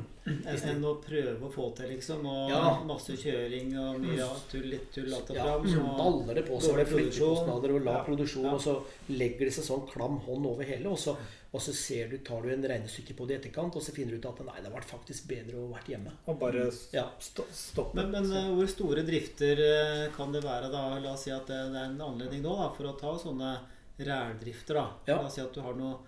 Enn 0.53 0.85
å 0.85 0.93
prøve 1.01 1.47
å 1.47 1.49
få 1.51 1.71
til, 1.77 1.89
liksom. 1.95 2.25
Og 2.29 2.49
Ja. 2.53 2.83
masse 2.85 3.17
kjøring 3.17 3.73
og 3.81 3.99
mye 4.05 4.17
ja, 4.19 4.29
tull, 4.51 4.67
litt 4.69 4.91
tull 4.93 5.11
att 5.13 5.29
og 5.31 5.35
Ja, 5.35 5.43
fram. 5.45 5.65
så 5.67 5.73
så- 5.81 5.97
baller 5.97 6.35
det 6.35 6.45
på 6.47 6.61
seg 6.61 6.75
med 6.75 6.87
flyttekostnader 6.87 7.75
og 7.75 7.81
lav 7.85 7.95
Ja. 7.95 8.03
produksjon, 8.03 8.53
og 8.53 8.61
så 8.61 8.81
legger 9.09 9.45
det 9.45 9.53
seg 9.53 9.65
sånn 9.65 9.87
klam 9.89 10.19
hånd 10.19 10.45
over 10.45 10.63
hele, 10.63 10.85
og 10.89 10.97
så, 10.97 11.17
og 11.53 11.61
så 11.61 11.73
ser 11.77 12.07
du, 12.09 12.17
tar 12.25 12.41
du 12.41 12.49
en 12.49 12.63
regnestykke 12.65 13.13
på 13.15 13.27
det 13.29 13.35
i 13.35 13.37
etterkant, 13.37 13.75
og 13.77 13.81
så 13.85 13.93
finner 13.93 14.15
du 14.15 14.17
ut 14.17 14.25
at 14.25 14.39
nei, 14.45 14.55
det 14.59 14.71
har 14.71 14.73
vært 14.79 14.89
faktisk 14.89 15.27
bedre 15.29 15.59
å 15.61 15.67
vært 15.69 15.91
hjemme. 15.91 16.11
Og 16.27 16.39
bare 16.39 16.67
s- 16.71 16.87
Ja. 16.93 17.03
sto 17.21 17.45
stoppe. 17.53 17.93
Men, 17.95 18.09
men 18.11 18.31
eh, 18.33 18.49
hvor 18.55 18.67
store 18.67 19.03
drifter 19.05 19.59
eh, 19.61 20.07
kan 20.15 20.31
det 20.33 20.41
være 20.43 20.71
da? 20.73 20.97
La 20.99 21.13
oss 21.13 21.23
si 21.27 21.31
at 21.31 21.45
det, 21.45 21.59
det 21.71 21.77
er 21.77 21.91
en 21.91 22.01
anledning 22.01 22.41
nå 22.41 22.55
da, 22.57 22.71
for 22.73 22.89
å 22.89 22.95
ta 22.97 23.13
sånne 23.21 23.51
rældrifter. 23.99 24.73
da. 24.73 24.87
Ja. 25.07 25.19
La 25.21 25.27
oss 25.27 25.35
si 25.37 25.41
at 25.41 25.53
du 25.53 25.61
har 25.61 25.75
noe 25.77 25.99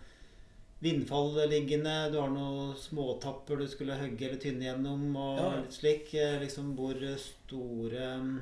vindfall 0.82 1.32
liggende, 1.50 2.12
du 2.12 2.18
har 2.20 2.30
noen 2.34 2.74
småtapper 2.78 3.58
du 3.62 3.68
skulle 3.70 3.96
hogge 3.98 4.26
eller 4.28 4.42
tynne 4.42 4.66
gjennom, 4.68 5.06
og 5.16 5.38
Ja. 5.40 5.50
litt 5.62 5.72
slik. 5.78 6.14
eh, 6.16 6.40
Liksom 6.42 6.76
hvor 6.76 6.98
store 7.22 8.42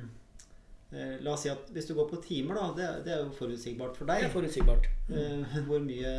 La 1.20 1.32
oss 1.32 1.42
si 1.42 1.48
at 1.50 1.70
hvis 1.74 1.88
du 1.88 1.94
går 1.94 2.08
på 2.08 2.22
timer, 2.22 2.54
da, 2.54 2.66
det, 2.76 3.04
det 3.04 3.12
er 3.12 3.24
jo 3.24 3.30
forutsigbart 3.34 3.96
for 3.96 4.06
Det 4.06 4.14
deg. 4.14 4.24
er 4.24 4.34
forutsigbart. 4.34 4.84
Mm. 5.10 5.66
Hvor 5.66 5.80
mye 5.82 6.12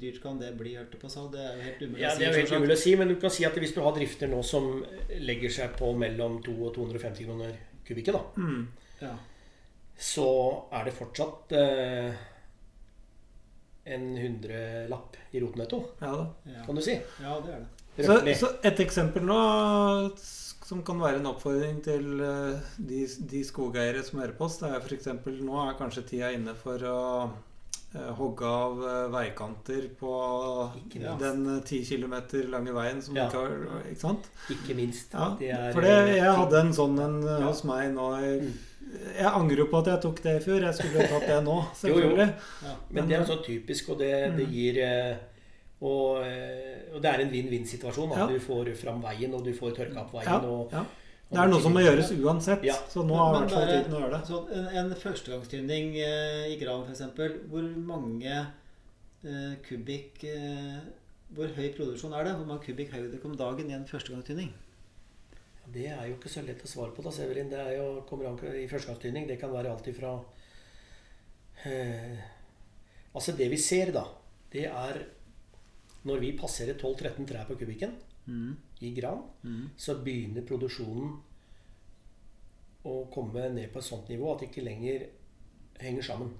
dyrt 0.00 0.20
kan 0.22 0.38
det 0.40 0.52
bli, 0.58 0.74
hørte 0.78 0.98
på 1.00 1.08
sa? 1.10 1.26
Det 1.32 1.40
er 1.42 1.56
jo 1.58 1.62
helt 1.66 1.82
umulig 1.86 2.00
Ja, 2.02 2.08
å 2.08 2.14
si. 2.14 2.18
Det 2.22 2.26
er 2.28 2.32
jo 2.32 2.40
helt 2.40 2.52
umulig 2.56 2.76
å 2.76 2.82
si, 2.82 2.94
men 2.96 3.08
du 3.12 3.16
kan 3.20 3.30
si 3.34 3.44
at 3.48 3.58
hvis 3.60 3.74
du 3.74 3.80
har 3.84 3.92
drifter 3.96 4.28
nå 4.32 4.40
som 4.46 4.70
legger 5.20 5.50
seg 5.52 5.76
på 5.78 5.92
mellom 5.98 6.40
2 6.46 6.54
og 6.68 6.74
250 6.78 7.26
kroner 7.28 7.56
kubikken, 7.86 8.14
da, 8.18 8.22
Mm. 8.40 8.68
Ja. 9.02 9.14
så 9.98 10.28
er 10.72 10.84
det 10.88 10.94
fortsatt 10.94 11.52
eh, 11.58 12.12
en 13.84 14.04
hundrelapp 14.16 15.16
i 15.34 15.40
rotnetto, 15.42 15.82
Ja 16.00 16.12
da. 16.16 16.26
Kan 16.66 16.74
du 16.78 16.82
si. 16.82 16.94
ja, 17.20 17.40
det 17.44 17.52
er 17.56 17.64
det. 17.64 18.06
Så, 18.06 18.14
så 18.46 18.48
et 18.64 18.78
eksempel 18.80 19.24
nå 19.26 19.36
som 20.16 20.80
kan 20.86 21.00
være 21.02 21.18
en 21.20 21.26
oppfordring 21.28 21.82
til 21.84 22.20
eh, 22.24 22.60
de, 22.78 23.02
de 23.28 23.42
skogeiere 23.44 24.00
som 24.06 24.20
hører 24.22 24.32
på 24.38 24.46
oss, 24.46 24.60
det 24.62 24.70
er 24.70 24.80
f.eks. 24.80 25.08
nå 25.42 25.58
er 25.66 25.74
kanskje 25.76 26.04
tida 26.08 26.30
inne 26.32 26.54
for 26.56 26.80
å 26.88 27.00
hogge 28.16 28.42
av 28.48 28.78
eh, 28.88 29.08
veikanter 29.12 29.88
på 30.00 30.12
den 31.20 31.42
eh, 31.56 31.62
10 31.62 31.84
km 31.84 32.14
lange 32.50 32.72
veien 32.72 33.02
som 33.02 33.14
Ja. 33.16 33.26
ikke 33.28 33.42
har 33.42 33.82
Ikke 33.90 34.00
sant? 34.00 34.28
Ikke 34.50 34.74
minst. 34.76 35.12
Ja, 35.12 35.36
Det 35.38 35.50
er, 35.50 35.72
for 35.72 35.80
det, 35.82 35.90
eh, 35.90 36.16
jeg 36.16 36.32
hadde 36.38 36.60
en 36.60 36.72
sånn 36.72 36.98
en 37.04 37.18
eh, 37.22 37.40
Ja. 37.40 37.46
hos 37.46 37.64
meg 37.64 37.92
nå 37.94 38.12
i 38.22 38.40
Mm. 38.42 38.52
Jeg 39.16 39.24
angrer 39.24 39.56
jo 39.56 39.66
på 39.66 39.78
at 39.78 39.86
jeg 39.86 40.00
tok 40.02 40.22
det 40.22 40.32
i 40.36 40.44
fjor. 40.44 40.60
Jeg 40.60 40.74
skulle 40.74 41.08
tatt 41.08 41.26
det 41.26 41.44
nå, 41.44 41.64
Jo, 41.84 41.98
jo. 41.98 42.16
Ja. 42.16 42.74
Men 42.90 43.08
det 43.08 43.16
er 43.16 43.24
jo 43.24 43.32
sånn 43.34 43.44
typisk, 43.44 43.88
og 43.90 43.98
det, 43.98 44.36
det 44.36 44.46
Mm. 44.48 44.52
gir 44.52 44.78
eh, 44.82 45.16
og, 45.80 46.22
eh, 46.26 46.94
og 46.94 47.00
det 47.02 47.10
er 47.14 47.20
en 47.22 47.30
vinn-vinn-situasjon. 47.30 48.12
At 48.12 48.28
du 48.28 48.38
får 48.38 48.74
fram 48.76 49.00
veien, 49.02 49.32
og 49.34 49.44
du 49.44 49.52
får 49.52 49.72
tørka 49.76 50.00
opp 50.00 50.12
veien. 50.12 50.44
Og. 50.44 50.70
Det 51.32 51.40
er 51.40 51.48
noe 51.48 51.62
som 51.64 51.72
må 51.72 51.80
gjøres 51.80 52.10
uansett, 52.20 52.64
Ja. 52.68 52.74
så 52.92 53.02
nå 53.08 53.16
har 53.16 53.30
i 53.34 53.38
hvert 53.40 53.52
fall 53.54 53.68
tiden 53.70 53.94
å 53.96 54.00
gjøre 54.02 54.18
det. 54.18 54.26
Så 54.28 54.40
en, 54.52 54.66
en 54.82 54.90
førstegangstynning 55.00 55.94
eh, 55.96 56.50
i 56.52 56.58
gran 56.60 56.82
f.eks. 56.84 57.00
Hvor 57.48 57.68
mange 57.88 58.34
eh, 59.24 59.54
kubikk 59.68 60.24
eh, 60.28 60.82
Hvor 61.32 61.48
høy 61.56 61.70
produksjon 61.72 62.12
er 62.18 62.28
det? 62.28 62.34
Hvor 62.36 62.50
mange 62.50 62.66
kubikk 62.66 62.92
høyde 62.92 63.20
om 63.24 63.36
dagen 63.40 63.70
i 63.72 63.76
en 63.78 63.86
førstegangstynning? 63.88 64.50
Det 65.72 65.86
er 65.88 66.04
jo 66.10 66.18
ikke 66.18 66.28
så 66.28 66.42
lett 66.44 66.60
å 66.60 66.68
svare 66.68 66.92
på, 66.92 67.00
da, 67.06 67.10
Severin. 67.14 67.48
Det 67.48 67.56
er 67.62 67.76
jo, 67.78 68.02
kommer 68.08 68.28
an 68.28 68.36
i 68.58 68.66
førstegangstynning. 68.68 69.24
Det 69.30 69.38
kan 69.40 69.52
være 69.54 69.70
alt 69.72 69.88
ifra 69.88 70.12
eh, 71.64 72.20
Altså, 73.14 73.32
det 73.36 73.48
vi 73.52 73.58
ser, 73.60 73.92
da, 73.94 74.04
det 74.52 74.66
er 74.68 75.02
Når 76.08 76.20
vi 76.22 76.32
passerer 76.36 76.76
12-13 76.76 77.28
trær 77.32 77.48
på 77.48 77.56
kubikken 77.64 77.96
Mm. 78.22 78.52
I 78.84 78.94
gran, 78.94 79.22
Mm. 79.44 79.68
så 79.76 79.94
begynner 80.04 80.42
produksjonen 80.46 81.12
å 82.84 82.94
komme 83.14 83.48
ned 83.54 83.70
på 83.72 83.78
et 83.78 83.84
sånt 83.86 84.08
nivå 84.10 84.32
at 84.32 84.40
det 84.42 84.48
ikke 84.50 84.64
lenger 84.66 85.04
henger 85.82 86.02
sammen. 86.02 86.32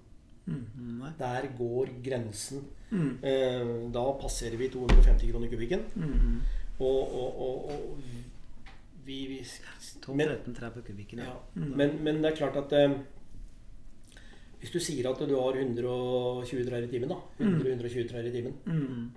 Mm, 0.47 1.05
Der 1.18 1.47
går 1.59 1.86
grensen. 2.03 2.64
Mm. 2.90 3.18
Eh, 3.22 3.90
Da 3.95 4.05
passerer 4.18 4.57
vi 4.59 4.68
250 4.68 5.30
kroner 5.30 5.49
kubikken. 5.49 5.84
Mm. 5.97 6.40
Og, 6.80 7.14
og, 7.14 7.40
og, 7.40 7.70
og 7.70 7.99
vi, 9.07 9.26
vi 9.28 9.38
men, 9.45 9.99
12-13 10.03 10.55
trær 10.57 10.70
på 10.74 10.82
kubikken, 10.86 11.18
ja. 11.18 11.24
ja. 11.24 11.36
Mm. 11.55 11.76
men, 11.76 11.97
men 12.05 12.22
det 12.22 12.32
er 12.32 12.36
klart 12.36 12.57
at 12.57 12.72
eh, 12.72 12.95
Hvis 14.62 14.70
du 14.70 14.78
sier 14.80 15.09
at 15.11 15.18
du 15.28 15.34
har 15.34 15.57
120 15.59 16.66
trær 16.68 16.84
i 16.84 16.90
timen, 16.90 17.09
da, 17.11 17.16
100-120 17.40 18.09
trær 18.11 18.26
i 18.26 18.30
timen, 18.34 18.55
Mm. 18.66 19.11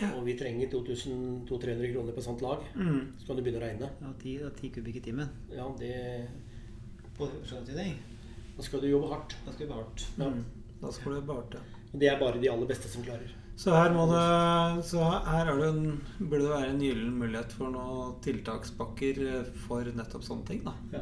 Ja. 0.00 0.12
og 0.14 0.24
vi 0.26 0.34
trenger 0.38 0.68
2200-300 0.70 1.92
kroner 1.92 2.12
på 2.14 2.22
sånt 2.22 2.42
lag, 2.42 2.60
Mm. 2.74 3.00
så 3.18 3.26
kan 3.26 3.36
du 3.36 3.42
begynne 3.42 3.58
å 3.60 3.66
regne. 3.66 3.88
ja 4.00 4.12
10, 4.22 4.34
ja, 4.40 4.50
10 4.50 4.70
kubikk 4.76 4.96
i 4.96 5.00
timen. 5.00 5.28
Ja, 5.50 5.66
det 5.78 6.28
på 7.18 7.26
skjønnhetstydning. 7.44 7.96
Da 8.56 8.62
skal 8.62 8.80
du 8.80 8.86
jobbe 8.90 9.08
hardt. 9.10 9.34
Da 9.46 9.52
skal 9.52 9.66
du 9.66 9.72
jobbe 9.72 9.82
hardt. 9.82 10.06
Ja. 10.18 10.28
Mm. 10.30 10.44
Da 10.80 10.90
skal 10.92 11.12
du 11.14 11.20
bevarte. 11.22 11.58
Og 11.92 11.98
det 12.00 12.08
er 12.12 12.18
bare 12.20 12.38
de 12.40 12.48
aller 12.50 12.66
beste 12.66 12.88
som 12.88 13.02
klarer. 13.02 13.30
Så 13.58 13.72
her, 13.74 13.90
må 13.90 14.04
det, 14.06 14.84
så 14.86 15.02
her 15.26 15.48
er 15.50 15.56
det 15.58 15.68
en, 15.74 16.00
burde 16.20 16.44
det 16.44 16.50
være 16.52 16.68
en 16.70 16.80
gyllen 16.80 17.16
mulighet 17.18 17.50
for 17.58 17.72
noen 17.74 18.12
tiltakspakker 18.22 19.18
eh, 19.40 19.48
for 19.66 19.82
nettopp 19.82 20.22
sånne 20.22 20.46
ting, 20.46 20.62
da. 20.62 20.74
Ja. 20.92 21.00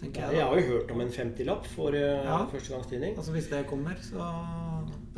Jeg, 0.00 0.12
da. 0.14 0.20
jeg. 0.20 0.36
jeg 0.38 0.46
har 0.46 0.56
jo 0.56 0.66
hørt 0.70 0.90
om 0.94 1.00
en 1.04 1.08
50-lapp 1.12 1.66
for 1.66 1.92
uh, 1.92 2.24
Ja. 2.24 2.38
førstegangstidning. 2.46 3.16
Altså 3.18 3.32
Hvis 3.32 3.50
det 3.50 3.66
kommer, 3.66 3.96
så 4.00 4.16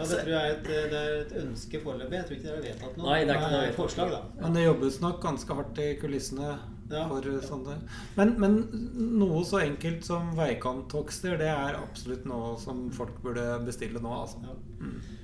Ja, 0.00 0.08
det 0.08 0.18
tror 0.24 0.32
jeg 0.32 0.40
er 0.40 0.56
et, 0.56 0.66
det 0.90 0.98
er 1.04 1.14
et 1.20 1.32
ønske 1.44 1.80
foreløpig. 1.84 2.16
Jeg 2.16 2.26
tror 2.30 2.36
ikke 2.38 2.48
det 2.48 2.56
er 2.56 2.66
vedtatt 2.70 2.96
noe. 2.98 3.06
Nei, 3.10 3.18
det 3.28 3.34
er 3.36 3.40
ikke 3.44 3.54
noe 3.54 3.72
forslag, 3.76 4.12
da. 4.16 4.20
Men 4.40 4.56
det 4.56 4.64
jobbes 4.66 5.00
nok 5.04 5.20
ganske 5.28 5.56
hardt 5.60 5.80
i 5.84 5.88
kulissene 6.00 6.50
Ja. 6.90 7.04
for 7.06 7.22
eh, 7.22 7.38
sånne 7.46 7.76
men, 8.16 8.32
men 8.42 8.56
noe 9.20 9.44
så 9.46 9.60
enkelt 9.62 10.02
som 10.08 10.32
veikanthogster, 10.34 11.36
det 11.38 11.46
er 11.52 11.76
absolutt 11.78 12.24
noe 12.26 12.56
som 12.58 12.88
folk 12.96 13.20
burde 13.22 13.44
bestille 13.68 14.00
nå, 14.02 14.10
altså. 14.24 14.40
Ja. 14.42 14.56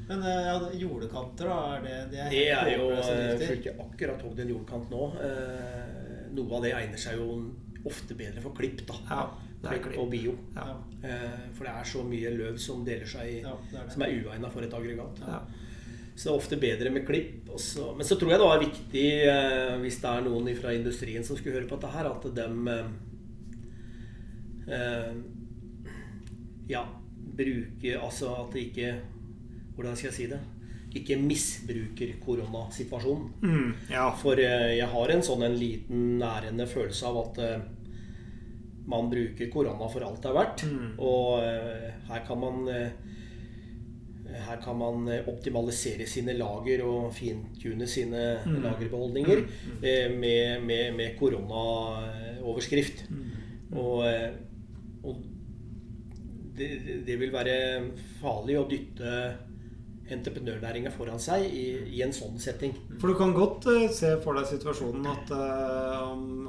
Men 0.07 0.23
eh, 0.23 0.45
ja, 0.47 0.55
jordekanter, 0.79 1.49
da? 1.51 1.57
Er 1.75 1.83
det, 1.83 1.97
det 2.13 2.21
er, 2.23 2.31
Det 2.31 2.45
er 2.55 2.71
jo 2.77 2.91
eh, 2.95 3.33
drifter. 3.41 3.81
akkurat 3.83 4.23
hogd 4.23 4.39
en 4.45 4.53
jordkant 4.55 4.93
nå. 4.95 5.09
Eh, 5.27 6.31
noe 6.37 6.59
av 6.61 6.63
det 6.69 6.75
egner 6.79 7.01
seg 7.01 7.19
jo 7.19 7.41
ofte 7.87 8.15
bedre 8.19 8.43
for 8.45 8.55
klipp, 8.55 8.85
da. 8.87 9.01
Ja, 9.11 9.25
Klipp 9.71 9.99
og 9.99 10.11
bio. 10.11 10.37
Ja. 10.57 10.67
Ja, 10.73 10.77
Eh, 11.07 11.51
for 11.55 11.63
det 11.69 11.73
er 11.73 11.85
så 11.87 12.01
mye 12.03 12.31
løv 12.35 12.57
som 12.59 12.81
deler 12.85 13.07
seg 13.07 13.29
i, 13.31 13.35
ja, 13.45 13.53
det 13.71 13.77
er 13.79 13.85
det. 13.85 13.93
som 13.93 14.03
er 14.03 14.15
uegna 14.17 14.49
for 14.51 14.65
et 14.67 14.73
aggregat. 14.75 15.21
Ja. 15.23 15.37
Så 16.17 16.23
det 16.25 16.33
er 16.33 16.39
ofte 16.41 16.57
bedre 16.59 16.91
med 16.91 17.05
klipp. 17.07 17.49
Også. 17.53 17.95
men 17.97 18.07
så 18.09 18.17
tror 18.19 18.31
jeg 18.33 18.41
det 18.41 18.49
var 18.49 18.59
viktig, 18.65 19.05
eh, 19.29 19.77
hvis 19.83 20.01
det 20.03 20.11
er 20.11 20.25
noen 20.27 20.49
fra 20.57 20.73
industrien 20.75 21.25
som 21.25 21.37
skulle 21.37 21.55
høre 21.61 21.69
på 21.69 21.77
dette 21.77 21.93
her, 21.93 22.09
at 22.11 22.27
dem 22.35 22.69
eh, 22.69 22.87
eh, 24.69 25.15
Ja, 26.69 26.83
bruker 27.37 28.01
Altså 28.03 28.33
at 28.35 28.53
de 28.55 28.65
ikke 28.67 28.95
Hvordan 29.77 29.97
skal 29.97 30.09
jeg 30.11 30.15
si 30.17 30.27
det? 30.27 30.41
Ikke 30.97 31.19
misbruker 31.21 32.15
koronasituasjonen. 32.25 33.33
Mm, 33.43 33.73
ja. 33.91 34.07
For 34.17 34.41
jeg 34.41 34.87
har 34.89 35.11
en 35.13 35.23
sånn 35.23 35.43
en 35.45 35.57
liten 35.61 36.15
nærende 36.19 36.65
følelse 36.67 37.05
av 37.11 37.19
at 37.21 37.41
man 38.87 39.11
bruker 39.11 39.51
korona 39.51 39.89
for 39.91 40.07
alt 40.07 40.23
det 40.23 40.31
er 40.31 40.37
verdt. 40.37 40.65
Mm. 40.71 40.91
Og 41.03 41.43
eh, 41.43 41.93
her 42.09 42.25
kan 42.27 42.39
man 42.39 42.69
eh, 42.71 42.91
her 44.47 44.59
kan 44.63 44.77
man 44.79 45.09
eh, 45.09 45.29
optimalisere 45.31 46.07
sine 46.07 46.35
lager 46.37 46.85
og 46.87 47.13
fintune 47.15 47.87
sine 47.89 48.25
Mm. 48.47 48.61
lagerbeholdninger 48.63 49.41
mm. 49.43 49.81
med, 50.21 50.61
med, 50.63 50.93
med 50.97 51.17
koronaoverskrift. 51.19 53.07
Mm. 53.11 53.25
Og, 53.79 54.07
eh, 54.07 54.31
og 55.05 55.23
det, 56.57 56.71
det 57.07 57.19
vil 57.21 57.33
være 57.33 57.57
farlig 58.21 58.59
å 58.61 58.69
dytte 58.71 59.17
entreprenørnæringa 60.15 60.93
foran 60.95 61.21
seg 61.23 61.49
i, 61.51 61.67
i 61.97 62.03
en 62.07 62.15
sånn 62.15 62.39
setting. 62.43 62.77
For 63.01 63.11
du 63.11 63.19
kan 63.19 63.35
godt 63.37 63.67
uh, 63.71 63.87
se 63.93 64.15
for 64.23 64.39
deg 64.39 64.49
situasjonen 64.51 65.07
at 65.11 65.33
uh, 65.35 66.13
om 66.13 66.49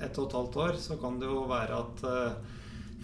et 0.00 0.06
ett 0.06 0.18
og 0.18 0.28
et 0.28 0.38
halvt 0.40 0.60
år 0.64 0.78
så 0.80 0.98
kan 1.00 1.20
det 1.20 1.30
jo 1.30 1.44
være 1.50 1.80
at 1.84 2.06
uh, 2.06 2.56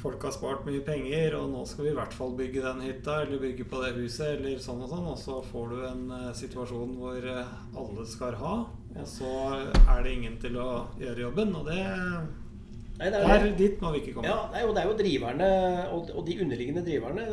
folk 0.02 0.24
har 0.26 0.34
spart 0.34 0.66
mye 0.66 0.82
penger, 0.84 1.36
og 1.38 1.50
nå 1.52 1.62
skal 1.68 1.86
vi 1.86 1.92
i 1.92 1.96
hvert 1.96 2.14
fall 2.16 2.34
bygge 2.38 2.64
den 2.64 2.82
hytta, 2.82 3.20
eller 3.22 3.42
bygge 3.42 3.66
på 3.70 3.82
det 3.84 3.92
huset, 4.00 4.34
eller 4.34 4.58
sånn 4.62 4.82
og 4.82 4.90
sånn, 4.90 5.08
og 5.12 5.18
så 5.20 5.38
får 5.46 5.72
du 5.72 5.82
en 5.86 6.04
eh, 6.16 6.28
situasjon 6.38 6.96
hvor 6.98 7.28
eh, 7.34 7.56
alle 7.78 8.06
skal 8.10 8.38
ha, 8.40 8.54
og 8.92 9.08
så 9.08 9.32
er 9.54 10.02
det 10.02 10.14
ingen 10.16 10.38
til 10.42 10.58
å 10.60 10.70
gjøre 11.00 11.28
jobben, 11.28 11.58
og 11.58 11.68
det 11.70 11.82
Nei, 12.92 13.08
det 13.10 13.18
er, 13.18 13.24
der, 13.26 13.54
dit 13.58 13.80
må 13.82 13.90
vi 13.94 14.02
ikke 14.02 14.12
komme. 14.18 14.30
ja, 14.30 14.42
nei, 14.52 14.60
og 14.68 14.76
det 14.76 14.82
er 14.82 14.90
jo 14.90 14.98
driverne, 14.98 15.46
og, 15.94 16.10
og 16.12 16.26
de 16.26 16.36
underliggende 16.44 16.84
driverne 16.86 17.24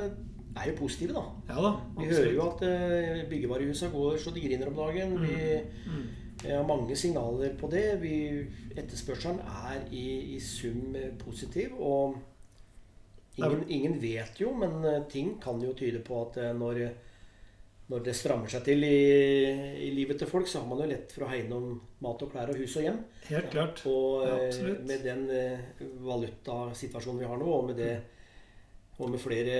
er 0.59 0.69
jo 0.71 0.75
positive, 0.79 1.13
da. 1.15 1.23
Ja 1.53 1.61
da, 1.65 1.71
Vi 1.97 2.07
hører 2.11 2.31
jo 2.35 2.45
at 2.51 2.63
uh, 2.63 3.29
byggevarehusa 3.29 3.89
går 3.93 4.17
så 4.21 4.31
de 4.35 4.41
griner 4.47 4.67
om 4.71 4.75
dagen. 4.75 5.17
Vi 5.21 5.35
Mm. 5.89 6.07
eh, 6.45 6.55
har 6.55 6.63
mange 6.67 6.95
signaler 6.95 7.55
på 7.59 7.67
det. 7.71 7.99
Vi, 8.01 8.13
etterspørselen 8.77 9.39
er 9.43 9.81
i, 9.91 10.35
i 10.35 10.39
sum 10.39 10.95
eh, 10.95 11.09
positiv. 11.19 11.73
Og 11.79 12.15
ingen, 13.37 13.65
ingen 13.69 13.99
vet 14.01 14.39
jo, 14.39 14.53
men 14.55 14.83
eh, 14.85 15.01
ting 15.11 15.37
kan 15.43 15.59
jo 15.61 15.73
tyde 15.73 15.99
på 16.05 16.21
at 16.27 16.37
eh, 16.37 16.53
når, 16.55 16.79
når 17.89 18.03
det 18.05 18.15
strammer 18.15 18.47
seg 18.51 18.63
til 18.67 18.83
i, 18.87 18.95
i 19.87 19.91
livet 19.95 20.19
til 20.21 20.27
folk, 20.31 20.47
så 20.47 20.61
har 20.61 20.67
man 20.69 20.79
jo 20.83 20.89
lett 20.93 21.11
for 21.11 21.25
å 21.25 21.31
hegne 21.33 21.55
om 21.57 21.81
mat 22.05 22.21
og 22.23 22.31
klær 22.31 22.51
og 22.53 22.59
hus 22.61 22.75
og 22.79 22.83
hjem. 22.87 22.99
Helt 23.31 23.49
klart. 23.51 23.83
Og 23.89 24.23
Ja, 24.27 24.37
eh, 24.47 24.79
med 24.87 25.03
den 25.03 25.25
eh, 25.33 25.59
valutasituasjonen 26.05 27.19
vi 27.23 27.27
har 27.31 27.37
nå, 27.41 27.49
og 27.51 27.71
med, 27.71 27.79
det, 27.81 27.95
og 28.99 29.09
med 29.11 29.19
flere 29.23 29.55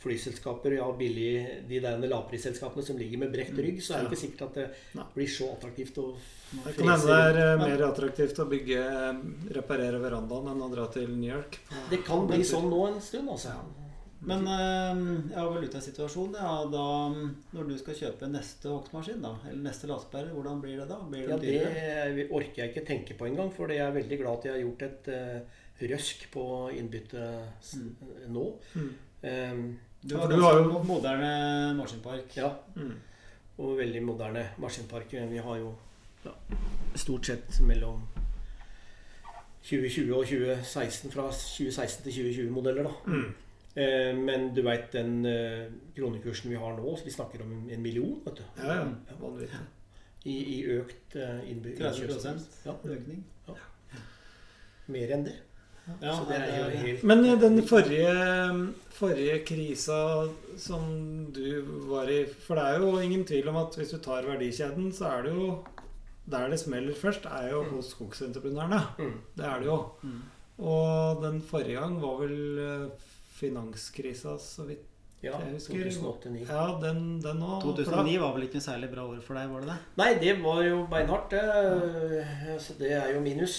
flyselskaper, 0.00 0.78
ja, 0.78 0.86
billig, 0.96 1.32
de 1.68 1.80
der 1.84 2.00
lavprisselskapene 2.08 2.84
som 2.84 2.98
ligger 2.98 3.20
med 3.20 3.32
brekt 3.34 3.58
rygg, 3.58 3.82
så 3.84 3.96
er 3.96 4.04
det 4.04 4.10
ikke 4.10 4.22
sikkert 4.22 4.46
at 4.46 4.54
det 4.60 5.04
blir 5.14 5.28
så 5.28 5.50
attraktivt 5.56 6.00
å 6.00 6.06
Det 6.50 6.72
kan 6.78 6.88
hende 6.88 7.10
det 7.10 7.18
er 7.26 7.40
eh, 7.42 7.60
mer 7.60 7.84
attraktivt 7.90 8.40
å 8.40 8.48
bygge, 8.50 8.80
reparere 9.58 10.00
verandaen 10.02 10.48
enn 10.54 10.64
å 10.64 10.70
dra 10.72 10.88
til 10.94 11.12
New 11.12 11.28
York. 11.28 11.60
Det 11.92 12.00
kan 12.06 12.24
bli 12.30 12.40
sånn 12.48 12.70
nå 12.72 12.80
en 12.88 12.98
stund, 13.04 13.28
altså. 13.36 13.58
Men 14.24 14.48
eh, 14.52 15.02
ja, 15.34 15.44
valutasituasjonen, 15.48 16.34
ja, 16.36 16.56
da 16.68 16.86
Når 17.56 17.68
du 17.70 17.76
skal 17.80 17.96
kjøpe 17.96 18.28
neste 18.28 18.68
hogstmaskin, 18.68 19.22
da, 19.24 19.34
eller 19.48 19.62
neste 19.64 19.88
lastebærer, 19.88 20.32
hvordan 20.36 20.60
blir 20.64 20.80
det 20.80 20.88
da? 20.90 20.98
Blir 21.04 21.28
det 21.28 21.36
Ja, 21.36 21.40
dyrere? 21.44 22.08
det 22.16 22.26
orker 22.28 22.64
jeg 22.64 22.72
ikke 22.72 22.88
tenke 22.88 23.16
på 23.20 23.28
engang, 23.28 23.52
for 23.52 23.72
jeg 23.72 23.84
er 23.84 23.96
veldig 23.96 24.20
glad 24.20 24.40
at 24.40 24.48
jeg 24.48 24.56
har 24.56 24.64
gjort 24.64 24.88
et 24.88 25.12
uh, 25.12 25.60
røsk 25.92 26.26
på 26.32 26.48
innbytte 26.76 27.28
mm. 27.76 27.94
nå. 28.32 28.48
Mm. 28.74 28.90
Um, 29.20 29.64
Du 30.02 30.16
har 30.16 30.28
du 30.28 30.40
har 30.40 30.54
jo- 30.58 30.82
moderne 30.82 31.74
maskinpark. 31.76 32.36
ja, 32.36 32.54
Mm. 32.76 32.94
og 33.58 33.76
veldig 33.78 34.02
moderne 34.02 34.46
maskinpark. 34.58 35.10
Vi 35.12 35.36
har 35.38 35.56
jo 35.58 35.74
ja, 36.24 36.30
stort 36.96 37.26
sett 37.26 37.60
mellom 37.60 38.02
2020 39.62 40.14
og 40.16 40.24
2016, 40.26 41.10
fra 41.12 41.26
2016 41.30 42.02
til 42.04 42.12
2020-modeller, 42.12 42.82
da. 42.82 42.92
Mm. 43.06 43.34
Eh, 43.76 44.16
men 44.16 44.54
du 44.54 44.62
veit 44.62 44.88
den 44.92 45.24
eh, 45.26 45.68
kronekursen 45.96 46.50
vi 46.50 46.56
har 46.56 46.72
nå, 46.76 46.96
så 46.98 47.04
vi 47.04 47.10
snakker 47.14 47.42
om 47.44 47.68
en 47.70 47.82
million, 47.82 48.16
vet 48.24 48.36
du. 48.40 48.42
Ja, 48.64 48.80
ja. 48.80 49.16
Vanvittig. 49.20 49.60
I, 50.24 50.34
i 50.58 50.64
økt 50.68 51.14
uh, 51.16 51.40
30 51.40 51.76
Ja, 52.66 52.74
økning. 52.84 53.22
mer 54.88 55.12
enn 55.14 55.24
det. 55.24 55.36
Ja, 56.00 56.14
så 56.16 56.24
det 56.28 56.38
er 56.38 56.58
jo 56.58 56.80
helt 56.84 57.04
Men 57.10 57.24
eh, 57.24 57.36
den 57.40 57.60
forrige, 57.68 58.14
forrige 58.94 59.38
krisa 59.48 60.28
som 60.60 60.84
du 61.34 61.62
var 61.90 62.10
i 62.10 62.22
For 62.46 62.58
det 62.58 62.64
er 62.66 62.82
jo 62.82 62.98
ingen 63.00 63.24
tvil 63.28 63.48
om 63.52 63.60
at 63.62 63.76
hvis 63.78 63.94
du 63.94 63.98
tar 64.02 64.28
verdikjeden, 64.28 64.90
så 64.96 65.10
er 65.14 65.22
det 65.28 65.34
jo 65.34 65.64
Der 66.30 66.50
det 66.52 66.60
smeller 66.60 66.94
først, 66.94 67.24
er 67.26 67.50
jo 67.50 67.64
hos 67.72 67.90
skogsentreprenørene. 67.94 68.80
Mm. 68.98 69.16
Det 69.36 69.46
er 69.46 69.58
det 69.58 69.66
jo. 69.66 69.78
Mm. 70.02 70.20
Og 70.60 71.24
den 71.24 71.40
forrige 71.42 71.80
gang 71.80 71.96
var 72.02 72.20
vel 72.20 72.60
eh, 72.62 73.08
finanskrisa, 73.40 74.36
så 74.38 74.68
vidt 74.68 74.86
Ja, 75.22 75.34
jeg 75.36 75.52
husker. 75.52 75.74
2008-2009. 75.74 76.44
Ja, 76.48 76.62
den, 76.80 77.00
den 77.20 77.42
også, 77.42 77.74
2009 77.76 78.14
var 78.22 78.30
vel 78.36 78.46
ikke 78.46 78.56
noe 78.56 78.64
særlig 78.64 78.88
bra 78.92 79.02
år 79.04 79.18
for 79.20 79.36
deg, 79.36 79.50
var 79.52 79.64
det 79.64 79.68
det? 79.68 79.78
Nei, 80.00 80.10
det 80.22 80.32
var 80.40 80.62
jo 80.64 80.78
beinhardt. 80.88 81.34
det. 81.34 82.60
Så 82.64 82.76
det 82.78 82.92
er 82.96 83.10
jo 83.12 83.20
minus. 83.20 83.58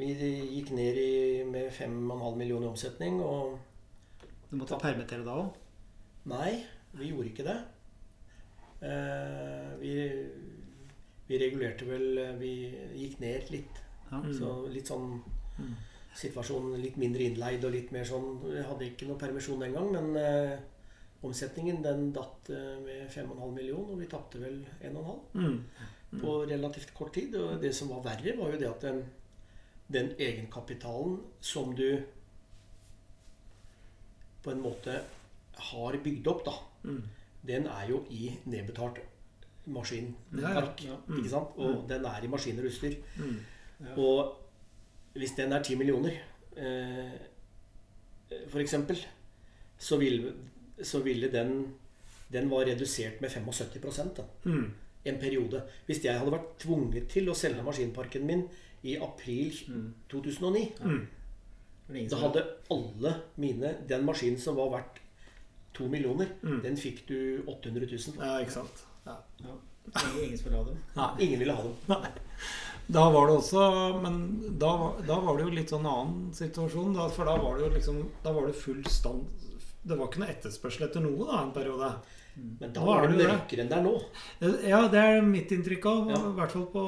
Vi 0.00 0.14
gikk 0.56 0.70
ned 0.76 0.96
i, 1.00 1.10
med 1.44 1.68
5,5 1.76 2.36
millioner 2.40 2.66
i 2.68 2.70
omsetning, 2.70 3.20
og 3.22 3.58
Du 4.50 4.56
måtte 4.58 4.78
permittere 4.80 5.22
da 5.26 5.34
òg? 5.44 5.52
Nei, 6.30 6.54
vi 6.96 7.10
gjorde 7.12 7.28
ikke 7.30 7.44
det. 7.46 7.58
Eh, 8.80 9.68
vi, 9.80 9.92
vi 11.28 11.38
regulerte 11.42 11.84
vel 11.88 12.18
Vi 12.40 12.52
gikk 12.96 13.20
ned 13.20 13.50
litt. 13.52 13.80
Ja. 14.10 14.18
Mm. 14.24 14.32
Så 14.38 14.54
litt 14.72 14.88
sånn 14.90 15.20
Mm. 15.60 15.74
situasjonen 16.16 16.80
litt 16.80 16.96
mindre 16.96 17.20
innleid 17.28 17.64
og 17.68 17.72
litt 17.74 17.90
mer 17.92 18.04
sånn 18.08 18.38
Vi 18.40 18.62
hadde 18.64 18.86
ikke 18.86 19.06
noe 19.10 19.18
permisjon 19.20 19.60
den 19.60 19.74
gang, 19.76 19.90
men 19.92 20.16
eh, 20.16 20.54
omsetningen 21.22 21.82
den 21.84 22.06
datt 22.16 22.48
eh, 22.48 22.78
med 22.80 23.10
5,5 23.12 23.52
millioner, 23.52 23.90
og 23.92 23.98
vi 24.00 24.06
tapte 24.08 24.40
vel 24.40 24.62
1,5 24.80 25.18
Mm. 25.34 25.58
på 26.22 26.32
relativt 26.48 26.94
kort 26.96 27.12
tid. 27.14 27.34
Og 27.36 27.60
det 27.60 27.74
som 27.76 27.88
var 27.92 28.00
verre, 28.02 28.32
var 28.38 28.50
jo 28.54 28.58
det 28.58 28.70
at 28.70 28.80
den, 28.80 29.02
den 29.92 30.12
egenkapitalen 30.18 31.18
som 31.40 31.74
du 31.74 32.02
på 34.44 34.50
en 34.54 34.62
måte 34.64 35.00
har 35.70 35.96
bygd 36.04 36.28
opp, 36.32 36.44
da, 36.46 36.52
Mm. 36.84 37.02
den 37.46 37.66
er 37.66 37.88
jo 37.88 38.04
i 38.10 38.30
nedbetalt 38.46 38.98
maskinpark. 39.66 40.80
Ja, 40.80 40.88
ja. 40.88 40.92
Ja. 40.92 40.96
Mm. 41.08 41.18
Ikke 41.18 41.28
sant? 41.30 41.48
Og 41.56 41.88
den 41.88 42.04
er 42.04 42.20
i 42.24 42.26
maskiner 42.26 42.62
og 42.64 42.70
utstyr. 42.70 42.94
Mm. 43.18 43.36
Ja. 43.80 43.94
Og 43.96 44.36
hvis 45.14 45.34
den 45.36 45.52
er 45.52 45.62
10 45.62 45.74
millioner, 45.76 46.10
eh, 46.56 47.10
for 48.48 48.58
eksempel, 48.60 48.96
så 49.78 49.96
ville, 49.98 50.32
så 50.82 51.02
ville 51.02 51.30
den 51.32 51.74
Den 52.32 52.48
var 52.50 52.60
redusert 52.64 53.20
med 53.20 53.28
75 53.30 54.14
da, 54.16 54.22
Mm. 54.44 54.70
en 55.04 55.18
periode. 55.18 55.62
Hvis 55.86 56.04
jeg 56.04 56.16
hadde 56.18 56.30
vært 56.30 56.58
tvunget 56.60 57.08
til 57.08 57.26
å 57.28 57.34
selge 57.34 57.60
maskinparken 57.62 58.24
min 58.24 58.48
i 58.82 58.96
april 58.96 59.52
Mm. 59.68 59.94
2009, 60.08 60.72
Mm. 60.80 61.06
Da 62.08 62.16
hadde 62.16 62.44
alle 62.70 63.14
mine 63.36 63.74
Den 63.88 64.04
maskinen 64.06 64.38
som 64.38 64.54
var 64.56 64.70
verdt 64.70 65.00
to 65.74 65.88
millioner, 65.88 66.28
Mm. 66.42 66.62
den 66.62 66.76
fikk 66.76 67.06
du 67.08 67.42
800 67.46 67.86
000 67.90 68.14
for. 68.14 68.24
Ja, 68.24 68.38
ikke 68.40 68.52
sant. 68.52 68.84
Ja. 69.06 69.16
ja, 69.40 69.56
ingen, 70.14 70.24
ingen 70.32 70.52
ha 70.54 70.64
dem. 70.64 70.78
Nei. 70.96 71.10
Ingen 71.26 71.38
ville 71.40 71.52
ha 71.54 71.62
dem. 71.62 71.74
Nei. 71.88 72.10
Da 72.90 73.10
var 73.10 73.26
det 73.28 73.36
også 73.36 74.00
Men 74.02 74.58
da, 74.58 74.70
da 75.06 75.20
var 75.20 75.36
det 75.36 75.44
jo 75.44 75.50
litt 75.54 75.70
sånn 75.70 75.86
annen 75.86 76.32
situasjon. 76.34 76.94
Da, 76.94 77.08
for 77.08 77.24
da 77.24 77.36
var 77.38 77.56
det 77.58 77.66
jo 77.66 77.74
liksom 77.74 78.10
Da 78.24 78.32
var 78.32 78.46
det 78.46 78.54
full 78.56 78.82
stand 78.84 79.26
Det 79.86 79.96
var 79.98 80.06
ikke 80.08 80.18
noe 80.20 80.28
etterspørsel 80.34 80.88
etter 80.88 81.00
noe 81.00 81.26
da 81.26 81.42
en 81.44 81.52
periode. 81.52 81.92
Men 82.60 82.72
da 82.76 82.80
var 82.84 83.04
er 83.04 83.12
det 83.14 83.26
mørkere 83.28 83.62
enn 83.64 83.70
det 83.70 83.76
er 83.78 83.84
nå. 83.86 83.92
Ja, 84.68 84.80
det 84.92 85.00
er 85.00 85.22
mitt 85.24 85.52
inntrykk 85.56 85.86
av. 85.90 86.10
Ja. 86.12 86.18
I 86.30 86.34
hvert 86.38 86.52
fall 86.56 86.66
på 86.72 86.84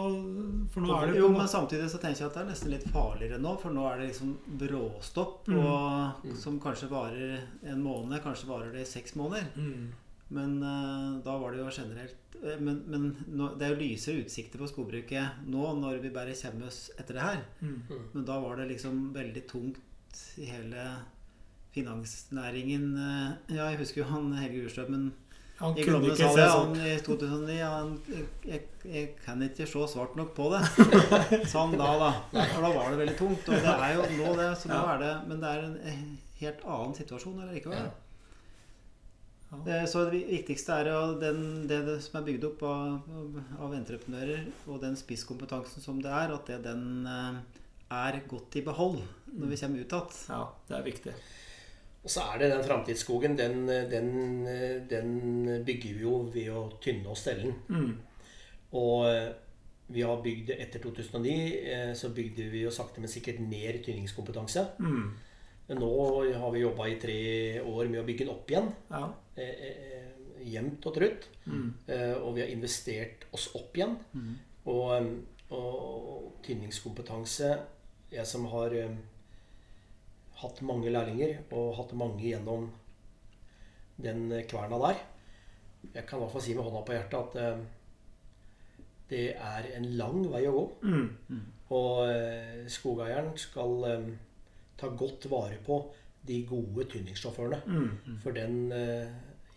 For 0.75 0.85
nå 0.85 0.97
er 0.99 1.07
det 1.13 1.19
Jo, 1.21 1.29
men 1.33 1.49
samtidig 1.49 1.89
så 1.93 2.01
tenker 2.03 2.23
jeg 2.25 2.29
at 2.31 2.35
det 2.39 2.43
er 2.45 2.51
nesten 2.51 2.71
litt 2.75 2.87
farligere 2.93 3.39
nå, 3.41 3.55
for 3.61 3.73
nå 3.77 3.87
er 3.91 3.99
det 4.03 4.11
liksom 4.13 4.35
bråstopp, 4.61 5.49
Mm. 5.49 5.59
og, 5.67 6.29
som 6.39 6.61
kanskje 6.61 6.89
varer 6.93 7.41
en 7.65 7.83
måned, 7.83 8.21
kanskje 8.23 8.49
varer 8.49 8.73
det 8.73 8.83
i 8.87 8.91
seks 8.93 9.15
måneder. 9.17 9.49
mm. 9.57 9.91
Men 10.33 10.63
uh, 10.65 11.19
da 11.25 11.35
var 11.37 11.53
det 11.53 11.59
jo 11.61 11.69
generelt 11.69 12.37
eh, 12.43 12.57
Men, 12.59 12.79
men 12.89 13.03
nå, 13.29 13.51
det 13.61 13.67
er 13.67 13.75
jo 13.75 13.81
lysere 13.83 14.23
utsikter 14.25 14.57
på 14.63 14.69
skogbruket 14.71 15.43
nå 15.45 15.75
når 15.77 15.99
vi 16.01 16.09
bare 16.15 16.33
kommer 16.41 16.71
oss 16.71 16.87
etter 16.99 17.19
det 17.19 17.27
her. 17.27 17.43
Mm. 17.61 17.83
Men 18.15 18.25
da 18.25 18.39
var 18.41 18.57
det 18.57 18.71
liksom 18.71 19.11
veldig 19.13 19.43
tungt 19.51 20.23
i 20.41 20.47
hele 20.49 20.87
finansnæringen. 21.75 22.97
eh, 22.97 23.57
Ja, 23.57 23.69
jeg 23.71 23.79
husker 23.83 24.03
jo 24.03 24.09
han 24.09 24.33
Helge 24.37 24.65
Urstrømmen 24.67 25.13
Han 25.63 25.77
jeg 25.79 25.87
kunne 25.87 26.11
ikke 26.11 26.29
se 26.35 26.47
sånn. 26.51 26.73
han, 26.75 26.87
i 26.91 26.95
2009. 27.07 27.57
Han, 27.63 27.91
jeg, 28.49 28.63
jeg 28.91 29.09
kan 29.25 29.43
ikke 29.47 29.67
se 29.71 29.87
svart 29.95 30.17
nok 30.19 30.33
på 30.37 30.49
det, 30.53 30.63
sa 31.53 31.65
han 31.67 31.77
da. 31.79 31.91
da. 32.03 32.13
For 32.53 32.67
da 32.67 32.71
var 32.75 32.91
det 32.91 33.01
veldig 33.05 33.17
tungt. 33.21 33.47
Og 33.49 33.67
det 33.67 33.75
er 33.89 33.95
jo 33.97 34.07
nå 34.19 34.33
det, 34.41 34.49
så 34.59 34.73
nå 34.73 34.79
Ja. 34.81 34.95
er 34.97 35.03
det 35.05 35.13
Men 35.31 35.41
det 35.45 35.53
er 35.57 35.67
en 35.69 36.19
helt 36.43 36.65
annen 36.67 36.97
situasjon, 36.99 37.39
eller 37.45 37.55
likevel. 37.55 37.85
Ja. 37.87 37.99
Eh, 39.67 39.85
Så 39.87 40.05
det 40.11 40.23
viktigste 40.31 40.73
er 40.81 40.89
jo 40.91 41.01
den, 41.21 41.43
det, 41.69 41.83
det 41.87 41.99
som 42.03 42.19
er 42.23 42.27
bygd 42.31 42.45
opp 42.49 42.63
av, 42.65 43.35
av 43.61 43.75
entreprenører, 43.77 44.47
og 44.67 44.81
den 44.81 44.97
spisskompetansen 44.97 45.85
som 45.85 46.01
det 46.03 46.11
er, 46.11 46.33
at 46.35 46.49
det, 46.49 46.63
den 46.65 47.07
eh, 47.07 47.41
er 47.93 48.21
godt 48.31 48.57
i 48.57 48.65
behold 48.65 49.03
når 49.33 49.51
vi 49.53 49.59
kommer 49.61 49.85
ut 49.85 49.93
igjen. 49.93 50.19
Ja, 50.33 50.43
det 50.69 50.79
er 50.79 50.87
viktig. 50.87 51.15
Og 52.03 52.11
så 52.11 52.25
er 52.33 52.41
det 52.43 52.51
den 52.51 52.65
framtidsskogen. 52.67 53.37
Den, 53.39 53.69
den, 53.91 54.09
den 54.91 55.13
bygger 55.67 55.95
vi 55.95 56.03
jo 56.03 56.17
ved 56.35 56.49
å 56.51 56.65
tynne 56.83 57.13
og 57.13 57.19
stelle 57.19 57.47
den. 57.47 57.61
Mm. 57.69 57.93
Og 58.81 59.07
eh, 59.07 59.29
vi 59.93 60.03
har 60.07 60.23
bygd 60.25 60.51
etter 60.57 60.83
2009, 60.83 61.35
eh, 61.75 61.93
så 61.99 62.11
bygde 62.15 62.49
vi 62.53 62.65
jo 62.65 62.73
sakte, 62.75 63.03
men 63.03 63.13
sikkert 63.13 63.43
ned 63.45 63.83
tynningskompetanse. 63.85 64.65
Mm. 64.81 65.13
Nå 65.79 65.91
har 66.43 66.51
vi 66.53 66.65
jobba 66.65 66.89
i 66.91 66.99
tre 67.01 67.21
år 67.63 67.87
med 67.89 68.03
å 68.03 68.07
bygge 68.09 68.27
den 68.27 68.33
opp 68.35 68.51
igjen. 68.51 68.73
Ja. 68.91 69.05
eh, 69.37 70.09
Jevnt 70.43 70.87
og 70.91 70.97
trutt. 70.97 71.29
Mm. 71.47 71.69
Og 72.25 72.33
vi 72.35 72.43
har 72.43 72.51
investert 72.51 73.29
oss 73.31 73.47
opp 73.55 73.77
igjen. 73.79 73.95
Og, 74.67 74.89
eh, 74.97 75.55
og 75.55 76.41
tynningskompetanse 76.43 77.53
Jeg 78.13 78.27
som 78.27 78.45
har 78.53 78.75
hatt 80.43 80.63
mange 80.67 80.91
lærlinger 80.93 81.39
og 81.55 81.77
hatt 81.79 81.95
mange 81.99 82.23
gjennom 82.25 82.69
den 84.03 84.27
kverna 84.51 84.79
der 84.83 85.01
Jeg 85.95 86.07
kan 86.09 86.19
i 86.19 86.23
hvert 86.23 86.33
fall 86.33 86.45
si 86.45 86.55
med 86.55 86.67
hånda 86.67 86.83
på 86.87 86.95
hjertet 86.95 87.19
at 87.19 87.39
eh, 87.43 87.63
det 89.13 89.25
er 89.35 89.67
en 89.77 89.89
lang 89.99 90.23
vei 90.33 90.45
å 90.49 90.55
gå. 90.55 90.63
Mm. 90.89 91.41
Og 91.77 92.05
eh, 92.07 92.63
skogeieren 92.71 93.33
skal 93.41 93.75
eh, 93.89 94.07
ta 94.79 94.89
godt 94.89 95.27
vare 95.33 95.59
på 95.65 95.81
de 96.29 96.39
gode 96.49 96.87
tynningssjåførene. 96.93 97.61
Mm. 97.67 98.21
For 98.23 98.37
den 98.37 98.57
eh, 98.77 99.11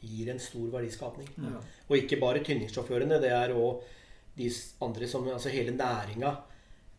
gir 0.06 0.34
en 0.34 0.42
stor 0.42 0.68
verdiskapning. 0.74 1.30
Ja. 1.46 1.62
Og 1.88 1.98
ikke 2.02 2.20
bare 2.22 2.44
tynningssjåførene, 2.46 3.22
det 3.24 3.32
er 3.36 3.56
òg 3.56 3.86
de 4.36 4.50
andre 4.84 5.08
som 5.08 5.28
Altså 5.32 5.48
hele 5.54 5.72
næringa 5.72 6.34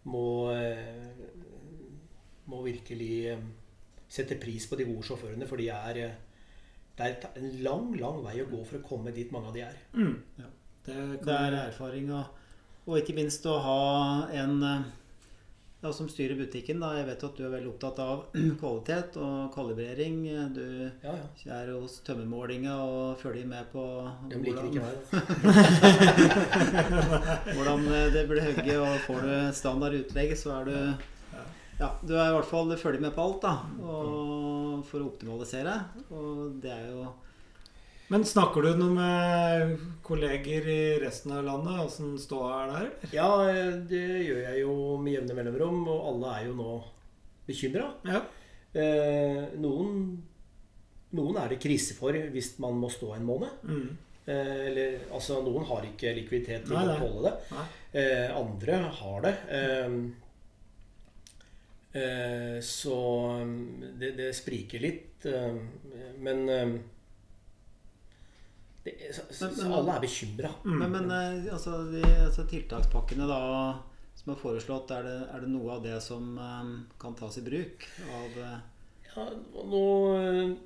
må 0.08 0.28
Må 2.46 2.62
virkelig 2.62 3.14
eh, 3.34 3.40
sette 4.08 4.36
pris 4.40 4.66
på 4.70 4.76
de 4.78 4.84
gode 4.88 5.02
sjåførene, 5.08 5.46
for 5.48 5.56
de 5.60 5.68
er 5.74 6.02
eh, 6.04 6.16
det 6.96 7.04
er 7.04 7.26
en 7.36 7.50
lang, 7.60 7.90
lang 8.00 8.22
vei 8.24 8.38
å 8.40 8.48
gå 8.48 8.62
for 8.64 8.78
å 8.78 8.86
komme 8.86 9.12
dit 9.12 9.32
mange 9.34 9.50
av 9.50 9.56
de 9.56 9.60
er. 9.66 9.80
Mm. 9.92 10.14
Ja. 10.40 10.46
Det 10.86 10.94
kan 10.94 11.26
Det 11.26 11.34
er 11.34 11.56
erfaring, 11.66 12.12
og, 12.14 12.24
og 12.86 13.00
ikke 13.00 13.16
minst 13.18 13.44
å 13.50 13.58
ha 13.60 13.80
en 14.32 14.62
eh, 14.64 14.86
ja, 15.82 15.90
som 15.92 16.08
styrer 16.08 16.38
butikken. 16.38 16.80
da, 16.80 16.94
Jeg 16.96 17.06
vet 17.10 17.24
at 17.28 17.36
du 17.36 17.42
er 17.44 17.52
veldig 17.52 17.68
opptatt 17.74 17.98
av 18.00 18.22
kvalitet 18.62 19.18
og 19.20 19.52
kalibrering. 19.54 20.22
Du 20.56 20.62
Ja, 21.04 21.12
ja. 21.18 21.58
er 21.58 21.74
hos 21.74 21.98
tømmermålinga 22.06 22.78
og 22.80 23.18
følger 23.20 23.46
med 23.50 23.68
på 23.74 23.84
De 24.30 24.40
liker 24.46 24.70
ikke 24.70 24.86
meg. 24.86 24.94
da. 25.10 25.16
hvordan 27.54 27.86
eh, 27.92 28.08
det 28.14 28.24
blir 28.30 28.42
hogget, 28.46 28.78
og 28.80 28.96
får 29.06 29.20
du 29.26 29.34
standard 29.60 29.94
utlegg, 30.00 30.32
så 30.38 30.56
er 30.60 30.64
du 30.70 30.76
ja, 31.80 31.90
du 32.00 32.14
er 32.16 32.30
i 32.30 32.34
hvert 32.36 32.48
fall 32.48 32.72
følger 32.80 33.04
med 33.04 33.14
på 33.16 33.24
alt 33.26 33.42
da, 33.44 33.54
og 33.84 34.82
for 34.88 35.02
å 35.02 35.08
optimalisere. 35.10 35.76
Og 36.08 36.58
det 36.62 36.72
er 36.72 36.90
jo 36.92 37.06
Men 38.08 38.22
snakker 38.24 38.62
du 38.62 38.78
noe 38.78 38.94
med 38.94 39.86
kolleger 40.06 40.68
i 40.70 40.80
resten 41.02 41.34
av 41.34 41.44
landet? 41.44 41.80
Åssen 41.82 42.14
ståa 42.22 42.52
er 42.62 42.70
der? 42.70 42.76
eller? 42.76 43.12
Ja, 43.16 43.30
det 43.90 44.04
gjør 44.28 44.42
jeg 44.44 44.62
jo 44.62 44.76
med 45.02 45.16
jevne 45.16 45.36
mellomrom, 45.40 45.82
og 45.90 46.10
alle 46.12 46.34
er 46.36 46.46
jo 46.46 46.56
nå 46.60 46.76
bekymra. 47.48 47.90
Ja. 48.06 48.22
Eh, 48.76 49.42
noen, 49.58 50.20
noen 51.18 51.40
er 51.42 51.50
det 51.50 51.62
krise 51.62 51.96
for 51.98 52.14
hvis 52.14 52.54
man 52.62 52.78
må 52.78 52.90
stå 52.94 53.16
en 53.16 53.26
måned. 53.26 53.66
Mm. 53.66 53.88
Eh, 54.26 54.54
eller, 54.68 55.00
altså, 55.14 55.40
noen 55.42 55.66
har 55.68 55.84
ikke 55.86 56.14
likviditet 56.16 56.66
til 56.66 56.78
Nei, 56.78 56.86
å 56.94 57.00
holde 57.02 57.30
det. 57.30 57.66
Eh, 58.02 58.30
andre 58.38 58.78
har 59.00 59.26
det. 59.26 59.34
Eh, 59.54 59.98
så 62.62 62.98
mm, 63.42 63.96
det, 64.00 64.12
det 64.18 64.30
spriker 64.36 64.82
litt. 64.82 65.26
Eh, 65.26 65.58
men 66.18 66.48
eh, 66.48 66.76
det, 68.86 68.94
så, 69.14 69.26
så, 69.30 69.50
så 69.54 69.72
alle 69.72 69.96
er 69.96 70.06
bekymra. 70.06 70.52
Mm. 70.64 70.78
Men, 70.78 70.94
men 70.96 71.10
eh, 71.16 71.52
altså, 71.54 71.82
de, 71.90 72.04
altså 72.28 72.46
tiltakspakkene 72.50 73.28
da 73.30 73.42
som 74.16 74.32
er 74.32 74.40
foreslått, 74.40 74.94
er 74.96 75.04
det, 75.06 75.18
er 75.34 75.44
det 75.44 75.50
noe 75.52 75.74
av 75.76 75.84
det 75.84 75.98
som 76.04 76.32
eh, 76.40 76.72
kan 77.00 77.18
tas 77.18 77.36
i 77.38 77.44
bruk 77.46 77.84
av 78.06 78.40
eh, 78.44 78.56
Ja, 79.12 79.26
nå 79.70 79.84
eh, 80.16 80.56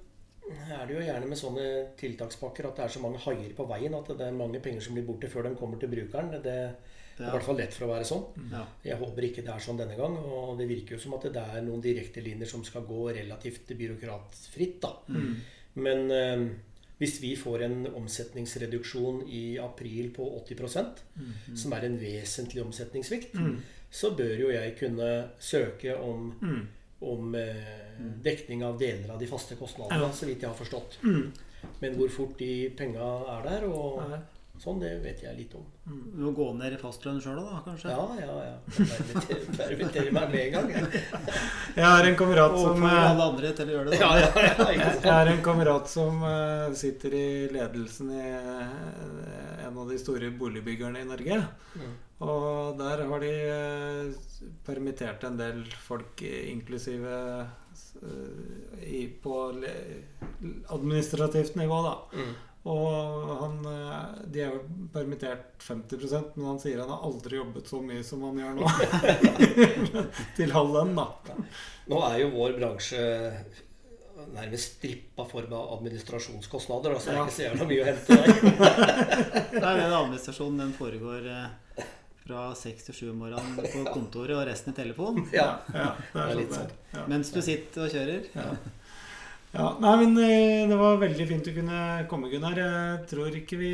er 0.51 0.87
det 0.87 0.95
jo 0.97 1.03
gjerne 1.05 1.29
med 1.31 1.39
sånne 1.39 1.67
tiltakspakker 2.01 2.71
at 2.71 2.79
det 2.79 2.87
er 2.87 2.95
så 2.95 3.03
mange 3.03 3.21
haier 3.23 3.53
på 3.55 3.67
veien 3.71 3.95
at 3.99 4.09
det 4.17 4.27
er 4.27 4.39
mange 4.39 4.63
penger 4.65 4.83
som 4.87 4.97
blir 4.97 5.07
borte 5.07 5.29
før 5.31 5.47
de 5.47 5.59
kommer 5.59 5.79
til 5.79 5.93
brukeren. 5.93 6.33
Det 6.43 6.57
er 7.25 7.29
i 7.29 7.37
hvert 7.37 7.45
fall 7.45 7.57
lett 7.57 7.75
for 7.75 7.87
å 7.87 7.93
være 7.95 8.05
sånn. 8.05 8.25
ja. 8.51 8.65
Jeg 8.85 8.97
håper 8.99 9.23
ikke 9.29 9.43
det 9.45 9.53
er 9.55 9.59
sånn 9.61 9.77
denne 9.79 9.97
gang. 9.97 10.17
Og 10.17 10.59
det 10.59 10.69
virker 10.69 10.97
jo 10.97 10.99
som 10.99 11.15
at 11.15 11.23
det 11.33 11.37
er 11.37 11.63
noen 11.63 11.81
direktelinjer 11.83 12.47
som 12.47 12.65
skal 12.65 12.83
gå 12.83 13.13
relativt 13.15 13.67
byråkratfritt. 13.77 14.81
da. 14.81 14.93
Mm. 15.09 15.37
Men 15.75 16.11
eh, 16.11 16.49
hvis 16.99 17.21
vi 17.21 17.35
får 17.37 17.63
en 17.65 17.87
omsetningsreduksjon 17.97 19.23
i 19.29 19.59
april 19.59 20.11
på 20.15 20.27
80% 20.47 21.01
som 21.57 21.73
er 21.73 21.85
en 21.87 21.99
vesentlig 21.99 22.63
omsetningssvikt, 22.65 23.35
Mm. 23.35 23.61
så 23.91 24.11
bør 24.17 24.37
jo 24.39 24.51
jeg 24.51 24.77
kunne 24.79 25.31
søke 25.39 25.97
om, 25.99 26.33
Mm. 26.43 26.67
om 27.03 27.35
eh, 27.35 27.99
dekning 28.23 28.63
av 28.63 28.79
deler 28.79 29.11
av 29.11 29.19
de 29.19 29.27
faste 29.27 29.57
kostnadene, 29.57 30.01
Ja. 30.01 30.11
så 30.13 30.27
vidt 30.27 30.41
jeg 30.43 30.51
har 30.51 30.57
forstått. 30.57 30.99
Mm. 31.03 31.33
Men 31.81 31.95
hvor 31.97 32.09
fort 32.09 32.37
de 32.39 32.71
penga 32.71 33.01
er 33.39 33.43
der, 33.49 33.67
og 33.69 34.09
Nei. 34.11 34.19
Sånn, 34.61 34.81
det 34.83 34.91
vet 35.01 35.23
jeg 35.25 35.37
litt 35.39 35.55
om. 35.57 35.65
Du 35.89 36.21
må 36.21 36.31
gå 36.37 36.47
ned 36.59 36.75
i 36.77 36.79
fastlønn 36.81 37.21
sjøl 37.23 37.39
da, 37.41 37.61
kanskje? 37.65 37.93
Ja, 37.95 38.05
ja, 38.21 38.35
ja. 38.45 38.57
Permittere 39.57 40.13
meg 40.17 40.35
med 40.35 40.41
en 40.43 40.53
gang. 40.57 40.69
jeg. 40.75 41.05
Jeg 41.79 41.87
har 41.87 42.09
en 42.09 42.19
kamerat 42.19 42.57
som 42.59 42.85
eh, 42.85 42.97
alle 42.99 43.29
andre 43.31 43.53
til 43.57 43.71
å 43.71 43.77
gjøre 43.77 43.93
det. 43.93 44.01
Da. 44.03 44.11
ja, 44.21 44.29
ja, 44.37 44.67
ja. 44.75 44.91
Jeg 44.91 45.15
har 45.15 45.31
en 45.31 45.43
kamerat 45.47 45.89
som 45.89 46.21
eh, 46.27 46.67
sitter 46.77 47.17
i 47.17 47.31
ledelsen 47.55 48.13
i 48.17 48.27
eh, 48.27 49.65
en 49.69 49.81
av 49.81 49.89
de 49.89 49.99
store 50.03 50.33
boligbyggerne 50.43 51.01
i 51.01 51.09
Norge. 51.09 51.41
Mm. 51.81 51.97
Og 52.27 52.77
der 52.77 53.07
har 53.09 53.23
de 53.25 53.33
permittert 54.67 55.25
en 55.25 55.39
del 55.41 55.63
folk, 55.87 56.21
inklusive 56.27 57.15
i, 58.85 59.07
på 59.23 59.37
administrativt 60.69 61.57
nivå, 61.57 61.81
da. 61.87 61.95
Mm. 62.13 62.35
Og 62.69 63.31
han, 63.41 63.55
eh, 63.65 64.25
de 64.35 64.43
er 64.45 64.51
jo 64.53 64.59
permittert 64.93 65.63
50% 65.65 66.35
men 66.37 66.47
han 66.51 66.59
sier 66.61 66.83
han 66.83 66.91
har 66.93 67.07
aldri 67.09 67.39
jobbet 67.39 67.71
så 67.73 67.81
mye 67.81 68.03
som 68.05 68.21
han 68.27 68.37
gjør 68.43 68.59
nå. 68.59 68.69
Til 70.37 70.53
halv 70.53 70.75
lønn, 70.77 70.93
da. 70.99 71.07
Nå 71.89 72.03
er 72.11 72.19
jo 72.21 72.29
vår 72.35 72.59
bransje 72.59 73.01
nærmest 74.35 74.77
strippa 74.77 75.25
for 75.25 75.47
med 75.49 75.57
administrasjonskostnader. 75.79 76.99
Så 77.01 77.09
det 77.09 77.15
er 77.15 77.17
Ja. 77.17 77.25
ikke 77.25 77.37
så 77.39 77.47
jævla 77.47 77.69
mye 77.71 77.81
å 77.81 77.89
hente 77.89 78.19
der. 78.21 78.29
Nei, 79.65 79.73
den 79.81 79.97
administrasjonen 79.97 80.61
den 80.61 80.75
foregår 80.77 81.31
eh, 81.33 81.87
fra 82.27 82.43
seks 82.55 82.85
til 82.91 82.95
sju 82.99 83.07
om 83.15 83.23
morgenen 83.25 83.57
på 83.57 83.87
kontoret 83.95 84.37
og 84.37 84.45
resten 84.47 84.75
i 84.75 84.77
telefon. 84.77 85.23
Ja. 85.33 85.49
Ja, 85.73 85.95
det 86.13 86.21
er 86.21 86.35
sånn 86.35 86.43
litt 86.45 86.53
sånn. 86.59 86.77
Ja. 86.93 87.07
Mens 87.11 87.33
du 87.33 87.41
sitter 87.43 87.87
og 87.89 87.97
kjører. 87.97 88.29
Ja. 88.37 88.51
Ja. 89.53 89.65
Nei, 89.83 89.93
men 90.05 90.13
eh, 90.23 90.69
det 90.71 90.77
var 90.79 91.01
veldig 91.01 91.25
fint 91.27 91.49
du 91.49 91.51
kunne 91.57 91.79
komme, 92.11 92.29
Gunnar. 92.31 92.55
Jeg 92.55 93.01
tror 93.11 93.35
ikke 93.35 93.57
vi 93.59 93.71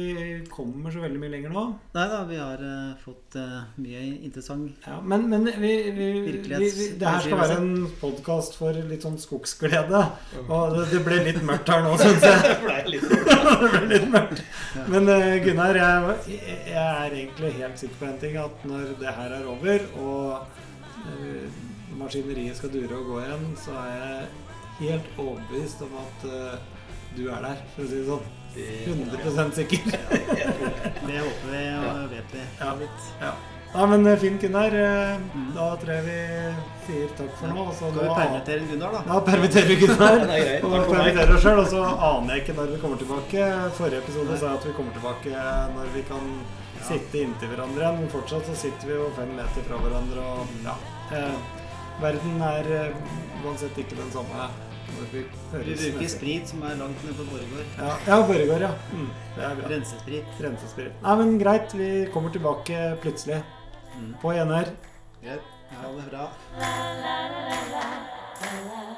kommer 0.48 0.94
så 0.94 1.02
veldig 1.02 1.20
mye 1.20 1.32
lenger 1.34 1.52
nå. 1.52 1.64
Nei 1.92 2.06
da, 2.08 2.20
vi 2.30 2.38
har 2.40 2.62
uh, 2.64 2.94
fått 3.02 3.36
uh, 3.36 3.66
mye 3.84 4.00
interessant 4.24 4.86
Ja, 4.88 4.96
men 5.04 5.26
men 5.28 5.44
vi, 5.44 5.74
vi, 5.92 6.06
vi, 6.24 6.46
vi, 6.48 6.86
det 6.96 7.10
her 7.10 7.20
skal 7.26 7.42
være 7.42 7.58
en 7.60 7.84
podkast 8.00 8.56
for 8.56 8.78
litt 8.88 9.04
sånn 9.04 9.20
skogsglede. 9.20 10.00
Og 10.46 10.78
det, 10.78 10.86
det 10.94 11.02
ble 11.04 11.20
litt 11.28 11.42
mørkt 11.44 11.68
her 11.74 11.84
nå, 11.84 11.92
syns 12.00 12.24
jeg. 12.24 12.40
det 12.48 13.70
ble 13.76 13.84
litt 13.92 14.08
mørkt. 14.16 14.42
Men 14.94 15.12
uh, 15.12 15.36
Gunnar, 15.44 15.82
jeg, 15.82 16.40
jeg 16.72 16.86
er 16.86 17.20
egentlig 17.20 17.52
helt 17.60 17.84
sikker 17.84 18.00
på 18.00 18.10
en 18.14 18.18
ting. 18.24 18.40
At 18.40 18.64
når 18.64 18.96
det 19.02 19.12
her 19.20 19.36
er 19.42 19.52
over, 19.52 19.86
og 20.00 20.64
maskineriet 22.00 22.56
skal 22.56 22.72
dure 22.72 22.96
og 22.96 23.12
gå 23.12 23.22
igjen, 23.26 23.48
så 23.60 23.76
er 23.84 23.94
jeg 24.00 24.45
helt 24.80 25.12
overbevist 25.18 25.82
om 25.86 25.94
at 26.02 26.26
eh, 26.30 26.58
du 27.16 27.26
er 27.32 27.46
der, 27.48 27.62
for 27.74 27.86
å 27.86 27.90
si 27.90 28.00
det 28.02 28.08
sånn. 28.10 28.32
100 28.56 29.52
sikker. 29.52 29.78
Det 31.06 31.18
håper 31.20 31.50
vi 31.50 31.62
og 31.76 32.10
vet 32.10 32.32
vi. 32.32 32.44
Ja. 32.60 32.72
Ja. 33.20 33.32
ja, 33.74 33.86
men 33.86 34.06
eh, 34.06 34.18
fint, 34.18 34.40
Gunnar. 34.40 34.72
Eh, 34.72 35.26
Da 35.54 35.66
tror 35.80 35.92
jeg 35.92 36.04
vi 36.06 36.20
sier 36.86 37.12
takk 37.18 37.34
for 37.40 37.52
nå. 37.52 37.66
Skal 37.76 37.92
vi 37.98 38.06
permittere 38.16 38.68
Gunnar, 38.70 38.96
da? 38.96 39.02
Ja, 39.10 39.20
permittere 39.26 39.78
Gunnar. 39.82 40.20
Og 40.64 40.76
permitterer 40.90 41.34
oss 41.36 41.44
sjøl. 41.44 41.60
Og 41.64 41.68
så 41.72 41.82
aner 41.84 42.34
jeg 42.36 42.44
ikke 42.44 42.56
når 42.60 42.72
vi 42.74 42.80
kommer 42.84 43.02
tilbake. 43.02 43.50
Forrige 43.80 44.04
episode 44.04 44.38
sa 44.40 44.52
jeg 44.52 44.60
at 44.62 44.68
vi 44.70 44.76
kommer 44.78 44.96
tilbake 44.96 45.44
når 45.76 45.92
vi 45.96 46.04
kan 46.08 46.32
sitte 46.86 47.24
inntil 47.24 47.52
hverandre 47.52 47.82
igjen. 47.82 48.00
Men 48.02 48.12
fortsatt 48.14 48.48
så 48.48 48.56
sitter 48.66 48.92
vi 48.92 49.00
jo 49.00 49.10
fem 49.18 49.32
meter 49.36 49.68
fra 49.68 49.82
hverandre. 49.84 50.28
Og 50.32 50.60
ja. 50.64 50.78
Eh, 51.16 51.36
verden 52.00 52.40
er 52.44 52.72
uansett 53.44 53.76
ikke 53.84 54.00
den 54.00 54.08
samme 54.16 54.48
Bruker 54.96 56.08
sprit 56.08 56.48
som 56.48 56.62
er 56.62 56.78
langt 56.80 57.04
nede 57.04 57.16
på 57.18 57.26
Borregaard. 57.30 57.76
Ja, 57.78 57.92
ja 58.06 58.20
Borregaard, 58.26 58.66
ja. 58.68 58.72
Mm, 58.92 59.10
mm 59.36 59.62
Rensesprit. 59.70 60.40
Rensesprit. 60.40 61.02
Nei, 61.02 61.16
men 61.22 61.38
greit. 61.42 61.74
Vi 61.76 61.90
kommer 62.14 62.32
tilbake 62.34 62.96
plutselig. 63.02 63.42
Mm. 63.96 64.14
På 64.22 64.32
NR. 64.32 64.72
Ja, 65.24 65.40
Ha 65.76 65.88
det 65.92 66.10
bra. 66.10 66.28
La 66.60 66.74
la 67.02 67.16
la 67.28 67.56
la 67.72 68.95